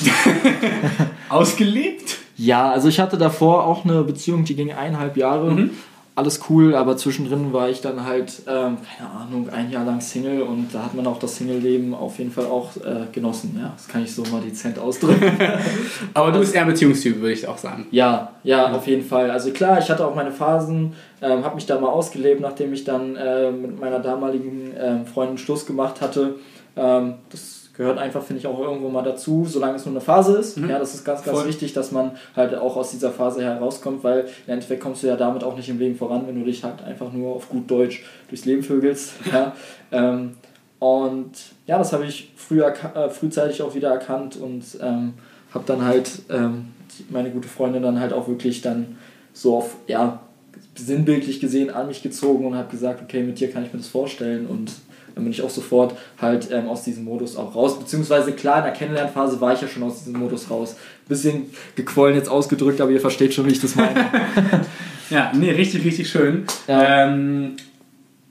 ausgelebt? 1.28 2.16
Ja, 2.36 2.70
also 2.70 2.88
ich 2.88 3.00
hatte 3.00 3.18
davor 3.18 3.64
auch 3.66 3.84
eine 3.84 4.02
Beziehung, 4.04 4.44
die 4.44 4.54
ging 4.54 4.72
eineinhalb 4.72 5.16
Jahre. 5.16 5.50
Mhm. 5.50 5.70
Alles 6.18 6.40
cool, 6.50 6.74
aber 6.74 6.96
zwischendrin 6.96 7.52
war 7.52 7.68
ich 7.68 7.80
dann 7.80 8.04
halt, 8.04 8.42
ähm, 8.48 8.78
keine 8.98 9.08
Ahnung, 9.08 9.50
ein 9.50 9.70
Jahr 9.70 9.84
lang 9.84 10.00
Single 10.00 10.42
und 10.42 10.74
da 10.74 10.82
hat 10.82 10.92
man 10.92 11.06
auch 11.06 11.20
das 11.20 11.36
Single-Leben 11.36 11.94
auf 11.94 12.18
jeden 12.18 12.32
Fall 12.32 12.46
auch 12.46 12.76
äh, 12.78 13.06
genossen. 13.12 13.56
Ja, 13.56 13.72
das 13.76 13.86
kann 13.86 14.02
ich 14.02 14.12
so 14.12 14.24
mal 14.24 14.40
dezent 14.40 14.80
ausdrücken. 14.80 15.30
Aber 16.14 16.32
du 16.32 16.40
bist 16.40 16.56
eher 16.56 16.62
ein 16.62 16.66
Beziehungstyp, 16.66 17.20
würde 17.20 17.34
ich 17.34 17.46
auch 17.46 17.56
sagen. 17.56 17.86
Ja, 17.92 18.32
ja, 18.42 18.72
auf 18.72 18.88
jeden 18.88 19.04
Fall. 19.04 19.30
Also 19.30 19.52
klar, 19.52 19.78
ich 19.78 19.88
hatte 19.88 20.04
auch 20.04 20.16
meine 20.16 20.32
Phasen, 20.32 20.94
ähm, 21.22 21.44
habe 21.44 21.54
mich 21.54 21.66
da 21.66 21.78
mal 21.78 21.90
ausgelebt, 21.90 22.40
nachdem 22.40 22.72
ich 22.72 22.82
dann 22.82 23.14
äh, 23.14 23.52
mit 23.52 23.78
meiner 23.78 24.00
damaligen 24.00 24.72
ähm, 24.76 25.06
Freundin 25.06 25.38
Schluss 25.38 25.66
gemacht 25.66 26.00
hatte. 26.00 26.34
Ähm, 26.76 27.14
das 27.30 27.57
gehört 27.78 27.96
einfach, 27.96 28.22
finde 28.24 28.40
ich, 28.40 28.46
auch 28.46 28.58
irgendwo 28.58 28.88
mal 28.88 29.02
dazu, 29.02 29.46
solange 29.48 29.76
es 29.76 29.86
nur 29.86 29.94
eine 29.94 30.00
Phase 30.00 30.36
ist. 30.36 30.58
Ja, 30.58 30.80
das 30.80 30.94
ist 30.94 31.04
ganz, 31.04 31.22
ganz 31.22 31.38
Voll. 31.38 31.48
wichtig, 31.48 31.72
dass 31.72 31.92
man 31.92 32.10
halt 32.34 32.54
auch 32.56 32.76
aus 32.76 32.90
dieser 32.90 33.12
Phase 33.12 33.40
herauskommt, 33.42 34.02
weil 34.02 34.26
im 34.46 34.52
Endeffekt 34.52 34.82
kommst 34.82 35.04
du 35.04 35.06
ja 35.06 35.16
damit 35.16 35.44
auch 35.44 35.56
nicht 35.56 35.68
im 35.68 35.78
Leben 35.78 35.94
voran, 35.94 36.26
wenn 36.26 36.38
du 36.38 36.44
dich 36.44 36.64
halt 36.64 36.82
einfach 36.82 37.12
nur 37.12 37.36
auf 37.36 37.48
gut 37.48 37.70
Deutsch 37.70 38.04
durchs 38.28 38.44
Leben 38.44 38.62
vögelst. 38.62 39.12
Ja. 39.32 39.52
Ähm, 39.92 40.36
und 40.78 41.32
ja, 41.66 41.76
das 41.76 41.92
habe 41.92 42.06
ich 42.06 42.32
früher, 42.34 42.72
äh, 42.94 43.10
frühzeitig 43.10 43.62
auch 43.62 43.74
wieder 43.74 43.90
erkannt 43.90 44.36
und 44.36 44.64
ähm, 44.80 45.14
habe 45.52 45.64
dann 45.66 45.84
halt 45.84 46.22
ähm, 46.30 46.68
meine 47.10 47.30
gute 47.30 47.46
Freundin 47.46 47.82
dann 47.82 48.00
halt 48.00 48.12
auch 48.12 48.26
wirklich 48.26 48.62
dann 48.62 48.96
so 49.32 49.56
auf, 49.56 49.76
ja, 49.86 50.20
sinnbildlich 50.74 51.40
gesehen 51.40 51.70
an 51.70 51.88
mich 51.88 52.02
gezogen 52.02 52.46
und 52.46 52.54
habe 52.54 52.70
gesagt, 52.70 53.02
okay, 53.02 53.22
mit 53.22 53.38
dir 53.38 53.50
kann 53.50 53.64
ich 53.64 53.72
mir 53.72 53.78
das 53.78 53.88
vorstellen 53.88 54.46
und 54.46 54.72
dann 55.18 55.24
bin 55.24 55.32
ich 55.32 55.42
auch 55.42 55.50
sofort 55.50 55.96
halt 56.20 56.48
ähm, 56.52 56.68
aus 56.68 56.84
diesem 56.84 57.04
Modus 57.04 57.36
auch 57.36 57.54
raus. 57.54 57.78
Beziehungsweise 57.78 58.32
klar, 58.32 58.58
in 58.58 58.64
der 58.64 58.72
Kennenlernphase 58.72 59.40
war 59.40 59.52
ich 59.52 59.60
ja 59.60 59.66
schon 59.66 59.82
aus 59.82 59.98
diesem 59.98 60.18
Modus 60.18 60.48
raus. 60.48 60.76
Bisschen 61.08 61.50
gequollen 61.74 62.14
jetzt 62.14 62.28
ausgedrückt, 62.28 62.80
aber 62.80 62.92
ihr 62.92 63.00
versteht 63.00 63.34
schon, 63.34 63.46
wie 63.46 63.52
ich 63.52 63.60
das 63.60 63.74
meine. 63.74 64.06
Ja, 65.10 65.32
nee, 65.34 65.50
richtig, 65.52 65.86
richtig 65.86 66.10
schön. 66.10 66.44
Ja. 66.66 67.06
Ähm, 67.06 67.56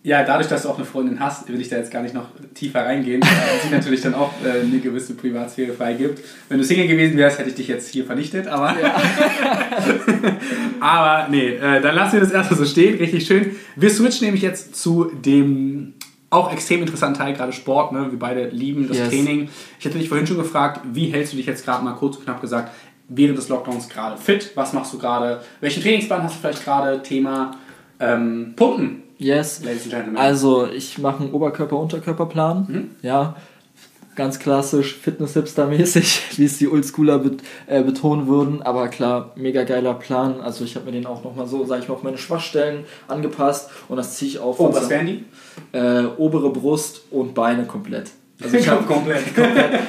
ja, 0.07 0.23
dadurch, 0.23 0.47
dass 0.47 0.61
du 0.61 0.69
auch 0.69 0.77
eine 0.77 0.85
Freundin 0.85 1.19
hast, 1.19 1.49
will 1.49 1.59
ich 1.59 1.67
da 1.67 1.75
jetzt 1.75 1.91
gar 1.91 2.01
nicht 2.01 2.13
noch 2.13 2.29
tiefer 2.53 2.85
reingehen, 2.85 3.21
weil 3.21 3.29
sie 3.61 3.69
natürlich 3.75 3.99
dann 3.99 4.13
auch 4.13 4.31
äh, 4.41 4.61
eine 4.61 4.79
gewisse 4.79 5.15
Privatsphäre 5.15 5.73
freigibt. 5.73 6.23
Wenn 6.47 6.59
du 6.59 6.63
Single 6.63 6.87
gewesen 6.87 7.17
wärst, 7.17 7.39
hätte 7.39 7.49
ich 7.49 7.55
dich 7.55 7.67
jetzt 7.67 7.89
hier 7.89 8.05
vernichtet, 8.05 8.47
aber. 8.47 8.73
aber 10.79 11.27
nee, 11.29 11.55
äh, 11.55 11.81
dann 11.81 11.93
lassen 11.93 12.13
wir 12.13 12.19
das 12.21 12.31
erstmal 12.31 12.57
so 12.57 12.65
stehen, 12.65 12.97
richtig 12.99 13.25
schön. 13.25 13.57
Wir 13.75 13.89
switchen 13.89 14.27
nämlich 14.27 14.43
jetzt 14.43 14.77
zu 14.77 15.11
dem 15.25 15.95
auch 16.29 16.51
extrem 16.51 16.81
interessanten 16.81 17.17
Teil, 17.19 17.33
gerade 17.33 17.53
Sport. 17.53 17.91
Ne? 17.93 18.07
Wir 18.11 18.19
beide 18.19 18.47
lieben 18.49 18.87
das 18.87 18.97
Yes. 18.97 19.09
Training. 19.09 19.49
Ich 19.79 19.85
hatte 19.85 19.97
dich 19.97 20.09
vorhin 20.09 20.27
schon 20.27 20.37
gefragt, 20.37 20.81
wie 20.91 21.07
hältst 21.07 21.33
du 21.33 21.37
dich 21.37 21.45
jetzt 21.45 21.63
gerade 21.65 21.83
mal 21.83 21.93
kurz 21.93 22.17
und 22.17 22.23
knapp 22.25 22.41
gesagt 22.41 22.71
während 23.07 23.37
des 23.37 23.47
Lockdowns 23.49 23.87
gerade 23.87 24.17
fit? 24.17 24.51
Was 24.55 24.73
machst 24.73 24.93
du 24.93 24.97
gerade? 24.99 25.41
Welchen 25.61 25.81
Trainingsplan 25.81 26.23
hast 26.23 26.35
du 26.35 26.39
vielleicht 26.41 26.63
gerade? 26.65 27.01
Thema 27.01 27.51
ähm, 27.99 28.53
Pumpen, 28.55 29.03
Yes. 29.19 29.63
Ladies 29.63 29.83
and 29.83 29.91
Gentlemen. 29.91 30.17
Also, 30.17 30.67
ich 30.67 30.97
mache 30.99 31.23
einen 31.23 31.31
Oberkörper-Unterkörperplan. 31.33 32.91
Ja. 33.01 33.35
Ganz 34.17 34.39
klassisch, 34.39 34.97
Fitness-Hipster-mäßig, 34.97 36.21
wie 36.37 36.45
es 36.45 36.57
die 36.57 36.67
Oldschooler 36.67 37.19
bet 37.19 37.41
äh, 37.67 37.83
betonen 37.83 38.27
würden. 38.27 38.61
Aber 38.63 38.87
klar, 38.89 39.31
mega 39.35 39.63
geiler 39.63 39.93
Plan. 39.93 40.41
Also, 40.41 40.65
ich 40.65 40.75
habe 40.75 40.87
mir 40.87 40.91
den 40.91 41.05
auch 41.05 41.23
nochmal 41.23 41.47
so, 41.47 41.63
sage 41.65 41.83
ich 41.83 41.87
mal, 41.87 41.93
auf 41.95 42.03
meine 42.03 42.17
Schwachstellen 42.17 42.83
angepasst. 43.07 43.69
Und 43.87 43.97
das 43.97 44.15
ziehe 44.17 44.31
ich 44.31 44.39
auf. 44.39 44.59
oh, 44.59 44.73
was 44.73 44.89
wären 44.89 45.05
die? 45.05 45.23
äh, 45.71 46.03
obere 46.17 46.49
Brust 46.51 47.03
und 47.11 47.33
Beine 47.33 47.63
komplett. 47.65 48.09
Also 48.43 48.57
ich 48.57 48.67
habe 48.69 48.83
komplett. 48.93 49.23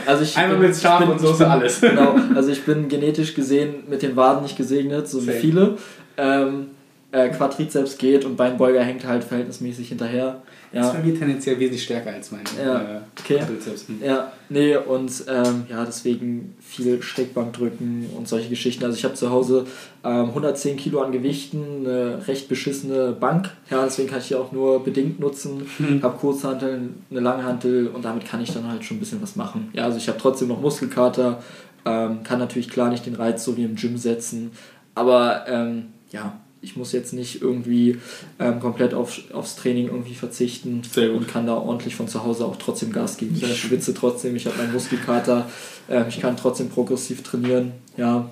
also 0.06 0.22
ich 0.22 0.36
Einmal 0.36 0.58
bin- 0.58 0.68
mit 0.68 0.76
Schaf 0.78 1.08
und 1.08 1.18
Soße 1.20 1.32
ich 1.32 1.38
bin- 1.38 1.46
alles. 1.48 1.80
Genau, 1.80 2.14
also 2.34 2.50
ich 2.50 2.62
bin 2.64 2.88
genetisch 2.88 3.34
gesehen 3.34 3.84
mit 3.88 4.02
den 4.02 4.14
Waden 4.16 4.42
nicht 4.42 4.56
gesegnet, 4.56 5.08
so 5.08 5.20
wie 5.22 5.26
Same. 5.26 5.38
viele. 5.38 5.78
Ähm, 6.16 6.66
äh, 7.12 7.28
Quadrizeps 7.30 7.96
geht 7.96 8.24
und 8.26 8.36
Beinbeuger 8.36 8.82
hängt 8.82 9.06
halt 9.06 9.24
verhältnismäßig 9.24 9.88
hinterher. 9.88 10.42
Das 10.72 10.86
ist 10.86 10.92
Ja, 10.92 11.00
bei 11.00 11.06
mir 11.06 11.18
tendenziell 11.18 11.58
wesentlich 11.58 11.82
stärker 11.82 12.10
als 12.10 12.30
meine 12.30 12.44
Ja, 12.62 12.96
äh, 12.96 13.00
okay. 13.18 13.40
Hm. 13.40 14.02
ja 14.04 14.32
nee, 14.48 14.76
und 14.76 15.24
ähm, 15.28 15.64
ja, 15.68 15.84
deswegen 15.84 16.54
viel 16.60 17.02
Schrägbankdrücken 17.02 18.10
und 18.16 18.28
solche 18.28 18.48
Geschichten. 18.48 18.84
Also 18.84 18.96
ich 18.96 19.04
habe 19.04 19.14
zu 19.14 19.30
Hause 19.30 19.66
ähm, 20.04 20.26
110 20.26 20.76
Kilo 20.76 21.00
an 21.00 21.12
Gewichten, 21.12 21.86
eine 21.86 22.26
recht 22.26 22.48
beschissene 22.48 23.12
Bank. 23.12 23.50
Ja, 23.70 23.84
deswegen 23.84 24.08
kann 24.08 24.18
ich 24.20 24.28
die 24.28 24.34
auch 24.34 24.52
nur 24.52 24.84
bedingt 24.84 25.20
nutzen. 25.20 25.66
Hm. 25.78 26.02
Habe 26.02 26.18
Kurzhantel, 26.18 26.90
eine 27.10 27.20
Langhantel 27.20 27.88
und 27.88 28.04
damit 28.04 28.26
kann 28.26 28.40
ich 28.42 28.52
dann 28.52 28.68
halt 28.68 28.84
schon 28.84 28.98
ein 28.98 29.00
bisschen 29.00 29.22
was 29.22 29.36
machen. 29.36 29.70
Ja, 29.72 29.84
also 29.84 29.96
ich 29.98 30.08
habe 30.08 30.18
trotzdem 30.18 30.48
noch 30.48 30.60
Muskelkater, 30.60 31.42
ähm, 31.84 32.22
kann 32.24 32.38
natürlich 32.38 32.68
klar 32.68 32.90
nicht 32.90 33.06
den 33.06 33.14
Reiz 33.14 33.44
so 33.44 33.56
wie 33.56 33.64
im 33.64 33.76
Gym 33.76 33.96
setzen, 33.96 34.52
aber 34.94 35.44
ähm, 35.48 35.86
ja, 36.10 36.38
ich 36.60 36.76
muss 36.76 36.92
jetzt 36.92 37.12
nicht 37.12 37.40
irgendwie 37.40 37.98
ähm, 38.38 38.60
komplett 38.60 38.94
auf, 38.94 39.20
aufs 39.32 39.56
Training 39.56 39.86
irgendwie 39.86 40.14
verzichten 40.14 40.82
und 41.14 41.28
kann 41.28 41.46
da 41.46 41.54
ordentlich 41.56 41.94
von 41.94 42.08
zu 42.08 42.24
Hause 42.24 42.44
auch 42.44 42.56
trotzdem 42.56 42.92
Gas 42.92 43.16
geben. 43.16 43.36
Ich 43.40 43.60
schwitze 43.60 43.94
trotzdem, 43.94 44.34
ich 44.36 44.46
habe 44.46 44.56
meinen 44.56 44.72
Muskelkater, 44.72 45.48
ähm, 45.88 46.06
ich 46.08 46.20
kann 46.20 46.36
trotzdem 46.36 46.68
progressiv 46.68 47.22
trainieren, 47.22 47.72
ja. 47.96 48.28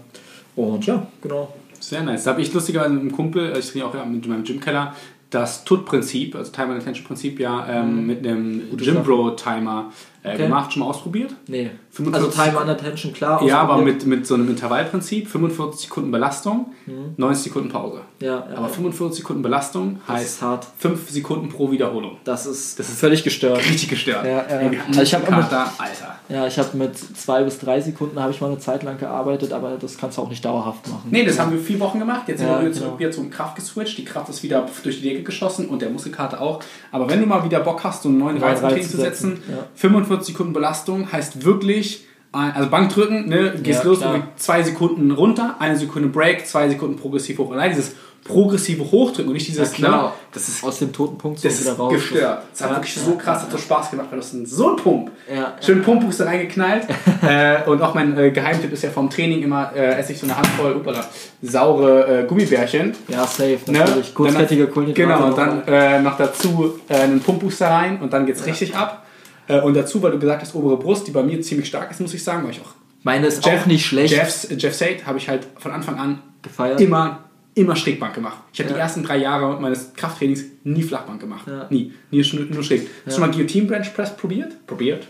Und 0.57 0.87
ja, 0.87 1.07
genau. 1.23 1.55
Sehr 1.79 2.03
nice. 2.03 2.25
Da 2.25 2.33
habe 2.33 2.43
ich 2.43 2.53
lustigerweise 2.53 2.91
mit 2.91 3.03
einem 3.03 3.12
Kumpel, 3.12 3.53
äh, 3.53 3.59
ich 3.59 3.71
trainiere 3.71 3.89
auch 3.89 4.07
mit 4.07 4.27
meinem 4.27 4.45
Gymkeller, 4.45 4.95
das 5.31 5.65
TUT-Prinzip, 5.65 6.37
also 6.37 6.53
Time 6.53 6.73
and 6.73 6.81
Attention 6.81 7.05
Prinzip, 7.05 7.41
ja 7.41 7.67
ähm, 7.69 7.97
Mhm. 8.01 8.07
mit 8.07 8.27
einem 8.27 8.62
Jimbro-Timer 8.79 9.91
äh, 10.23 10.29
Okay. 10.35 10.37
gemacht. 10.39 10.73
Schon 10.73 10.81
mal 10.83 10.89
ausprobiert? 10.89 11.33
Nee. 11.47 11.71
45 11.91 12.27
Also 12.37 12.43
Time 12.43 12.59
and 12.61 12.71
Attention, 12.71 13.12
klar. 13.12 13.43
Ja, 13.45 13.61
aber 13.61 13.79
mit, 13.79 14.07
mit 14.07 14.27
so 14.27 14.35
einem 14.35 14.49
Intervallprinzip. 14.49 15.29
45 15.29 15.83
Sekunden 15.89 16.11
Belastung, 16.11 16.73
Mhm. 16.87 17.15
90 17.17 17.45
Sekunden 17.45 17.69
Pause. 17.69 18.01
Ja, 18.21 18.47
ja. 18.51 18.57
Aber 18.57 18.69
45 18.69 19.19
Sekunden 19.19 19.43
Belastung 19.43 20.01
das 20.07 20.17
heißt 20.17 20.43
hart. 20.43 20.67
5 20.79 21.11
Sekunden 21.11 21.49
pro 21.49 21.71
Wiederholung. 21.71 22.17
Das 22.25 22.47
ist, 22.47 22.79
Das 22.79 22.89
ist 22.89 22.99
völlig 22.99 23.23
gestört. 23.23 23.59
Richtig 23.59 23.89
gestört. 23.89 24.25
Ja, 24.25 24.31
ja. 24.62 24.71
Also 24.89 25.03
ich 25.03 25.15
hab 25.15 25.25
einen 25.25 25.39
immer- 25.39 25.45
Alter. 25.79 26.15
Ja, 26.29 26.47
ich 26.47 26.59
habe 26.59 26.77
mit 26.77 26.97
zwei 26.97 27.45
bis 27.45 27.59
drei 27.59 27.81
Sekunden 27.81 28.19
habe 28.21 28.33
ich 28.33 28.41
mal 28.41 28.49
eine 28.49 28.59
Zeit 28.59 28.83
lang 28.83 28.99
gearbeitet, 28.99 29.53
aber 29.53 29.77
das 29.81 29.97
kannst 29.97 30.19
du 30.19 30.23
auch 30.23 30.29
nicht 30.29 30.45
dauerhaft 30.45 30.89
machen. 30.89 31.09
Nee, 31.11 31.25
das 31.25 31.39
haben 31.39 31.53
wir 31.53 31.59
vier 31.61 31.79
Wochen 31.79 31.99
gemacht. 32.01 32.23
Jetzt 32.27 32.39
sind 32.41 32.49
Ja, 32.49 32.61
wir 32.61 32.71
wieder 32.71 32.81
genau. 32.81 32.99
wieder 32.99 33.11
zum 33.12 33.31
Kraft 33.31 33.55
geswitcht. 33.57 33.97
Die 33.99 34.05
Kraft 34.05 34.29
ist 34.29 34.43
wieder 34.43 34.67
durch 34.83 35.01
die 35.01 35.09
Decke 35.09 35.23
geschossen 35.23 35.69
und 35.69 35.83
der 35.83 35.91
Muskelkater 35.91 36.41
auch. 36.41 36.61
Aber 36.91 37.09
wenn 37.09 37.21
du 37.21 37.27
mal 37.27 37.45
wieder 37.45 37.61
Bock 37.61 37.85
hast, 37.85 38.03
so 38.03 38.09
einen 38.09 38.19
neuen 38.19 38.39
Reiz 38.39 38.61
Reiz 38.62 38.91
zu 38.91 38.97
setzen, 38.97 39.39
ja. 39.49 39.67
45 39.77 40.35
Sekunden 40.35 40.53
Belastung 40.53 41.11
heißt 41.12 41.45
wirklich, 41.45 42.05
ein- 42.33 42.53
also 42.53 42.69
Bankdrücken, 42.71 43.29
ne, 43.29 43.55
gehst 43.62 43.85
Ja, 43.85 43.89
los, 43.91 44.01
zwei 44.37 44.62
Sekunden 44.65 45.12
runter, 45.12 45.57
eine 45.61 45.77
Sekunde 45.77 46.09
Break, 46.09 46.47
zwei 46.47 46.69
Sekunden 46.69 46.97
progressiv 46.97 47.39
hoch. 47.39 47.53
Allein 47.53 47.71
dieses 47.71 47.95
progressive 48.27 48.83
Hochdrücken 48.91 49.29
und 49.29 49.35
nicht 49.35 49.49
dieses, 49.49 49.71
Ja, 49.73 49.75
klar. 49.89 50.03
ne, 50.05 50.12
das 50.33 50.49
ist, 50.49 50.65
Aus 50.65 50.79
dem 50.79 50.93
toten 50.93 51.17
Punkt 51.19 51.39
so 51.39 51.49
das 51.49 51.61
wieder 51.61 51.73
ist 51.73 51.79
raus. 51.79 51.93
gestört. 51.93 52.43
Das 52.53 52.61
hat 52.62 52.71
Ja, 52.71 52.77
wirklich 52.77 52.97
ja, 52.97 53.03
so 53.03 53.12
krass, 53.17 53.39
ja, 53.39 53.43
hat 53.45 53.51
so 53.53 53.59
Spaß 53.59 53.91
gemacht, 53.91 54.07
weil 54.11 54.19
das 54.19 54.33
ist 54.35 54.51
so 54.51 54.71
ein 54.71 54.77
Pump. 54.77 55.11
Ja, 55.35 55.55
Schön 55.61 55.83
Pumpbooster 55.83 56.27
reingeknallt. 56.27 56.87
äh, 57.23 57.62
und 57.69 57.81
auch 57.83 57.95
mein 57.95 58.17
äh, 58.19 58.31
Geheimtipp 58.31 58.73
ist 58.73 58.83
ja 58.83 58.91
vom 58.91 59.09
Training 59.11 59.43
immer, 59.43 59.73
äh, 59.75 59.95
esse 59.99 60.12
ich 60.12 60.19
so 60.21 60.27
eine 60.27 60.37
Handvoll 60.37 60.77
upala, 60.77 61.05
saure 61.43 62.23
äh, 62.23 62.27
Gummibärchen. 62.27 62.95
ja, 63.09 63.27
safe, 63.27 63.59
Ne? 63.67 63.79
natürlich. 63.79 64.15
Kurzkettige 64.15 64.67
Kohlenhydrate. 64.69 65.07
Genau, 65.15 65.27
und 65.29 65.39
dann 65.39 65.62
äh, 65.69 66.01
noch 66.01 66.17
dazu 66.17 66.79
äh, 66.89 66.95
einen 66.95 67.21
Pumpbooster 67.21 67.69
rein 67.69 68.01
und 68.01 68.12
dann 68.12 68.27
geht's 68.27 68.45
richtig 68.47 68.75
ab. 68.77 69.05
Äh, 69.49 69.61
und 69.61 69.75
dazu, 69.75 70.03
weil 70.03 70.11
du 70.12 70.19
gesagt 70.19 70.43
hast, 70.43 70.55
obere 70.55 70.77
Brust, 70.77 71.07
die 71.07 71.12
bei 71.12 71.23
mir 71.23 71.41
ziemlich 71.41 71.69
stark 71.69 71.91
ist, 71.91 72.01
muss 72.01 72.12
ich 72.15 72.23
sagen, 72.25 72.43
weil 72.45 72.51
ich 72.51 72.61
auch 72.61 72.75
Meine 73.05 73.29
ist 73.29 73.47
auch 73.47 73.67
nicht 73.67 73.87
schlecht 73.87 74.12
Jeffs, 74.12 74.49
Jeff 74.57 74.75
Said 74.75 75.07
habe 75.07 75.19
ich 75.19 75.29
halt 75.29 75.47
von 75.59 75.71
Anfang 75.71 75.99
an 75.99 76.19
gefeiert. 76.43 76.81
immer, 76.81 77.21
immer 77.57 77.75
Schrägbank 77.75 78.14
gemacht. 78.14 78.37
Ich 78.53 78.61
habe 78.61 78.69
die 78.69 78.75
Ja. 78.77 78.83
ersten 78.83 79.03
drei 79.03 79.16
Jahre 79.16 79.59
meines 79.61 79.95
Krafttrainings 79.95 80.45
nie 80.62 80.83
Flachbank 80.83 81.21
gemacht. 81.21 81.47
Ja. 81.49 81.66
Nie. 81.71 81.92
Nie 82.11 82.23
nur 82.33 82.62
schräg. 82.62 82.88
Hast 83.07 83.16
du 83.16 83.21
Ja. 83.21 83.27
mal 83.27 83.33
Guillotine 83.33 83.66
Bench 83.66 83.92
Press 83.95 84.14
probiert? 84.16 84.66
Probiert. 84.66 85.07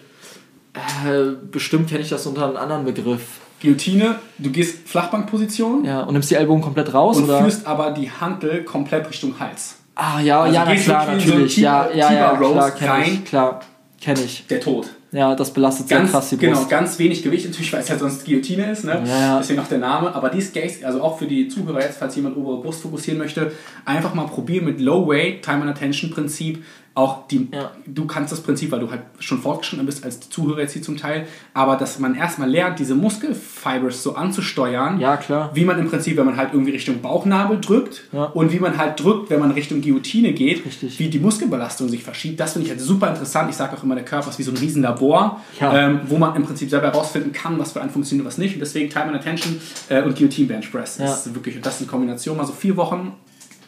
Äh, 0.75 1.33
bestimmt 1.51 1.89
kenne 1.89 2.01
ich 2.03 2.09
das 2.09 2.25
unter 2.27 2.47
einem 2.47 2.57
anderen 2.57 2.85
Begriff. 2.85 3.41
Guillotine, 3.61 4.17
du 4.39 4.51
gehst 4.51 4.87
Flachbankposition 4.89 5.85
Ja, 5.85 6.03
und 6.03 6.13
nimmst 6.13 6.31
die 6.31 6.35
Ellbogen 6.35 6.63
komplett 6.63 6.93
raus, 6.95 7.17
und 7.17 7.25
oder? 7.25 7.43
führst 7.43 7.67
aber 7.67 7.91
die 7.91 8.11
Hantel 8.11 8.63
komplett 8.65 9.09
Richtung 9.09 9.35
Hals. 9.41 9.77
ah, 9.95 10.21
ja, 10.21 10.43
Also 10.43 10.55
ja, 10.55 10.65
na 10.67 10.75
klar, 10.77 11.13
in 11.15 11.21
so 11.21 11.27
natürlich. 11.29 11.57
ja, 11.57 11.89
ja, 11.91 12.13
ja, 12.13 12.37
klar, 12.37 12.71
kenne 12.73 13.07
ich. 13.07 13.25
Klar, 13.25 13.61
kenne 14.01 14.21
ich. 14.23 14.47
Der 14.49 14.61
Tod. 14.61 14.89
Ja, 15.12 15.35
das 15.35 15.53
belastet 15.53 15.88
sehr 15.88 15.99
Ganz, 15.99 16.11
krass 16.11 16.31
die 16.31 16.37
genau, 16.37 16.59
Brust. 16.59 16.69
ganz 16.69 16.99
wenig 16.99 17.23
Gewicht, 17.23 17.47
natürlich, 17.47 17.73
weil 17.73 17.81
es 17.81 17.90
halt 17.90 18.01
sonst 18.01 18.25
Guillotine 18.25 18.71
ist, 18.73 18.85
ne? 18.85 19.03
Ja, 19.07 19.21
ja. 19.21 19.38
deswegen 19.38 19.61
auch 19.61 19.69
der 19.69 19.79
Name. 19.79 20.14
Aber 20.14 20.31
die 20.31 20.40
Skates, 20.40 20.83
also 20.85 21.01
auch 21.01 21.19
für 21.19 21.27
die 21.27 21.49
Zuhörer 21.49 21.81
jetzt, 21.81 21.99
falls 21.99 22.16
jemand 22.16 22.37
obere 22.37 22.61
Brust 22.61 22.83
fokussieren 22.83 23.19
möchte, 23.19 23.53
einfach 23.85 24.14
mal 24.14 24.27
probieren 24.27 24.64
mit 24.64 24.81
Low 24.81 25.07
Weight, 25.07 25.42
Time 25.42 25.62
and 25.62 25.71
Attention 25.71 26.11
Prinzip. 26.11 26.64
Auch 26.97 27.29
die, 27.29 27.49
Ja. 27.53 27.73
du 27.87 28.07
kannst 28.07 28.33
das 28.33 28.41
Prinzip, 28.41 28.71
weil 28.73 28.81
du 28.81 28.91
halt 28.91 29.03
schon 29.19 29.39
fortgeschritten 29.43 29.85
bist 29.85 30.03
als 30.03 30.31
Zuhörer 30.31 30.61
jetzt 30.61 30.73
hier 30.73 30.81
zum 30.81 30.97
Teil, 30.97 31.27
aber 31.53 31.77
dass 31.77 31.99
man 31.99 32.15
erstmal 32.15 32.49
lernt, 32.49 32.79
diese 32.79 32.95
Muskelfibers 32.95 34.03
so 34.03 34.15
anzusteuern, 34.15 34.99
Ja, 34.99 35.19
klar. 35.19 35.51
wie 35.53 35.67
man 35.67 35.79
im 35.79 35.89
Prinzip, 35.91 36.17
wenn 36.17 36.25
man 36.25 36.39
halt 36.39 36.55
irgendwie 36.55 36.73
Richtung 36.73 37.03
Bauchnabel 37.03 37.61
drückt 37.61 38.05
Ja. 38.13 38.25
und 38.25 38.51
wie 38.51 38.59
man 38.61 38.79
halt 38.79 38.99
drückt, 38.99 39.29
wenn 39.29 39.41
man 39.41 39.51
Richtung 39.51 39.83
Guillotine 39.83 40.33
geht, 40.33 40.65
Richtig. 40.65 40.99
wie 40.99 41.09
die 41.11 41.19
Muskelbelastung 41.19 41.91
sich 41.91 42.03
verschiebt. 42.03 42.41
Das 42.41 42.55
finde 42.55 42.65
ich 42.65 42.71
halt 42.71 42.81
super 42.81 43.11
interessant. 43.11 43.51
Ich 43.51 43.57
sage 43.57 43.77
auch 43.77 43.83
immer, 43.83 43.95
der 43.95 44.05
Körper 44.07 44.31
ist 44.31 44.39
wie 44.39 44.43
so 44.43 44.51
ein 44.53 44.57
Riesenlabor, 44.57 45.41
Ja. 45.61 45.77
ähm, 45.89 46.01
wo 46.07 46.17
man 46.17 46.35
im 46.35 46.45
Prinzip 46.45 46.71
selber 46.71 46.87
herausfinden 46.87 47.33
kann, 47.33 47.59
was 47.59 47.73
für 47.73 47.83
einen 47.83 47.91
funktioniert 47.91 48.25
und 48.25 48.29
was 48.29 48.39
nicht. 48.39 48.55
Und 48.55 48.61
deswegen 48.61 48.89
Time 48.89 49.07
and 49.09 49.17
Attention 49.17 49.61
äh, 49.91 50.03
und 50.03 50.17
Guillotine 50.17 50.49
Bench 50.49 50.73
Press. 50.73 50.97
Ja. 50.97 51.05
Das 51.07 51.27
ist 51.27 51.35
wirklich 51.35 51.61
das 51.61 51.75
ist 51.75 51.81
eine 51.83 51.91
Kombination. 51.91 52.41
Also 52.41 52.55
vier 52.55 52.75
Wochen 52.79 53.13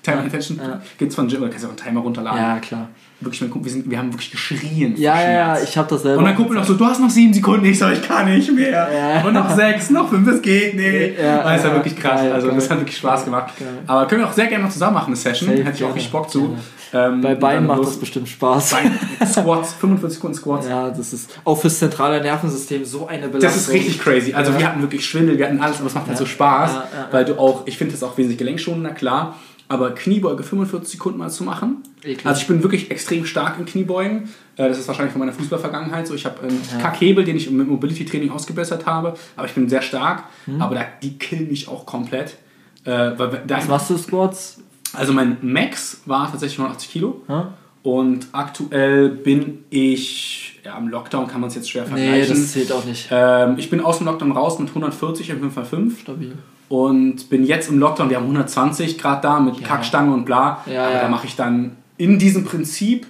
Time 0.03 0.19
and 0.19 0.29
Attention 0.29 0.59
Ja. 0.63 0.81
gibt 0.97 1.11
es 1.11 1.15
von 1.17 1.29
Jim, 1.29 1.43
oder 1.43 1.51
kannst 1.51 1.65
du 1.65 1.69
auch 1.69 1.73
einen 1.73 1.79
Timer 1.85 2.01
runterladen. 2.01 2.41
Ja, 2.41 2.59
klar. 2.61 2.89
Wirklich, 3.21 3.41
mein 3.41 3.51
Kumpel, 3.51 3.67
wir, 3.67 3.73
sind, 3.73 3.91
wir 3.91 3.99
haben 3.99 4.13
wirklich 4.13 4.31
geschrien. 4.31 4.95
Ja, 4.97 5.21
ja, 5.21 5.59
ich 5.61 5.77
habe 5.77 5.89
das 5.89 6.03
selber. 6.03 6.19
Und 6.19 6.25
dann 6.25 6.37
Kumpel 6.37 6.57
noch 6.57 6.65
so, 6.65 6.75
du 6.75 6.87
hast 6.87 7.01
noch 7.01 7.11
sieben 7.11 7.35
Sekunden. 7.35 7.65
Ich 7.65 7.77
so, 7.77 7.89
ich 7.89 8.01
kann 8.01 8.33
nicht 8.33 8.53
mehr. 8.53 8.89
Ja. 8.93 9.27
Und 9.27 9.35
noch 9.35 9.51
sechs, 9.57 9.91
noch 9.91 10.09
fünf, 10.09 10.29
das 10.31 10.41
geht 10.41 10.77
nicht. 10.77 11.19
Ja, 11.19 11.43
das 11.43 11.57
ist 11.57 11.65
ja 11.65 11.71
ja, 11.71 11.75
wirklich 11.75 11.97
krass. 11.97 12.21
geil, 12.21 12.33
also 12.33 12.47
geil. 12.47 12.57
das 12.57 12.71
hat 12.71 12.79
wirklich 12.79 12.97
Spaß 12.97 13.25
gemacht. 13.25 13.55
Geil. 13.59 13.69
Aber 13.89 14.07
können 14.07 14.21
wir 14.21 14.29
auch 14.29 14.33
sehr 14.33 14.47
gerne 14.47 14.63
noch 14.63 14.71
zusammen 14.71 14.95
machen, 14.95 15.09
eine 15.09 15.17
Session. 15.17 15.51
Safe, 15.51 15.65
Hätte 15.65 15.77
ich 15.79 15.85
auch 15.85 15.95
richtig 15.95 16.13
Bock 16.13 16.31
zu. 16.31 16.57
Ähm, 16.93 17.21
Bei 17.21 17.35
Beinen 17.35 17.67
macht 17.67 17.83
das 17.83 17.99
bestimmt 17.99 18.29
Spaß. 18.29 18.71
Bein, 18.71 19.27
Squats, 19.27 19.73
45 19.81 20.15
Sekunden 20.15 20.37
Squats. 20.37 20.69
Ja, 20.69 20.91
das 20.91 21.13
ist 21.13 21.31
auch 21.45 21.61
fürs 21.61 21.79
zentrale 21.79 22.21
Nervensystem 22.21 22.85
so 22.85 23.07
eine 23.09 23.29
Belastung. 23.29 23.41
Das 23.41 23.57
ist 23.57 23.71
richtig 23.71 24.01
crazy. 24.01 24.33
Also 24.33 24.57
wir 24.57 24.67
hatten 24.67 24.81
wirklich 24.81 25.05
Schwindel, 25.05 25.39
wir 25.39 25.47
hatten 25.47 25.61
alles, 25.61 25.79
aber 25.79 25.89
es 25.89 25.95
macht 25.95 26.07
halt 26.07 26.19
so 26.19 26.27
Spaß, 26.27 26.71
weil 27.11 27.25
du 27.25 27.39
auch, 27.39 27.67
ich 27.67 27.77
finde 27.77 27.95
das 27.95 28.03
auch 28.03 28.17
wesentlich 28.17 28.39
gelenkschonender, 28.39 28.91
klar, 28.91 29.37
aber 29.69 29.91
Kniebeuge 29.95 30.43
45 30.43 30.93
Sekunden 30.93 31.19
mal 31.19 31.31
zu 31.31 31.45
machen. 31.45 31.83
Eklig. 32.03 32.25
Also 32.27 32.41
ich 32.41 32.47
bin 32.47 32.63
wirklich 32.63 32.91
extrem 32.91 33.27
stark 33.27 33.59
in 33.59 33.67
Kniebeugen. 33.67 34.29
Äh, 34.57 34.69
Das 34.69 34.79
ist 34.79 34.89
wahrscheinlich 34.89 35.13
von 35.13 35.21
meiner 35.21 35.33
Fußballvergangenheit 35.33 36.07
so. 36.07 36.15
Ich 36.15 36.25
habe 36.25 36.41
einen 36.43 36.61
Ja. 36.73 36.79
Kackhebel, 36.81 37.25
den 37.25 37.37
ich 37.37 37.51
mit 37.51 37.69
Mobility-Training 37.69 38.31
ausgebessert 38.31 38.87
habe, 38.87 39.15
aber 39.37 39.47
ich 39.47 39.53
bin 39.53 39.69
sehr 39.69 39.83
stark. 39.83 40.25
Mhm. 40.47 40.63
Aber 40.63 40.75
da, 40.75 40.85
die 41.03 41.19
killen 41.19 41.49
mich 41.49 41.69
auch 41.69 41.85
komplett. 41.87 42.37
Äh, 42.85 43.13
Was 43.47 43.69
machst 43.69 43.91
du 43.91 43.99
Squats? 43.99 44.59
also 44.95 45.13
mein 45.13 45.37
Max 45.43 46.01
war 46.07 46.31
tatsächlich 46.31 46.59
180 46.59 46.91
Kilo. 46.91 47.23
Ja? 47.29 47.53
Und 47.83 48.27
aktuell 48.33 49.09
bin 49.11 49.65
ich, 49.71 50.61
ja, 50.65 50.77
im 50.79 50.89
Lockdown 50.89 51.27
kann 51.29 51.41
man 51.41 51.49
es 51.49 51.55
jetzt 51.57 51.71
schwer 51.71 51.83
Nee, 51.85 51.89
vergleichen. 51.91 52.29
das 52.37 52.53
zählt 52.53 52.73
auch 52.73 52.85
nicht. 52.85 53.09
Ähm, 53.11 53.55
ich 53.59 53.71
bin 53.71 53.81
aus 53.81 53.99
dem 53.99 54.07
Lockdown 54.07 54.33
raus 54.33 54.59
mit 54.59 54.69
140 54.69 55.31
im 55.31 55.51
5x5 55.51 56.01
Stabil. 56.01 56.33
Und 56.69 57.31
bin 57.31 57.45
jetzt 57.45 57.69
im 57.71 57.79
Lockdown, 57.79 58.11
wir 58.11 58.17
haben 58.19 58.25
120 58.25 58.99
Grad 58.99 59.25
da 59.25 59.41
mit 59.41 59.59
Ja. 59.61 59.67
Kackstange 59.67 60.13
und 60.13 60.25
bla. 60.25 60.63
Ja, 60.67 60.85
aber 60.87 60.95
ja. 60.95 61.01
da 61.03 61.09
mache 61.09 61.27
ich 61.27 61.35
dann 61.37 61.77
in 61.97 62.19
diesem 62.19 62.45
Prinzip, 62.45 63.07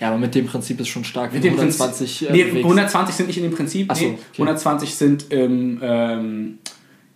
Ja, 0.00 0.08
aber 0.08 0.18
mit 0.18 0.34
dem 0.34 0.46
Prinzip 0.46 0.80
ist 0.80 0.88
schon 0.88 1.04
stark. 1.04 1.32
mit 1.32 1.44
dem 1.44 1.54
du 1.56 1.60
Prinzip 1.60 1.80
120 1.80 2.28
äh, 2.28 2.32
nee, 2.32 2.44
bewegst. 2.44 2.64
120 2.64 3.14
sind 3.14 3.26
nicht 3.26 3.36
in 3.36 3.42
dem 3.44 3.54
Prinzip, 3.54 3.92
so, 3.94 4.02
nee, 4.04 4.10
okay. 4.12 4.18
120 4.42 4.94
sind 4.94 5.30
im, 5.32 5.78
ähm, 5.82 6.58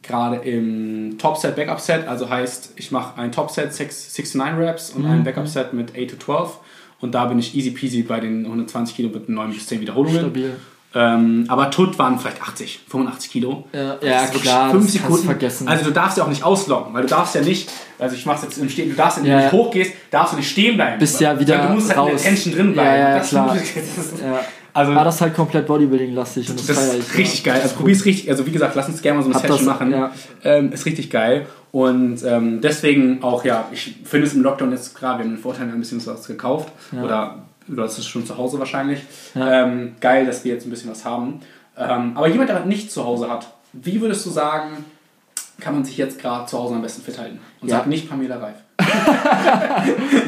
gerade 0.02 0.36
im 0.36 1.16
Top-Set, 1.18 1.56
Backup-Set, 1.56 2.06
also 2.06 2.28
heißt, 2.28 2.72
ich 2.76 2.90
mache 2.92 3.18
ein 3.18 3.32
Top-Set 3.32 3.72
6 3.72 4.14
6 4.14 4.32
to 4.32 4.38
9 4.38 4.56
Reps 4.56 4.90
und 4.90 5.02
Mhm. 5.04 5.10
ein 5.10 5.24
Backup-Set 5.24 5.72
mit 5.72 5.92
8 5.96 6.10
to 6.10 6.16
12 6.18 6.58
und 7.00 7.14
da 7.14 7.24
bin 7.24 7.38
ich 7.38 7.54
easy 7.54 7.70
peasy 7.70 8.02
bei 8.02 8.20
den 8.20 8.44
120 8.46 8.94
Kilo 8.96 9.08
mit 9.08 9.28
9 9.30 9.50
bis 9.52 9.66
10 9.66 9.80
Wiederholungen. 9.80 10.20
Stabil. 10.20 10.56
Ähm, 10.96 11.44
aber 11.48 11.70
Tut 11.72 11.98
waren 11.98 12.18
vielleicht 12.18 12.40
80, 12.40 12.80
85 12.88 13.30
Kilo. 13.32 13.64
Ja, 13.72 13.96
Das 13.96 14.08
ja 14.08 14.26
klar, 14.38 14.70
fünf 14.70 14.84
das 14.84 14.92
Sekunden. 14.94 15.24
vergessen. 15.24 15.66
Also 15.68 15.84
du 15.86 15.90
darfst 15.90 16.16
ja 16.18 16.24
auch 16.24 16.28
nicht 16.28 16.44
ausloggen, 16.44 16.94
weil 16.94 17.02
du 17.02 17.08
darfst 17.08 17.34
ja 17.34 17.40
nicht, 17.40 17.68
also 17.98 18.14
ich 18.14 18.24
mach's 18.26 18.42
jetzt 18.42 18.58
im 18.58 18.68
Stehen, 18.68 18.90
du 18.90 18.94
darfst, 18.96 19.18
wenn 19.18 19.26
Ja, 19.26 19.38
du 19.38 19.42
nicht 19.44 19.52
hochgehst, 19.52 19.92
darfst 20.10 20.34
du 20.34 20.36
nicht 20.36 20.50
stehen 20.50 20.76
bleiben. 20.76 20.98
Bist 21.00 21.20
ja 21.20 21.38
wieder 21.38 21.58
Weil 21.58 21.66
Du 21.68 21.74
musst 21.74 21.96
halt 21.96 22.08
in 22.10 22.16
der 22.16 22.24
Tension 22.24 22.54
drin 22.54 22.72
bleiben. 22.74 23.00
Ja, 23.00 23.08
ja, 23.10 23.18
das 23.18 23.28
klar. 23.28 23.48
das 23.54 23.62
ist, 23.64 24.20
ja. 24.22 24.40
also 24.72 24.92
Aber 24.92 25.04
das 25.04 25.14
ist 25.16 25.20
halt 25.20 25.34
komplett 25.34 25.66
Bodybuilding-lastig 25.66 26.50
und 26.50 26.58
das, 26.60 26.66
das 26.68 26.78
feier 26.78 26.94
ist 26.98 27.10
ich. 27.12 27.18
richtig 27.18 27.42
geil. 27.44 27.60
Also 27.60 27.74
probier's 27.74 28.04
richtig, 28.04 28.30
also 28.30 28.46
wie 28.46 28.52
gesagt, 28.52 28.76
lass 28.76 28.88
uns 28.88 29.02
gerne 29.02 29.18
mal 29.18 29.22
so 29.24 29.30
eine 29.30 29.34
Hab 29.34 29.42
Session 29.42 29.66
das- 29.66 29.66
machen. 29.66 29.90
ja. 29.90 30.12
Ähm, 30.44 30.72
ist 30.72 30.86
richtig 30.86 31.10
geil. 31.10 31.46
Und 31.72 32.22
ähm, 32.22 32.60
deswegen 32.60 33.20
auch, 33.24 33.44
ja, 33.44 33.64
ich 33.72 33.96
finde 34.04 34.28
es 34.28 34.34
im 34.34 34.42
Lockdown 34.44 34.70
jetzt 34.70 34.94
gerade, 34.96 35.18
wir 35.18 35.24
haben 35.24 35.34
den 35.34 35.42
Vorteil 35.42 35.66
ein 35.68 35.76
bisschen 35.80 36.00
was 36.06 36.24
gekauft. 36.24 36.68
Ja. 36.92 37.02
Oder 37.02 37.38
du 37.66 37.82
hast 37.82 37.98
es 37.98 38.06
schon 38.06 38.24
zu 38.26 38.36
Hause 38.36 38.58
wahrscheinlich. 38.58 39.00
Ja. 39.34 39.64
Ähm, 39.64 39.96
geil, 40.00 40.26
dass 40.26 40.44
wir 40.44 40.52
jetzt 40.54 40.66
ein 40.66 40.70
bisschen 40.70 40.90
was 40.90 41.04
haben. 41.04 41.40
Ähm, 41.76 42.12
aber 42.14 42.28
jemand, 42.28 42.48
der 42.50 42.58
das 42.58 42.66
nicht 42.66 42.90
zu 42.92 43.04
Hause 43.04 43.28
hat, 43.30 43.52
wie 43.72 44.00
würdest 44.00 44.24
du 44.26 44.30
sagen, 44.30 44.84
kann 45.60 45.74
man 45.74 45.84
sich 45.84 45.96
jetzt 45.96 46.18
gerade 46.20 46.46
zu 46.46 46.58
Hause 46.58 46.74
am 46.74 46.82
besten 46.82 47.02
fit 47.02 47.18
halten? 47.18 47.40
Und 47.60 47.68
Ja. 47.68 47.78
sag 47.78 47.86
nicht 47.86 48.08
Pamela 48.08 48.36
Reif. 48.38 48.56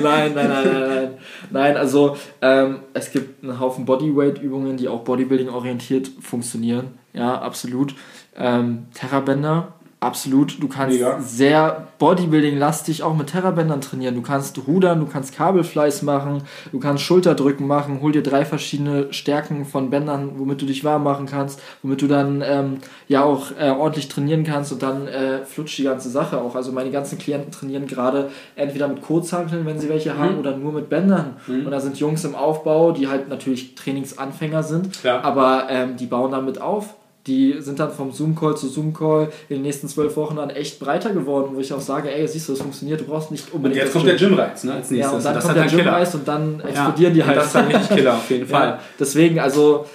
Nein, 0.02 0.32
nein, 0.34 0.34
nein, 0.34 0.48
nein, 0.48 0.88
nein. 0.88 1.10
Nein, 1.50 1.76
also 1.76 2.16
ähm, 2.42 2.80
es 2.94 3.10
gibt 3.10 3.42
einen 3.42 3.58
Haufen 3.58 3.84
Bodyweight-Übungen, 3.84 4.76
die 4.76 4.88
auch 4.88 5.00
Bodybuilding-orientiert 5.04 6.08
funktionieren. 6.20 6.98
Ja, 7.12 7.40
absolut. 7.40 7.94
Ähm, 8.36 8.86
Terrabänder, 8.94 9.74
absolut. 10.00 10.62
Du 10.62 10.68
kannst 10.68 10.96
Mega. 10.96 11.18
sehr 11.20 11.88
Bodybuilding-lastig 11.98 13.02
auch 13.02 13.16
mit 13.16 13.28
Terrabändern 13.28 13.80
trainieren. 13.80 14.14
Du 14.14 14.22
kannst 14.22 14.58
rudern, 14.66 15.00
du 15.00 15.06
kannst 15.06 15.34
Kabelfleiß 15.34 16.02
machen, 16.02 16.42
du 16.72 16.78
kannst 16.78 17.02
Schulterdrücken 17.04 17.66
machen. 17.66 18.00
Hol 18.02 18.12
dir 18.12 18.22
drei 18.22 18.44
verschiedene 18.44 19.12
Stärken 19.12 19.64
von 19.64 19.90
Bändern, 19.90 20.32
womit 20.38 20.60
du 20.62 20.66
dich 20.66 20.84
warm 20.84 21.02
machen 21.04 21.26
kannst, 21.26 21.60
womit 21.82 22.02
du 22.02 22.06
dann 22.06 22.42
ähm, 22.46 22.78
ja 23.08 23.24
auch 23.24 23.46
äh, 23.58 23.70
ordentlich 23.70 24.08
trainieren 24.08 24.44
kannst 24.44 24.72
und 24.72 24.82
dann 24.82 25.06
äh, 25.08 25.44
flutscht 25.44 25.78
die 25.78 25.84
ganze 25.84 26.10
Sache 26.10 26.38
auch. 26.40 26.54
Also 26.54 26.72
meine 26.72 26.90
ganzen 26.90 27.18
Klienten 27.18 27.50
trainieren 27.50 27.86
gerade 27.86 28.30
entweder 28.56 28.88
mit 28.88 29.02
Kurzhanteln, 29.02 29.64
wenn 29.66 29.78
sie 29.80 29.88
welche 29.88 30.16
haben, 30.18 30.34
Mhm. 30.34 30.38
oder 30.40 30.56
nur 30.56 30.72
mit 30.72 30.88
Bändern. 30.88 31.36
Mhm. 31.46 31.64
Und 31.66 31.70
da 31.70 31.80
sind 31.80 31.98
Jungs 31.98 32.24
im 32.24 32.34
Aufbau, 32.34 32.92
die 32.92 33.08
halt 33.08 33.28
natürlich 33.28 33.74
Trainingsanfänger 33.74 34.62
sind, 34.62 34.92
Klar. 35.00 35.24
aber 35.24 35.66
ähm, 35.70 35.96
die 35.96 36.06
bauen 36.06 36.30
damit 36.32 36.60
auf. 36.60 36.94
Die 37.26 37.56
sind 37.60 37.80
dann 37.80 37.90
vom 37.90 38.12
Zoom-Call 38.12 38.56
zu 38.56 38.68
Zoom-Call 38.68 39.32
in 39.48 39.56
den 39.56 39.62
nächsten 39.62 39.88
zwölf 39.88 40.16
Wochen 40.16 40.36
dann 40.36 40.50
echt 40.50 40.78
breiter 40.78 41.10
geworden, 41.10 41.50
wo 41.54 41.60
ich 41.60 41.72
auch 41.72 41.80
sage, 41.80 42.12
ey, 42.14 42.26
siehst 42.26 42.48
du, 42.48 42.52
das 42.52 42.62
funktioniert, 42.62 43.00
du 43.00 43.04
brauchst 43.04 43.30
nicht 43.30 43.52
unbedingt. 43.52 43.80
Und 43.80 43.84
jetzt 43.84 43.92
kommt 43.92 44.06
der 44.06 44.16
Gym-Reiz, 44.16 44.64
ne, 44.64 44.74
als 44.74 44.90
nächstes. 44.90 45.12
Ja, 45.12 45.16
und 45.16 45.24
dann 45.24 45.34
das 45.34 45.44
kommt 45.44 45.56
der 45.56 45.66
Gym-Reiz 45.66 46.14
und 46.14 46.28
dann 46.28 46.60
explodieren 46.60 47.16
ja, 47.16 47.22
die 47.22 47.24
halt. 47.24 47.36
Das 47.38 47.46
ist 47.46 47.54
dann 47.54 47.66
richtig 47.66 47.96
Killer, 47.96 48.14
auf 48.14 48.30
jeden 48.30 48.46
Fall. 48.48 48.68
Ja, 48.68 48.80
deswegen, 48.98 49.40
also 49.40 49.86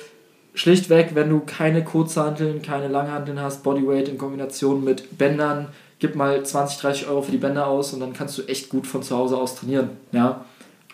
schlichtweg, 0.53 1.11
wenn 1.13 1.29
du 1.29 1.41
keine 1.45 1.83
Kurzhanteln, 1.83 2.61
keine 2.61 2.89
Langhanteln 2.89 3.39
hast, 3.39 3.63
Bodyweight 3.63 4.09
in 4.09 4.17
Kombination 4.17 4.83
mit 4.83 5.17
Bändern, 5.17 5.69
gib 5.99 6.15
mal 6.15 6.43
20, 6.43 6.79
30 6.79 7.07
Euro 7.07 7.21
für 7.21 7.31
die 7.31 7.37
Bänder 7.37 7.67
aus 7.67 7.93
und 7.93 8.01
dann 8.01 8.11
kannst 8.11 8.37
du 8.37 8.43
echt 8.43 8.69
gut 8.69 8.87
von 8.87 9.03
zu 9.03 9.15
Hause 9.15 9.37
aus 9.37 9.55
trainieren. 9.55 9.91
Ja. 10.11 10.43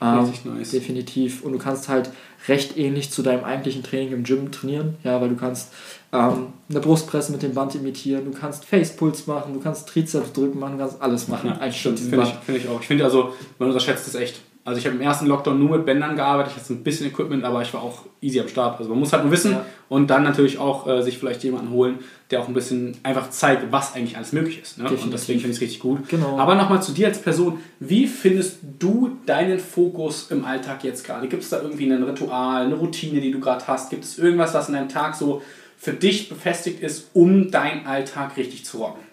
Ähm, 0.01 0.31
nice. 0.43 0.71
Definitiv. 0.71 1.43
Und 1.43 1.53
du 1.53 1.57
kannst 1.57 1.89
halt 1.89 2.12
recht 2.47 2.77
ähnlich 2.77 3.12
zu 3.12 3.23
deinem 3.23 3.43
eigentlichen 3.43 3.83
Training 3.83 4.13
im 4.13 4.23
Gym 4.23 4.51
trainieren, 4.51 4.95
ja, 5.03 5.19
weil 5.19 5.29
du 5.29 5.36
kannst 5.36 5.73
ähm, 6.13 6.47
eine 6.69 6.79
Brustpresse 6.79 7.31
mit 7.31 7.41
dem 7.41 7.53
Band 7.53 7.75
imitieren, 7.75 8.25
du 8.25 8.31
kannst 8.31 8.65
Facepuls 8.65 9.27
machen, 9.27 9.53
du 9.53 9.60
kannst 9.60 9.89
Trizeps 9.89 10.33
drücken 10.33 10.60
machen, 10.60 10.73
du 10.73 10.79
kannst 10.79 11.01
alles 11.01 11.27
machen. 11.27 11.49
Ja, 11.49 11.69
finde 11.71 12.23
ich, 12.23 12.45
find 12.45 12.57
ich 12.60 12.67
auch. 12.67 12.79
Ich 12.79 12.88
finde 12.88 13.03
also, 13.03 13.33
man 13.60 13.69
unterschätzt 13.69 14.07
es 14.07 14.15
echt. 14.15 14.41
Also 14.67 14.80
ich 14.80 14.86
habe 14.86 14.97
im 14.97 15.01
ersten 15.01 15.27
Lockdown 15.27 15.58
nur 15.58 15.77
mit 15.77 15.86
Bändern 15.86 16.17
gearbeitet, 16.17 16.51
ich 16.53 16.62
hatte 16.62 16.73
ein 16.73 16.84
bisschen 16.84 17.08
Equipment, 17.08 17.45
aber 17.45 17.62
ich 17.62 17.73
war 17.73 17.82
auch 17.82 18.02
easy 18.19 18.41
am 18.41 18.50
Start. 18.50 18.77
Also 18.77 18.89
man 18.89 19.00
muss 19.00 19.13
halt 19.13 19.23
nur 19.23 19.31
wissen 19.31 19.54
ja. 19.54 19.65
und 19.87 20.10
dann 20.10 20.23
natürlich 20.23 20.58
auch 20.58 20.85
äh, 20.87 21.02
sich 21.02 21.17
vielleicht 21.17 21.41
jemanden 21.46 21.71
holen, 21.71 22.00
der 22.31 22.41
auch 22.41 22.50
ein 22.50 22.54
bisschen 22.54 22.98
einfach 23.02 23.29
zeigt, 23.29 23.71
was 23.71 23.96
eigentlich 23.96 24.17
alles 24.17 24.33
möglich 24.33 24.62
ist. 24.62 24.77
Ne? 24.77 24.89
Und 24.89 25.13
deswegen 25.13 25.39
finde 25.39 25.52
ich 25.52 25.56
es 25.56 25.62
richtig 25.62 25.79
gut. 25.79 26.10
Genau. 26.10 26.37
Aber 26.37 26.56
nochmal 26.56 26.83
zu 26.83 26.91
dir 26.91 27.08
als 27.08 27.21
Person, 27.21 27.62
wie 27.79 28.08
findest 28.08 28.58
du 28.77 29.12
deinen 29.25 29.60
Fokus 29.60 30.31
im 30.31 30.44
Alltag 30.44 30.83
jetzt 30.83 31.06
gerade? 31.06 31.29
Gibt 31.29 31.44
es 31.44 31.50
da 31.50 31.62
irgendwie 31.62 31.89
ein 31.89 32.04
Ritual, 32.04 32.65
eine 32.65 32.75
Routine, 32.75 33.21
die 33.21 33.31
du 33.31 33.39
gerade 33.39 33.65
hast? 33.67 33.89
Gibt 33.89 34.04
es 34.04 34.19
irgendwas, 34.19 34.54
was 34.54 34.67
in 34.67 34.73
deinem 34.73 34.89
Tag 34.89 35.15
so 35.15 35.41
für 35.77 35.94
dich 35.94 36.27
befestigt 36.27 36.81
ist, 36.81 37.12
um 37.13 37.52
deinen 37.52 37.85
Alltag 37.85 38.35
richtig 38.35 38.65
zu 38.65 38.79
rocken? 38.79 39.06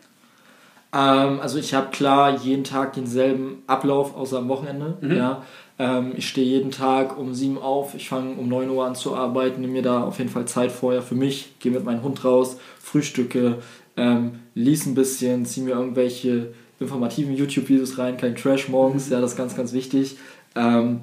Ähm, 0.95 1.41
also 1.41 1.59
ich 1.59 1.75
habe 1.75 1.91
klar 1.91 2.39
jeden 2.39 2.65
Tag 2.65 2.93
denselben 2.93 3.63
Ablauf 3.67 4.17
außer 4.17 4.39
am 4.39 4.49
Wochenende. 4.49 4.97
Mhm. 5.01 5.17
Ja. 5.17 5.43
Ähm, 5.79 6.13
ich 6.17 6.29
stehe 6.29 6.47
jeden 6.47 6.71
Tag 6.71 7.19
um 7.19 7.35
7 7.35 7.57
Uhr 7.57 7.65
auf, 7.65 7.95
ich 7.95 8.09
fange 8.09 8.35
um 8.37 8.49
9 8.49 8.71
Uhr 8.71 8.87
an 8.87 8.95
zu 8.95 9.17
arbeiten, 9.17 9.61
nehme 9.61 9.73
mir 9.73 9.83
da 9.83 10.05
auf 10.05 10.19
jeden 10.19 10.31
Fall 10.31 10.47
Zeit 10.47 10.71
vorher 10.71 11.03
für 11.03 11.17
mich, 11.17 11.59
gehe 11.59 11.73
mit 11.73 11.85
meinem 11.85 12.03
Hund 12.03 12.25
raus, 12.25 12.59
frühstücke, 12.79 13.59
ähm, 13.97 14.39
lies 14.55 14.87
ein 14.87 14.95
bisschen, 14.95 15.45
ziehe 15.47 15.67
mir 15.67 15.73
irgendwelche 15.73 16.55
informativen 16.79 17.35
YouTube-Videos 17.35 17.99
rein, 17.99 18.17
kein 18.17 18.37
Trash 18.37 18.69
morgens, 18.69 19.07
mhm. 19.07 19.15
ja, 19.15 19.21
das 19.21 19.33
ist 19.33 19.37
ganz, 19.37 19.57
ganz 19.57 19.73
wichtig. 19.73 20.17
Ähm, 20.55 21.01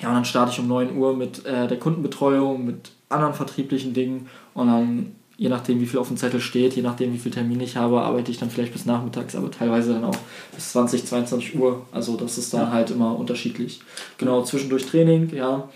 ja, 0.00 0.08
und 0.08 0.14
dann 0.14 0.24
starte 0.24 0.52
ich 0.52 0.60
um 0.60 0.68
9 0.68 0.96
Uhr 0.96 1.16
mit 1.16 1.44
äh, 1.44 1.66
der 1.66 1.78
Kundenbetreuung, 1.78 2.64
mit 2.64 2.92
anderen 3.08 3.34
vertrieblichen 3.34 3.92
Dingen 3.92 4.28
und 4.54 4.68
dann 4.68 5.12
je 5.38 5.48
nachdem, 5.48 5.80
wie 5.80 5.86
viel 5.86 5.98
auf 5.98 6.08
dem 6.08 6.16
Zettel 6.16 6.40
steht, 6.40 6.74
je 6.74 6.82
nachdem, 6.82 7.12
wie 7.12 7.18
viel 7.18 7.32
Termin 7.32 7.60
ich 7.60 7.76
habe, 7.76 8.00
arbeite 8.00 8.30
ich 8.30 8.38
dann 8.38 8.50
vielleicht 8.50 8.72
bis 8.72 8.86
nachmittags, 8.86 9.34
aber 9.34 9.50
teilweise 9.50 9.92
dann 9.92 10.04
auch 10.04 10.16
bis 10.54 10.72
20, 10.72 11.04
22 11.04 11.58
Uhr. 11.58 11.84
Also 11.92 12.16
das 12.16 12.38
ist 12.38 12.54
dann 12.54 12.62
ja. 12.62 12.72
halt 12.72 12.90
immer 12.90 13.18
unterschiedlich. 13.18 13.80
Genau, 14.18 14.42
zwischendurch 14.42 14.86
Training, 14.86 15.34
ja. 15.34 15.68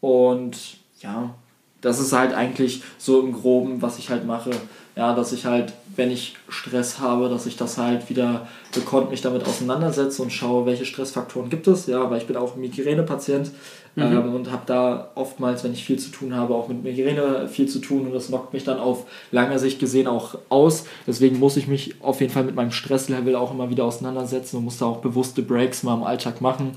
Und 0.00 0.56
ja, 1.00 1.34
das 1.80 1.98
ist 1.98 2.12
halt 2.12 2.34
eigentlich 2.34 2.82
so 2.98 3.20
im 3.20 3.32
Groben, 3.32 3.80
was 3.80 3.98
ich 3.98 4.10
halt 4.10 4.26
mache. 4.26 4.50
Ja, 4.96 5.14
dass 5.14 5.32
ich 5.32 5.44
halt, 5.44 5.74
wenn 5.94 6.10
ich 6.10 6.36
Stress 6.48 7.00
habe, 7.00 7.28
dass 7.28 7.44
ich 7.44 7.56
das 7.56 7.76
halt 7.76 8.08
wieder 8.08 8.46
gekonnt 8.72 9.10
mich 9.10 9.20
damit 9.20 9.46
auseinandersetze 9.46 10.22
und 10.22 10.32
schaue, 10.32 10.64
welche 10.64 10.86
Stressfaktoren 10.86 11.50
gibt 11.50 11.66
es. 11.68 11.86
Ja, 11.86 12.10
weil 12.10 12.16
ich 12.16 12.26
bin 12.26 12.34
auch 12.36 12.56
Migränepatient 12.56 13.50
mhm. 13.94 14.02
ähm, 14.02 14.34
und 14.34 14.50
habe 14.50 14.62
da 14.64 15.10
oftmals, 15.14 15.64
wenn 15.64 15.74
ich 15.74 15.84
viel 15.84 15.98
zu 15.98 16.10
tun 16.10 16.34
habe, 16.34 16.54
auch 16.54 16.68
mit 16.68 16.82
Migräne 16.82 17.46
viel 17.46 17.68
zu 17.68 17.80
tun 17.80 18.06
und 18.06 18.14
das 18.14 18.28
knockt 18.28 18.54
mich 18.54 18.64
dann 18.64 18.78
auf 18.78 19.04
lange 19.32 19.58
Sicht 19.58 19.78
gesehen 19.80 20.06
auch 20.06 20.38
aus. 20.48 20.86
Deswegen 21.06 21.38
muss 21.38 21.58
ich 21.58 21.66
mich 21.66 21.96
auf 22.00 22.22
jeden 22.22 22.32
Fall 22.32 22.44
mit 22.44 22.54
meinem 22.54 22.72
Stresslevel 22.72 23.36
auch 23.36 23.52
immer 23.52 23.68
wieder 23.68 23.84
auseinandersetzen 23.84 24.56
und 24.56 24.64
muss 24.64 24.78
da 24.78 24.86
auch 24.86 25.02
bewusste 25.02 25.42
Breaks 25.42 25.82
mal 25.82 25.94
im 25.94 26.04
Alltag 26.04 26.40
machen. 26.40 26.72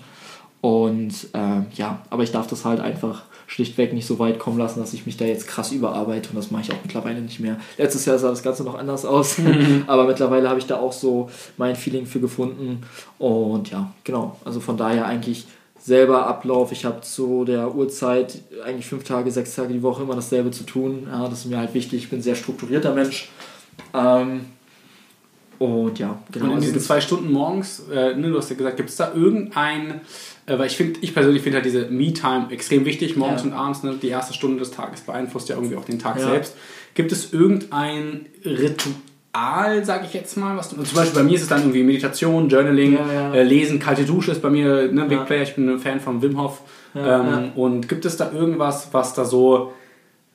Und 0.60 1.30
äh, 1.32 1.62
ja, 1.76 2.02
aber 2.10 2.24
ich 2.24 2.34
darf 2.34 2.48
das 2.48 2.66
halt 2.66 2.82
einfach 2.82 3.24
schlichtweg 3.50 3.94
nicht 3.94 4.06
so 4.06 4.20
weit 4.20 4.38
kommen 4.38 4.60
lassen, 4.60 4.80
dass 4.80 4.94
ich 4.94 5.08
mich 5.08 5.18
da 5.18 5.26
jetzt 5.26 5.48
krass 5.48 5.72
überarbeite 5.72 6.30
und 6.30 6.36
das 6.36 6.52
mache 6.52 6.62
ich 6.62 6.72
auch 6.72 6.78
mittlerweile 6.84 7.20
nicht 7.20 7.40
mehr. 7.40 7.58
Letztes 7.80 8.06
Jahr 8.06 8.20
sah 8.20 8.30
das 8.30 8.44
Ganze 8.44 8.64
noch 8.64 8.78
anders 8.78 9.06
aus, 9.06 9.40
mhm. 9.40 9.84
aber 9.88 10.06
mittlerweile 10.06 10.48
habe 10.48 10.60
ich 10.60 10.68
da 10.68 10.78
auch 10.78 10.94
so 10.94 11.32
mein 11.58 11.76
Feeling 11.76 12.06
für 12.06 12.20
gefunden 12.20 12.84
und 13.18 13.72
ja, 13.72 13.92
genau, 14.04 14.38
also 14.46 14.60
von 14.60 14.78
daher 14.78 15.08
eigentlich 15.08 15.48
selber 15.80 16.28
Ablauf. 16.28 16.72
Ich 16.72 16.86
habe 16.86 17.02
zu 17.02 17.44
der 17.44 17.74
Uhrzeit 17.74 18.40
eigentlich 18.64 18.86
fünf 18.86 19.04
Tage, 19.04 19.32
sechs 19.32 19.56
Tage 19.56 19.74
die 19.74 19.82
Woche 19.82 20.04
immer 20.04 20.16
dasselbe 20.16 20.52
zu 20.52 20.64
tun. 20.64 21.08
Ja, 21.10 21.28
das 21.28 21.40
ist 21.40 21.46
mir 21.46 21.58
halt 21.58 21.74
wichtig. 21.74 22.04
Ich 22.04 22.10
bin 22.10 22.20
ein 22.20 22.24
sehr 22.24 22.36
strukturierter 22.36 22.94
Mensch. 22.94 23.30
Ähm, 23.94 24.42
und 25.58 25.98
ja, 26.00 26.20
genau. 26.32 26.46
Und 26.48 26.52
in 26.54 26.62
diesen 26.62 26.80
zwei 26.80 27.02
Stunden 27.02 27.32
morgens, 27.32 27.84
äh, 27.92 28.16
ne, 28.16 28.30
du 28.30 28.38
hast 28.38 28.50
ja 28.50 28.56
gesagt, 28.56 28.78
gibt 28.78 28.90
es 28.90 28.96
da 28.96 29.14
irgendein 29.14 30.02
weil 30.58 30.68
ich 30.68 30.78
finde, 30.78 31.00
ich 31.02 31.14
persönlich 31.14 31.44
finde 31.44 31.58
halt 31.58 31.66
diese 31.66 31.86
Me-Time 31.90 32.48
extrem 32.50 32.86
wichtig, 32.86 33.16
morgens 33.16 33.42
ja. 33.44 33.48
und 33.48 33.54
abends. 33.54 33.84
Ne? 33.84 33.96
Die 34.02 34.08
erste 34.08 34.34
Stunde 34.34 34.60
des 34.60 34.72
Tages 34.72 35.02
beeinflusst 35.02 35.50
ja 35.50 35.56
irgendwie 35.56 35.76
auch 35.76 35.86
den 35.86 36.00
Tag 36.00 36.18
ja. 36.18 36.28
selbst. 36.30 36.56
Gibt 36.96 37.12
es 37.12 37.34
irgendein 37.34 38.26
Ritual, 38.44 39.86
sage 39.86 40.06
ich 40.06 40.14
jetzt 40.14 40.38
mal, 40.38 40.58
was 40.58 40.70
du, 40.70 40.82
zum 40.82 40.96
Beispiel 40.96 41.22
bei 41.22 41.24
mir 41.24 41.36
ist 41.36 41.44
es 41.44 41.50
dann 41.50 41.60
irgendwie 41.60 41.84
Meditation, 41.84 42.50
Journaling, 42.50 42.94
ja, 42.94 43.34
äh, 43.34 43.44
Lesen, 43.44 43.80
kalte 43.80 44.04
Dusche 44.04 44.32
ist 44.32 44.42
bei 44.42 44.50
mir 44.50 44.92
ne, 44.92 45.06
Big 45.06 45.26
Player. 45.26 45.44
Ich 45.44 45.56
bin 45.56 45.70
ein 45.70 45.80
Fan 45.80 46.00
von 46.00 46.22
Wim 46.22 46.42
Hof. 46.42 46.62
Ähm, 46.96 47.52
und 47.56 47.88
gibt 47.88 48.06
es 48.06 48.18
da 48.18 48.32
irgendwas, 48.32 48.90
was 48.92 49.14
da 49.14 49.26
so 49.26 49.74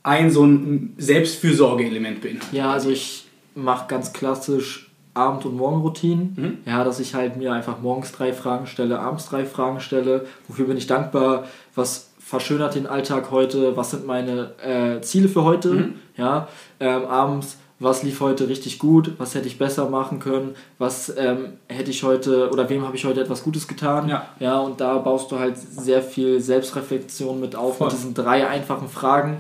ein 0.05 0.31
so 0.31 0.45
ein 0.45 0.95
Selbstfürsorge-Element 0.99 2.21
beinhaltet? 2.21 2.53
Ja, 2.53 2.71
also 2.71 2.91
ich 2.91 3.27
mache 3.55 3.87
ganz 3.89 4.13
klassisch 4.13 4.91
Abend- 5.15 5.47
und 5.47 5.57
Morgenroutinen. 5.57 6.35
Mhm. 6.37 6.59
Ja, 6.71 6.85
dass 6.85 7.01
ich 7.01 7.15
halt 7.15 7.37
mir 7.37 7.53
einfach 7.53 7.81
morgens 7.81 8.13
drei 8.13 8.33
Fragen 8.33 8.67
stelle, 8.67 8.99
abends 8.99 9.27
drei 9.29 9.45
Fragen 9.45 9.81
stelle. 9.81 10.27
Wofür 10.49 10.67
bin 10.67 10.77
ich 10.77 10.87
dankbar? 10.87 11.45
Was 11.75 12.11
verschönert 12.19 12.75
den 12.75 12.87
Alltag 12.87 13.31
heute? 13.31 13.77
Was 13.77 13.93
sind 13.93 14.07
meine 14.07 14.53
äh, 14.63 15.01
Ziele 15.03 15.29
für 15.29 15.45
heute? 15.45 15.69
Mhm. 15.69 15.95
Ja, 16.17 16.49
ähm, 16.81 17.05
abends, 17.07 17.59
was 17.81 18.03
lief 18.03 18.21
heute 18.21 18.49
richtig 18.49 18.79
gut? 18.79 19.13
Was 19.19 19.35
hätte 19.35 19.47
ich 19.47 19.59
besser 19.59 19.89
machen 19.89 20.21
können? 20.21 20.55
Was 20.79 21.15
ähm, 21.17 21.55
hätte 21.69 21.91
ich 21.91 22.03
heute 22.03 22.51
oder 22.51 22.69
wem 22.71 22.85
habe 22.85 22.97
ich 22.97 23.05
heute 23.05 23.21
etwas 23.21 23.43
Gutes 23.43 23.69
getan? 23.69 24.09
Ja. 24.09 24.27
ja, 24.39 24.59
und 24.59 24.81
da 24.81 24.99
baust 24.99 25.31
du 25.31 25.39
halt 25.39 25.59
sehr 25.59 26.03
viel 26.03 26.41
Selbstreflexion 26.41 27.41
mit 27.41 27.57
auf 27.57 27.79
Voll. 27.79 27.89
mit 27.89 27.97
diesen 27.97 28.15
drei 28.15 28.49
einfachen 28.49 28.89
Fragen. 28.89 29.39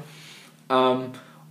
Ähm, 0.68 1.06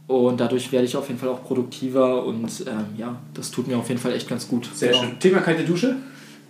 und 0.07 0.39
dadurch 0.39 0.71
werde 0.71 0.85
ich 0.85 0.97
auf 0.97 1.07
jeden 1.07 1.19
Fall 1.19 1.29
auch 1.29 1.43
produktiver 1.43 2.25
und 2.25 2.45
ähm, 2.67 2.85
ja, 2.97 3.15
das 3.33 3.51
tut 3.51 3.67
mir 3.67 3.77
auf 3.77 3.87
jeden 3.87 4.01
Fall 4.01 4.13
echt 4.13 4.27
ganz 4.27 4.47
gut. 4.47 4.69
Sehr 4.73 4.91
genau. 4.91 5.03
schön. 5.03 5.19
Thema 5.19 5.39
kalte 5.39 5.63
Dusche? 5.63 5.95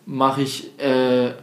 Mache 0.05 0.41
ich, 0.41 0.71
äh, 0.79 1.27
ja, 1.27 1.33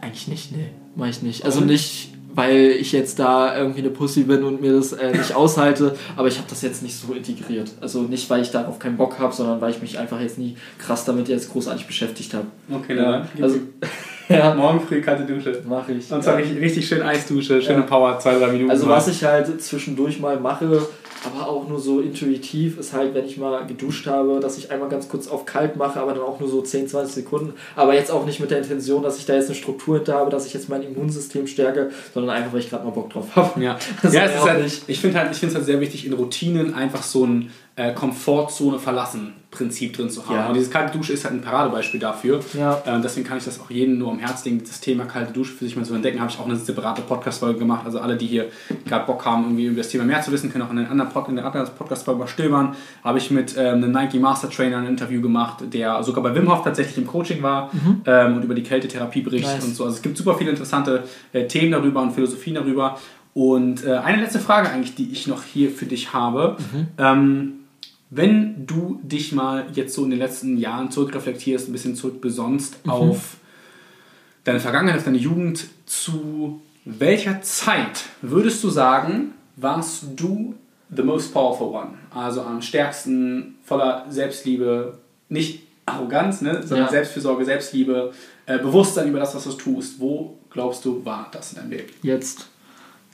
eigentlich 0.00 0.28
nicht, 0.28 0.52
nee, 0.52 0.70
mache 0.96 1.10
ich 1.10 1.22
nicht. 1.22 1.44
Also 1.44 1.60
nicht, 1.60 2.14
weil 2.34 2.70
ich 2.70 2.92
jetzt 2.92 3.18
da 3.18 3.56
irgendwie 3.56 3.80
eine 3.80 3.90
Pussy 3.90 4.24
bin 4.24 4.42
und 4.42 4.60
mir 4.60 4.72
das 4.72 4.92
äh, 4.92 5.12
nicht 5.12 5.34
aushalte, 5.34 5.96
aber 6.16 6.28
ich 6.28 6.38
habe 6.38 6.48
das 6.48 6.62
jetzt 6.62 6.82
nicht 6.82 6.96
so 6.96 7.12
integriert. 7.12 7.70
Also 7.80 8.02
nicht, 8.02 8.28
weil 8.30 8.42
ich 8.42 8.50
darauf 8.50 8.78
keinen 8.78 8.96
Bock 8.96 9.18
habe, 9.18 9.32
sondern 9.32 9.60
weil 9.60 9.70
ich 9.70 9.80
mich 9.80 9.98
einfach 9.98 10.20
jetzt 10.20 10.38
nie 10.38 10.56
krass 10.78 11.04
damit 11.04 11.28
jetzt 11.28 11.52
großartig 11.52 11.86
beschäftigt 11.86 12.34
habe. 12.34 12.46
Okay, 12.72 12.96
ja, 12.96 13.28
also 13.40 13.58
ja. 14.28 14.54
Morgen 14.54 14.80
früh 14.80 15.00
kalte 15.00 15.24
Dusche. 15.24 15.62
Mache 15.68 15.92
ich. 15.92 16.10
Und 16.10 16.24
zwar 16.24 16.38
ja. 16.38 16.44
richtig, 16.44 16.60
richtig 16.60 16.88
schön 16.88 17.02
Eisdusche, 17.02 17.62
schöne 17.62 17.80
ja. 17.80 17.86
Power, 17.86 18.18
zwei, 18.18 18.36
drei 18.38 18.48
Minuten. 18.48 18.70
Also 18.70 18.88
was 18.88 19.06
ich 19.08 19.22
halt 19.22 19.62
zwischendurch 19.62 20.18
mal 20.18 20.40
mache, 20.40 20.88
aber 21.24 21.48
auch 21.48 21.68
nur 21.68 21.80
so 21.80 22.00
intuitiv 22.00 22.78
ist 22.78 22.92
halt, 22.92 23.14
wenn 23.14 23.24
ich 23.24 23.36
mal 23.36 23.66
geduscht 23.66 24.06
habe, 24.06 24.40
dass 24.40 24.58
ich 24.58 24.70
einmal 24.70 24.88
ganz 24.88 25.08
kurz 25.08 25.28
auf 25.28 25.44
kalt 25.44 25.76
mache, 25.76 26.00
aber 26.00 26.12
dann 26.12 26.22
auch 26.22 26.40
nur 26.40 26.48
so 26.48 26.62
10, 26.62 26.88
20 26.88 27.14
Sekunden. 27.14 27.54
Aber 27.76 27.94
jetzt 27.94 28.10
auch 28.10 28.26
nicht 28.26 28.40
mit 28.40 28.50
der 28.50 28.58
Intention, 28.58 29.02
dass 29.02 29.18
ich 29.18 29.26
da 29.26 29.34
jetzt 29.34 29.46
eine 29.46 29.54
Struktur 29.54 29.96
hinter 29.96 30.14
habe, 30.14 30.30
dass 30.30 30.46
ich 30.46 30.54
jetzt 30.54 30.68
mein 30.68 30.82
Immunsystem 30.82 31.46
stärke, 31.46 31.90
sondern 32.12 32.36
einfach, 32.36 32.52
weil 32.52 32.60
ich 32.60 32.70
gerade 32.70 32.84
mal 32.84 32.90
Bock 32.90 33.10
drauf 33.10 33.34
habe. 33.36 33.62
Ja, 33.62 33.78
ja 34.10 34.24
es 34.24 34.34
ist 34.34 34.44
halt, 34.44 34.82
ich 34.86 35.00
finde 35.00 35.18
halt, 35.18 35.32
ich 35.32 35.38
finde 35.38 35.52
es 35.52 35.56
halt 35.56 35.66
sehr 35.66 35.80
wichtig, 35.80 36.06
in 36.06 36.12
Routinen 36.12 36.74
einfach 36.74 37.02
so 37.02 37.24
ein 37.24 37.50
äh, 37.76 37.92
Komfortzone 37.92 38.78
verlassen 38.78 39.34
Prinzip 39.54 39.96
drin 39.96 40.10
zu 40.10 40.26
haben. 40.26 40.34
Ja. 40.34 40.48
Und 40.48 40.54
dieses 40.54 40.70
kalte 40.70 40.96
Dusche 40.96 41.12
ist 41.12 41.24
halt 41.24 41.34
ein 41.34 41.40
Paradebeispiel 41.40 42.00
dafür. 42.00 42.40
Ja. 42.54 42.82
Äh, 42.84 43.00
deswegen 43.00 43.26
kann 43.26 43.38
ich 43.38 43.44
das 43.44 43.60
auch 43.60 43.70
jedem 43.70 43.98
nur 43.98 44.10
am 44.10 44.18
Herz 44.18 44.44
legen, 44.44 44.60
das 44.60 44.80
Thema 44.80 45.04
kalte 45.04 45.32
Dusche 45.32 45.52
für 45.52 45.64
sich 45.64 45.76
mal 45.76 45.84
zu 45.84 45.94
entdecken. 45.94 46.20
Habe 46.20 46.30
ich 46.30 46.38
auch 46.38 46.46
eine 46.46 46.56
separate 46.56 47.02
Podcast-Folge 47.02 47.60
gemacht. 47.60 47.82
Also 47.84 48.00
alle, 48.00 48.16
die 48.16 48.26
hier 48.26 48.46
gerade 48.84 49.06
Bock 49.06 49.24
haben, 49.24 49.44
irgendwie 49.44 49.66
über 49.66 49.78
das 49.78 49.88
Thema 49.88 50.04
mehr 50.04 50.20
zu 50.22 50.32
wissen, 50.32 50.52
können 50.52 50.64
auch 50.64 50.70
in, 50.70 50.76
den 50.78 50.86
anderen 50.86 51.10
Pod 51.10 51.28
in 51.28 51.36
der 51.36 51.46
anderen 51.46 51.68
Podcast-Folge 51.68 52.18
mal 52.18 52.26
stöbern. 52.26 52.74
Habe 53.04 53.18
ich 53.18 53.30
mit 53.30 53.54
ähm, 53.56 53.74
einem 53.74 53.92
Nike 53.92 54.18
Master 54.18 54.50
Trainer 54.50 54.78
ein 54.78 54.86
Interview 54.86 55.20
gemacht, 55.20 55.62
der 55.72 56.02
sogar 56.02 56.24
bei 56.24 56.34
Wim 56.34 56.50
Hof 56.50 56.64
tatsächlich 56.64 56.98
im 56.98 57.06
Coaching 57.06 57.42
war 57.42 57.70
mhm. 57.72 58.02
ähm, 58.06 58.36
und 58.36 58.44
über 58.44 58.54
die 58.54 58.64
Kältetherapie 58.64 59.20
berichtet 59.20 59.54
nice. 59.54 59.64
und 59.64 59.76
so. 59.76 59.84
Also 59.84 59.96
es 59.96 60.02
gibt 60.02 60.16
super 60.16 60.34
viele 60.34 60.50
interessante 60.50 61.04
äh, 61.32 61.46
Themen 61.46 61.70
darüber 61.70 62.02
und 62.02 62.10
Philosophien 62.12 62.56
darüber. 62.56 62.98
Und 63.34 63.84
äh, 63.84 63.94
eine 63.96 64.20
letzte 64.20 64.38
Frage 64.40 64.70
eigentlich, 64.70 64.94
die 64.94 65.10
ich 65.10 65.26
noch 65.26 65.42
hier 65.42 65.70
für 65.70 65.86
dich 65.86 66.12
habe. 66.12 66.56
Mhm. 66.72 66.86
Ähm, 66.98 67.52
wenn 68.10 68.66
du 68.66 69.00
dich 69.02 69.32
mal 69.32 69.66
jetzt 69.74 69.94
so 69.94 70.04
in 70.04 70.10
den 70.10 70.18
letzten 70.18 70.56
Jahren 70.56 70.90
zurückreflektierst, 70.90 71.68
ein 71.68 71.72
bisschen 71.72 71.96
zurückbesonnst 71.96 72.84
mhm. 72.84 72.90
auf 72.90 73.36
deine 74.44 74.60
Vergangenheit, 74.60 74.98
auf 74.98 75.04
deine 75.04 75.18
Jugend, 75.18 75.66
zu 75.86 76.60
welcher 76.84 77.42
Zeit 77.42 78.04
würdest 78.20 78.62
du 78.62 78.70
sagen, 78.70 79.32
warst 79.56 80.04
du 80.16 80.54
the 80.94 81.02
most 81.02 81.32
powerful 81.32 81.68
one. 81.68 81.94
Also 82.10 82.42
am 82.42 82.60
stärksten, 82.62 83.56
voller 83.64 84.06
Selbstliebe, 84.10 84.98
nicht 85.28 85.62
Arroganz, 85.86 86.40
ne, 86.40 86.62
sondern 86.62 86.86
Ja. 86.86 86.90
Selbstfürsorge, 86.90 87.44
Selbstliebe, 87.44 88.12
äh, 88.46 88.58
Bewusstsein 88.58 89.08
über 89.08 89.18
das, 89.18 89.34
was 89.34 89.44
du 89.44 89.52
tust. 89.52 90.00
Wo 90.00 90.38
glaubst 90.50 90.84
du, 90.84 91.04
war 91.04 91.28
das 91.32 91.52
in 91.52 91.58
deinem 91.58 91.70
Leben? 91.70 91.88
Jetzt. 92.02 92.48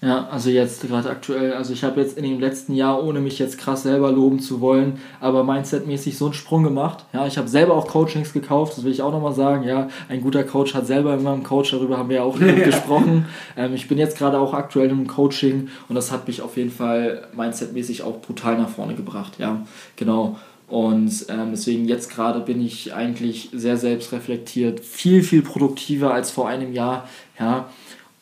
Ja, 0.02 0.28
also 0.28 0.48
jetzt 0.48 0.80
gerade 0.88 1.10
aktuell. 1.10 1.52
Also 1.52 1.74
ich 1.74 1.84
habe 1.84 2.00
jetzt 2.00 2.16
in 2.16 2.24
dem 2.24 2.40
letzten 2.40 2.74
Jahr, 2.74 3.04
ohne 3.04 3.20
mich 3.20 3.38
jetzt 3.38 3.58
krass 3.58 3.82
selber 3.82 4.10
loben 4.10 4.40
zu 4.40 4.62
wollen, 4.62 4.98
aber 5.20 5.44
mindsetmäßig 5.44 6.16
so 6.16 6.26
einen 6.26 6.34
Sprung 6.34 6.62
gemacht. 6.62 7.04
Ja, 7.12 7.26
ich 7.26 7.36
habe 7.36 7.48
selber 7.48 7.74
auch 7.74 7.86
Coachings 7.86 8.32
gekauft, 8.32 8.76
das 8.76 8.84
will 8.84 8.92
ich 8.92 9.02
auch 9.02 9.12
nochmal 9.12 9.34
sagen. 9.34 9.64
Ja, 9.64 9.88
ein 10.08 10.22
guter 10.22 10.42
Coach 10.42 10.74
hat 10.74 10.86
selber 10.86 11.12
immer 11.14 11.34
einen 11.34 11.42
Coach, 11.42 11.72
darüber 11.72 11.98
haben 11.98 12.08
wir 12.08 12.16
ja 12.16 12.22
auch 12.22 12.38
gesprochen. 12.64 13.26
Ähm, 13.58 13.74
ich 13.74 13.88
bin 13.88 13.98
jetzt 13.98 14.16
gerade 14.16 14.38
auch 14.38 14.54
aktuell 14.54 14.88
im 14.88 15.06
Coaching 15.06 15.68
und 15.90 15.94
das 15.94 16.10
hat 16.10 16.26
mich 16.26 16.40
auf 16.40 16.56
jeden 16.56 16.70
Fall 16.70 17.28
mindsetmäßig 17.36 18.02
auch 18.02 18.22
brutal 18.22 18.56
nach 18.56 18.70
vorne 18.70 18.94
gebracht. 18.94 19.34
Ja, 19.38 19.66
genau. 19.96 20.36
Und 20.66 21.26
ähm, 21.28 21.48
deswegen 21.50 21.88
jetzt 21.88 22.10
gerade 22.10 22.40
bin 22.40 22.64
ich 22.64 22.94
eigentlich 22.94 23.50
sehr 23.52 23.76
selbstreflektiert, 23.76 24.80
viel, 24.80 25.22
viel 25.24 25.42
produktiver 25.42 26.14
als 26.14 26.30
vor 26.30 26.48
einem 26.48 26.72
Jahr. 26.72 27.08
Ja, 27.40 27.68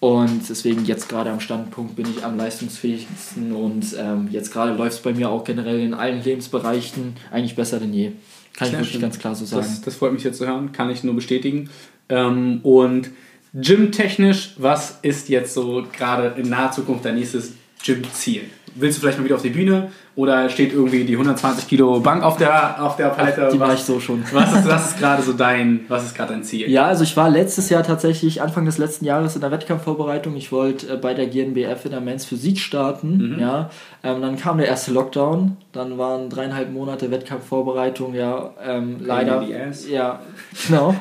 und 0.00 0.48
deswegen 0.48 0.84
jetzt 0.84 1.08
gerade 1.08 1.30
am 1.30 1.40
Standpunkt 1.40 1.96
bin 1.96 2.06
ich 2.08 2.24
am 2.24 2.36
leistungsfähigsten 2.36 3.52
und 3.52 3.96
ähm, 3.98 4.28
jetzt 4.30 4.52
gerade 4.52 4.72
läuft 4.74 4.98
es 4.98 5.02
bei 5.02 5.12
mir 5.12 5.28
auch 5.28 5.42
generell 5.42 5.80
in 5.80 5.94
allen 5.94 6.22
Lebensbereichen 6.22 7.16
eigentlich 7.32 7.56
besser 7.56 7.80
denn 7.80 7.92
je. 7.92 8.12
Kann 8.54 8.66
ich 8.66 8.70
Sehr 8.70 8.80
wirklich 8.80 8.92
schön. 8.92 9.00
ganz 9.00 9.18
klar 9.18 9.34
so 9.34 9.44
sagen. 9.44 9.62
Das, 9.62 9.80
das 9.80 9.94
freut 9.96 10.12
mich 10.12 10.22
jetzt 10.22 10.38
zu 10.38 10.46
hören, 10.46 10.72
kann 10.72 10.90
ich 10.90 11.02
nur 11.02 11.14
bestätigen. 11.14 11.70
Ähm, 12.08 12.60
und 12.62 13.10
Gym-technisch, 13.54 14.54
was 14.58 14.98
ist 15.02 15.28
jetzt 15.28 15.54
so 15.54 15.84
gerade 15.92 16.40
in 16.40 16.48
naher 16.48 16.70
Zukunft 16.70 17.04
dein 17.04 17.16
nächstes 17.16 17.54
Gym-Ziel? 17.82 18.42
Willst 18.74 18.98
du 18.98 19.00
vielleicht 19.00 19.18
mal 19.18 19.24
wieder 19.24 19.36
auf 19.36 19.42
die 19.42 19.50
Bühne 19.50 19.90
oder 20.16 20.48
steht 20.50 20.72
irgendwie 20.72 21.04
die 21.04 21.12
120 21.12 21.68
Kilo 21.68 22.00
Bank 22.00 22.22
auf 22.22 22.36
der, 22.36 22.82
auf 22.82 22.96
der 22.96 23.08
Palette? 23.10 23.50
Die 23.52 23.60
war 23.60 23.72
ich 23.72 23.80
so 23.80 24.00
schon. 24.00 24.24
was 24.32 24.52
ist, 24.52 24.68
was 24.68 24.88
ist 24.88 24.98
gerade 24.98 25.22
so 25.22 25.32
dein, 25.32 25.84
was 25.88 26.04
ist 26.04 26.16
gerade 26.16 26.32
dein 26.32 26.42
Ziel? 26.42 26.68
Ja, 26.68 26.86
also 26.86 27.04
ich 27.04 27.16
war 27.16 27.30
letztes 27.30 27.70
Jahr 27.70 27.82
tatsächlich, 27.82 28.42
Anfang 28.42 28.64
des 28.64 28.78
letzten 28.78 29.04
Jahres 29.04 29.34
in 29.34 29.40
der 29.40 29.50
Wettkampfvorbereitung. 29.50 30.36
Ich 30.36 30.50
wollte 30.50 30.94
äh, 30.94 30.96
bei 30.96 31.14
der 31.14 31.26
GNBF 31.26 31.84
in 31.84 31.90
der 31.92 32.00
Men's 32.00 32.24
Physik 32.24 32.58
starten. 32.58 33.34
Mhm. 33.34 33.40
Ja, 33.40 33.70
ähm, 34.02 34.20
dann 34.20 34.36
kam 34.36 34.58
der 34.58 34.66
erste 34.66 34.92
Lockdown. 34.92 35.56
Dann 35.72 35.98
waren 35.98 36.30
dreieinhalb 36.30 36.72
Monate 36.72 37.10
Wettkampfvorbereitung. 37.10 38.14
Ja, 38.14 38.50
ähm, 38.64 38.96
leider. 39.00 39.42
Ja, 39.42 40.20
genau. 40.66 40.94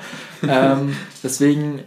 ähm, 0.47 0.95
deswegen, 1.23 1.81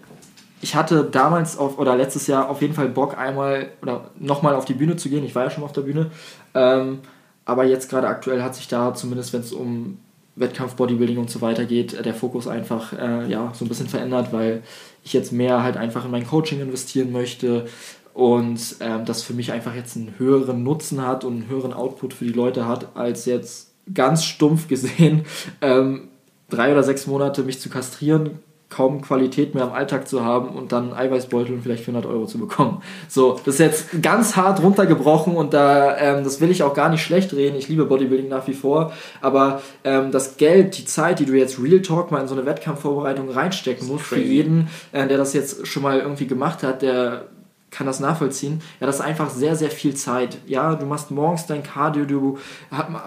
ich 0.60 0.74
hatte 0.74 1.04
damals 1.04 1.56
auf, 1.58 1.78
oder 1.78 1.96
letztes 1.96 2.26
Jahr 2.26 2.48
auf 2.48 2.60
jeden 2.60 2.74
Fall 2.74 2.88
Bock, 2.88 3.16
einmal 3.16 3.68
oder 3.82 4.10
nochmal 4.18 4.54
auf 4.54 4.64
die 4.64 4.74
Bühne 4.74 4.96
zu 4.96 5.08
gehen. 5.08 5.24
Ich 5.24 5.34
war 5.34 5.44
ja 5.44 5.50
schon 5.50 5.62
mal 5.62 5.66
auf 5.66 5.72
der 5.72 5.82
Bühne. 5.82 6.10
Ähm, 6.54 6.98
aber 7.44 7.64
jetzt 7.64 7.88
gerade 7.88 8.08
aktuell 8.08 8.42
hat 8.42 8.54
sich 8.54 8.68
da, 8.68 8.94
zumindest 8.94 9.32
wenn 9.32 9.40
es 9.40 9.52
um 9.52 9.98
Wettkampf, 10.36 10.74
Bodybuilding 10.74 11.18
und 11.18 11.30
so 11.30 11.40
weiter 11.40 11.64
geht, 11.64 11.94
äh, 11.94 12.02
der 12.02 12.14
Fokus 12.14 12.46
einfach 12.46 12.92
äh, 12.92 13.26
ja, 13.28 13.52
so 13.54 13.64
ein 13.64 13.68
bisschen 13.68 13.88
verändert, 13.88 14.32
weil 14.32 14.62
ich 15.02 15.12
jetzt 15.12 15.32
mehr 15.32 15.62
halt 15.62 15.76
einfach 15.76 16.04
in 16.04 16.10
mein 16.10 16.26
Coaching 16.26 16.60
investieren 16.60 17.12
möchte 17.12 17.66
und 18.12 18.76
ähm, 18.80 19.04
das 19.04 19.22
für 19.22 19.32
mich 19.32 19.52
einfach 19.52 19.74
jetzt 19.74 19.96
einen 19.96 20.14
höheren 20.18 20.62
Nutzen 20.62 21.06
hat 21.06 21.24
und 21.24 21.34
einen 21.34 21.48
höheren 21.48 21.72
Output 21.72 22.12
für 22.12 22.24
die 22.24 22.32
Leute 22.32 22.66
hat, 22.66 22.96
als 22.96 23.24
jetzt 23.24 23.72
ganz 23.92 24.24
stumpf 24.24 24.68
gesehen 24.68 25.24
ähm, 25.60 26.08
drei 26.48 26.72
oder 26.72 26.82
sechs 26.82 27.06
Monate 27.06 27.42
mich 27.42 27.60
zu 27.60 27.70
kastrieren, 27.70 28.40
kaum 28.70 29.02
Qualität 29.02 29.54
mehr 29.54 29.64
im 29.64 29.72
Alltag 29.72 30.08
zu 30.08 30.24
haben 30.24 30.50
und 30.50 30.72
dann 30.72 30.84
einen 30.84 30.92
Eiweißbeutel 30.94 31.54
und 31.54 31.62
vielleicht 31.62 31.84
400 31.84 32.10
Euro 32.10 32.26
zu 32.26 32.38
bekommen. 32.38 32.82
So, 33.08 33.38
das 33.44 33.54
ist 33.54 33.60
jetzt 33.60 34.02
ganz 34.02 34.36
hart 34.36 34.62
runtergebrochen 34.62 35.34
und 35.34 35.52
da, 35.52 35.98
ähm, 35.98 36.24
das 36.24 36.40
will 36.40 36.50
ich 36.50 36.62
auch 36.62 36.72
gar 36.72 36.88
nicht 36.88 37.02
schlecht 37.02 37.32
reden. 37.32 37.56
Ich 37.56 37.68
liebe 37.68 37.84
Bodybuilding 37.84 38.28
nach 38.28 38.46
wie 38.46 38.54
vor, 38.54 38.92
aber 39.20 39.60
ähm, 39.82 40.12
das 40.12 40.36
Geld, 40.36 40.78
die 40.78 40.84
Zeit, 40.84 41.18
die 41.18 41.26
du 41.26 41.32
jetzt 41.34 41.60
Real 41.60 41.82
Talk 41.82 42.12
mal 42.12 42.20
in 42.20 42.28
so 42.28 42.34
eine 42.34 42.46
Wettkampfvorbereitung 42.46 43.28
reinstecken 43.28 43.88
musst, 43.88 44.04
für 44.04 44.20
jeden, 44.20 44.68
äh, 44.92 45.06
der 45.08 45.18
das 45.18 45.32
jetzt 45.32 45.66
schon 45.66 45.82
mal 45.82 45.98
irgendwie 45.98 46.28
gemacht 46.28 46.62
hat, 46.62 46.82
der 46.82 47.26
kann 47.70 47.86
das 47.86 48.00
nachvollziehen. 48.00 48.60
Ja, 48.80 48.86
das 48.86 48.96
ist 48.96 49.00
einfach 49.00 49.30
sehr, 49.30 49.56
sehr 49.56 49.70
viel 49.70 49.94
Zeit. 49.94 50.38
Ja, 50.46 50.74
du 50.74 50.86
machst 50.86 51.10
morgens 51.10 51.46
dein 51.46 51.62
Cardio, 51.62 52.04
du 52.04 52.38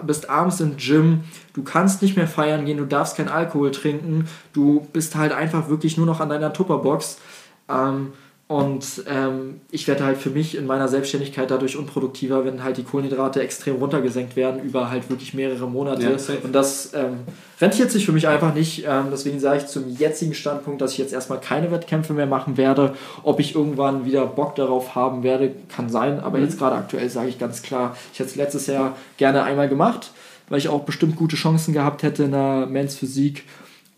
bist 0.02 0.30
abends 0.30 0.60
im 0.60 0.76
Gym, 0.76 1.24
du 1.52 1.62
kannst 1.62 2.02
nicht 2.02 2.16
mehr 2.16 2.28
feiern 2.28 2.64
gehen, 2.64 2.78
du 2.78 2.86
darfst 2.86 3.16
kein 3.16 3.28
Alkohol 3.28 3.70
trinken, 3.70 4.26
du 4.52 4.86
bist 4.92 5.16
halt 5.16 5.32
einfach 5.32 5.68
wirklich 5.68 5.96
nur 5.96 6.06
noch 6.06 6.20
an 6.20 6.28
deiner 6.28 6.52
Tupperbox. 6.52 7.18
Ähm, 7.68 8.12
und 8.46 8.84
ähm, 9.08 9.62
ich 9.70 9.88
werde 9.88 10.04
halt 10.04 10.18
für 10.18 10.28
mich 10.28 10.54
in 10.54 10.66
meiner 10.66 10.86
Selbstständigkeit 10.86 11.50
dadurch 11.50 11.76
unproduktiver, 11.78 12.44
wenn 12.44 12.62
halt 12.62 12.76
die 12.76 12.82
Kohlenhydrate 12.82 13.42
extrem 13.42 13.76
runtergesenkt 13.76 14.36
werden 14.36 14.62
über 14.62 14.90
halt 14.90 15.08
wirklich 15.08 15.32
mehrere 15.32 15.66
Monate. 15.66 16.02
Ja, 16.02 16.36
und 16.42 16.52
das 16.52 16.92
ähm, 16.92 17.20
rentiert 17.58 17.90
sich 17.90 18.04
für 18.04 18.12
mich 18.12 18.28
einfach 18.28 18.52
nicht. 18.54 18.84
Ähm, 18.86 19.06
deswegen 19.10 19.40
sage 19.40 19.58
ich 19.58 19.66
zum 19.66 19.88
jetzigen 19.88 20.34
Standpunkt, 20.34 20.82
dass 20.82 20.92
ich 20.92 20.98
jetzt 20.98 21.14
erstmal 21.14 21.40
keine 21.40 21.70
Wettkämpfe 21.70 22.12
mehr 22.12 22.26
machen 22.26 22.58
werde. 22.58 22.94
Ob 23.22 23.40
ich 23.40 23.54
irgendwann 23.54 24.04
wieder 24.04 24.26
Bock 24.26 24.54
darauf 24.56 24.94
haben 24.94 25.22
werde, 25.22 25.54
kann 25.74 25.88
sein. 25.88 26.20
Aber 26.20 26.36
Mhm. 26.36 26.44
jetzt 26.44 26.58
gerade 26.58 26.76
aktuell 26.76 27.08
sage 27.08 27.30
ich 27.30 27.38
ganz 27.38 27.62
klar, 27.62 27.96
ich 28.12 28.18
hätte 28.18 28.28
es 28.28 28.36
letztes 28.36 28.66
Jahr 28.66 28.94
gerne 29.16 29.42
einmal 29.44 29.70
gemacht, 29.70 30.10
weil 30.50 30.58
ich 30.58 30.68
auch 30.68 30.82
bestimmt 30.82 31.16
gute 31.16 31.36
Chancen 31.36 31.72
gehabt 31.72 32.02
hätte 32.02 32.24
in 32.24 32.32
der 32.32 32.66
Men's 32.66 32.94
Physik. 32.96 33.44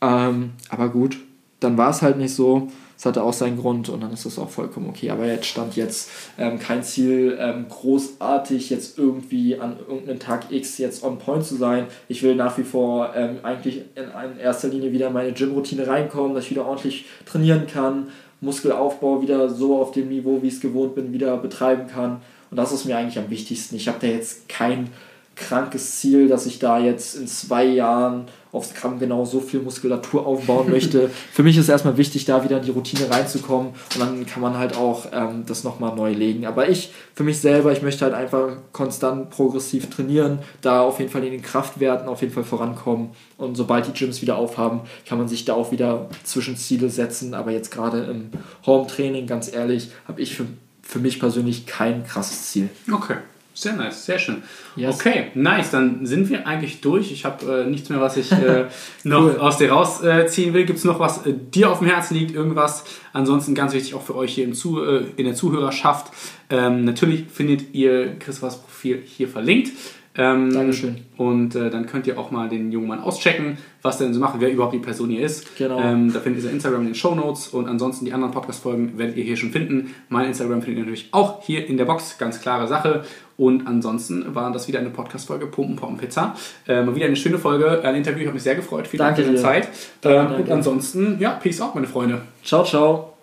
Ähm, 0.01 0.53
aber 0.69 0.89
gut, 0.89 1.19
dann 1.59 1.77
war 1.77 1.91
es 1.91 2.01
halt 2.01 2.17
nicht 2.17 2.35
so. 2.35 2.69
Es 2.99 3.05
hatte 3.05 3.23
auch 3.23 3.33
seinen 3.33 3.59
Grund 3.59 3.89
und 3.89 4.03
dann 4.03 4.13
ist 4.13 4.25
das 4.25 4.39
auch 4.39 4.49
vollkommen 4.49 4.89
okay. 4.89 5.11
Aber 5.11 5.27
jetzt 5.27 5.47
stand 5.47 5.77
jetzt 5.77 6.11
ähm, 6.39 6.59
kein 6.59 6.83
Ziel, 6.83 7.37
ähm, 7.39 7.67
großartig 7.69 8.71
jetzt 8.71 8.99
irgendwie 8.99 9.59
an 9.59 9.77
irgendeinem 9.79 10.19
Tag 10.19 10.51
X 10.51 10.79
jetzt 10.79 11.05
on 11.05 11.19
point 11.19 11.45
zu 11.45 11.57
sein. 11.57 11.87
Ich 12.09 12.23
will 12.23 12.35
nach 12.35 12.57
wie 12.57 12.65
vor 12.65 13.13
ähm, 13.15 13.39
eigentlich 13.43 13.83
in 13.95 14.39
erster 14.39 14.69
Linie 14.69 14.93
wieder 14.93 15.09
in 15.09 15.13
meine 15.13 15.33
Gym-Routine 15.33 15.87
reinkommen, 15.87 16.35
dass 16.35 16.45
ich 16.45 16.51
wieder 16.53 16.67
ordentlich 16.67 17.05
trainieren 17.27 17.67
kann, 17.67 18.09
Muskelaufbau 18.41 19.23
wieder 19.23 19.49
so 19.49 19.81
auf 19.81 19.93
dem 19.93 20.09
Niveau, 20.09 20.43
wie 20.43 20.49
ich 20.49 20.55
es 20.55 20.61
gewohnt 20.61 20.95
bin, 20.95 21.13
wieder 21.13 21.37
betreiben 21.37 21.87
kann. 21.89 22.23
Und 22.51 22.57
das 22.57 22.73
ist 22.73 22.85
mir 22.85 22.97
eigentlich 22.97 23.19
am 23.19 23.31
wichtigsten. 23.31 23.77
Ich 23.77 23.89
habe 23.89 23.99
da 24.01 24.07
jetzt 24.07 24.49
kein 24.49 24.89
krankes 25.37 26.01
Ziel, 26.01 26.29
dass 26.29 26.47
ich 26.47 26.59
da 26.59 26.79
jetzt 26.79 27.15
in 27.15 27.29
zwei 27.29 27.65
Jahren 27.65 28.27
aufs 28.53 28.73
Gramm 28.75 28.99
genau 28.99 29.25
so 29.27 29.41
viel 29.41 29.61
Muskulatur 29.61 30.27
aufbauen 30.27 30.71
möchte. 30.71 31.11
Für 31.33 31.43
mich 31.43 31.59
ist 31.59 31.69
erstmal 31.69 31.99
wichtig, 31.99 32.25
da 32.25 32.43
wieder 32.43 32.57
in 32.57 32.65
die 32.65 32.71
Routine 32.71 33.11
reinzukommen 33.11 33.73
und 33.95 34.01
dann 34.01 34.27
kann 34.27 34.41
man 34.41 34.57
halt 34.57 34.77
auch 34.77 35.07
ähm, 35.13 35.45
das 35.47 35.63
nochmal 35.63 35.95
neu 35.95 36.13
legen. 36.13 36.47
Aber 36.47 36.69
ich, 36.69 36.91
für 37.15 37.23
mich 37.23 37.39
selber, 37.39 37.73
ich 37.73 37.83
möchte 37.83 38.05
halt 38.05 38.15
einfach 38.15 38.57
konstant 38.73 39.29
progressiv 39.31 39.91
trainieren, 39.91 40.39
da 40.63 40.81
auf 40.81 40.99
jeden 40.99 41.11
Fall 41.11 41.23
in 41.25 41.33
den 41.33 41.43
Kraftwerten 41.43 42.09
auf 42.09 42.23
jeden 42.23 42.33
Fall 42.33 42.45
vorankommen 42.45 43.11
und 43.37 43.57
sobald 43.57 43.87
die 43.87 43.93
Gyms 43.93 44.23
wieder 44.23 44.37
aufhaben, 44.39 44.81
kann 45.07 45.19
man 45.19 45.29
sich 45.29 45.45
da 45.45 45.53
auch 45.53 45.71
wieder 45.71 46.09
Zwischenziele 46.25 46.89
setzen. 46.89 47.35
Aber 47.35 47.51
jetzt 47.51 47.71
gerade 47.71 48.05
im 48.05 48.31
Home-Training, 48.65 49.27
ganz 49.27 49.53
ehrlich, 49.53 49.91
habe 50.09 50.23
ich 50.23 50.35
für, 50.35 50.47
für 50.83 50.99
mich 50.99 51.21
persönlich 51.21 51.67
kein 51.67 52.07
krasses 52.07 52.51
Ziel. 52.51 52.71
Okay, 52.91 53.17
sehr 53.57 53.73
nice, 53.73 54.05
sehr 54.05 54.19
schön. 54.19 54.43
Yes. 54.77 54.97
Okay, 54.97 55.29
nice, 55.35 55.71
dann 55.71 56.05
sind 56.05 56.29
wir 56.29 56.47
eigentlich 56.47 56.83
durch. 56.83 57.11
Ich 57.11 57.25
habe 57.25 57.63
äh, 57.63 57.71
nichts 57.71 57.89
mehr, 57.89 58.01
was 58.03 58.19
ich 58.19 58.31
äh, 58.31 58.67
noch 59.05 59.23
Cool. 59.23 59.39
aus 59.39 59.57
dir 59.57 59.73
rausziehen 59.73 60.53
will. 60.53 60.67
Gibt 60.67 60.79
es 60.79 60.85
noch 60.85 61.01
was 61.01 61.25
äh, 61.25 61.33
dir 61.33 61.71
auf 61.71 61.79
dem 61.79 61.89
Herzen 61.89 62.15
liegt, 62.17 62.35
irgendwas? 62.35 62.85
Ansonsten 63.15 63.55
ganz 63.55 63.73
wichtig 63.73 63.95
auch 63.95 64.03
für 64.03 64.15
euch 64.15 64.35
hier 64.35 64.45
im 64.45 64.53
Zu 64.53 64.85
äh, 64.85 65.05
in 65.17 65.25
der 65.25 65.35
Zuhörerschaft. 65.35 66.13
Ähm, 66.51 66.85
natürlich 66.85 67.25
findet 67.33 67.75
ihr 67.75 68.19
Christophers 68.19 68.61
Profil 68.61 69.03
hier 69.05 69.27
verlinkt. 69.29 69.73
Ähm, 70.19 70.53
Dankeschön. 70.53 70.97
Und 71.17 71.55
äh, 71.55 71.69
dann 71.71 71.87
könnt 71.87 72.07
ihr 72.07 72.19
auch 72.19 72.31
mal 72.31 72.49
den 72.49 72.73
jungen 72.73 72.89
Mann 72.89 73.01
auschecken, 73.01 73.59
was 73.83 73.99
der 73.99 74.07
denn 74.07 74.15
so 74.15 74.21
macht, 74.21 74.41
wer 74.41 74.51
überhaupt 74.51 74.75
die 74.75 74.79
Person 74.79 75.11
hier 75.11 75.21
ist. 75.25 75.57
Genau. 75.59 75.79
Ähm, 75.79 76.13
da 76.13 76.21
findet 76.21 76.41
ihr 76.43 76.45
sein 76.47 76.55
Instagram 76.55 76.81
in 76.83 76.87
den 76.89 76.95
Show 76.95 77.15
Notes 77.15 77.49
und 77.49 77.69
ansonsten 77.69 78.05
die 78.07 78.13
anderen 78.13 78.33
Podcast-Folgen 78.33 78.97
werdet 78.99 79.17
ihr 79.17 79.25
hier 79.25 79.37
schon 79.37 79.51
finden. 79.51 79.95
Mein 80.09 80.27
Instagram 80.27 80.63
findet 80.63 80.79
ihr 80.79 80.85
natürlich 80.85 81.09
auch 81.13 81.43
hier 81.43 81.67
in 81.67 81.77
der 81.77 81.85
Box, 81.85 82.17
ganz 82.19 82.41
klare 82.41 82.67
Sache. 82.67 83.05
Und 83.37 83.67
ansonsten 83.67 84.35
war 84.35 84.51
das 84.51 84.67
wieder 84.67 84.79
eine 84.79 84.89
Podcast-Folge 84.91 85.47
Pumpen, 85.47 85.77
Pompen, 85.77 85.99
Pizza. 85.99 86.35
Mal 86.67 86.95
wieder 86.95 87.05
eine 87.07 87.17
schöne 87.17 87.39
Folge, 87.39 87.83
ein 87.85 87.95
Interview, 87.95 88.21
ich 88.21 88.27
habe 88.27 88.35
mich 88.35 88.43
sehr 88.43 88.55
gefreut. 88.55 88.87
Vielen 88.87 89.01
Dank 89.01 89.17
für 89.17 89.25
deine. 89.25 89.37
Zeit. 89.37 89.69
Danke, 90.01 90.19
Ähm, 90.19 90.27
und 90.27 90.39
danke. 90.39 90.55
ansonsten, 90.55 91.19
ja, 91.21 91.33
Peace 91.33 91.61
out, 91.61 91.75
meine 91.75 91.87
Freunde. 91.87 92.23
Ciao, 92.43 92.65
ciao. 92.65 93.16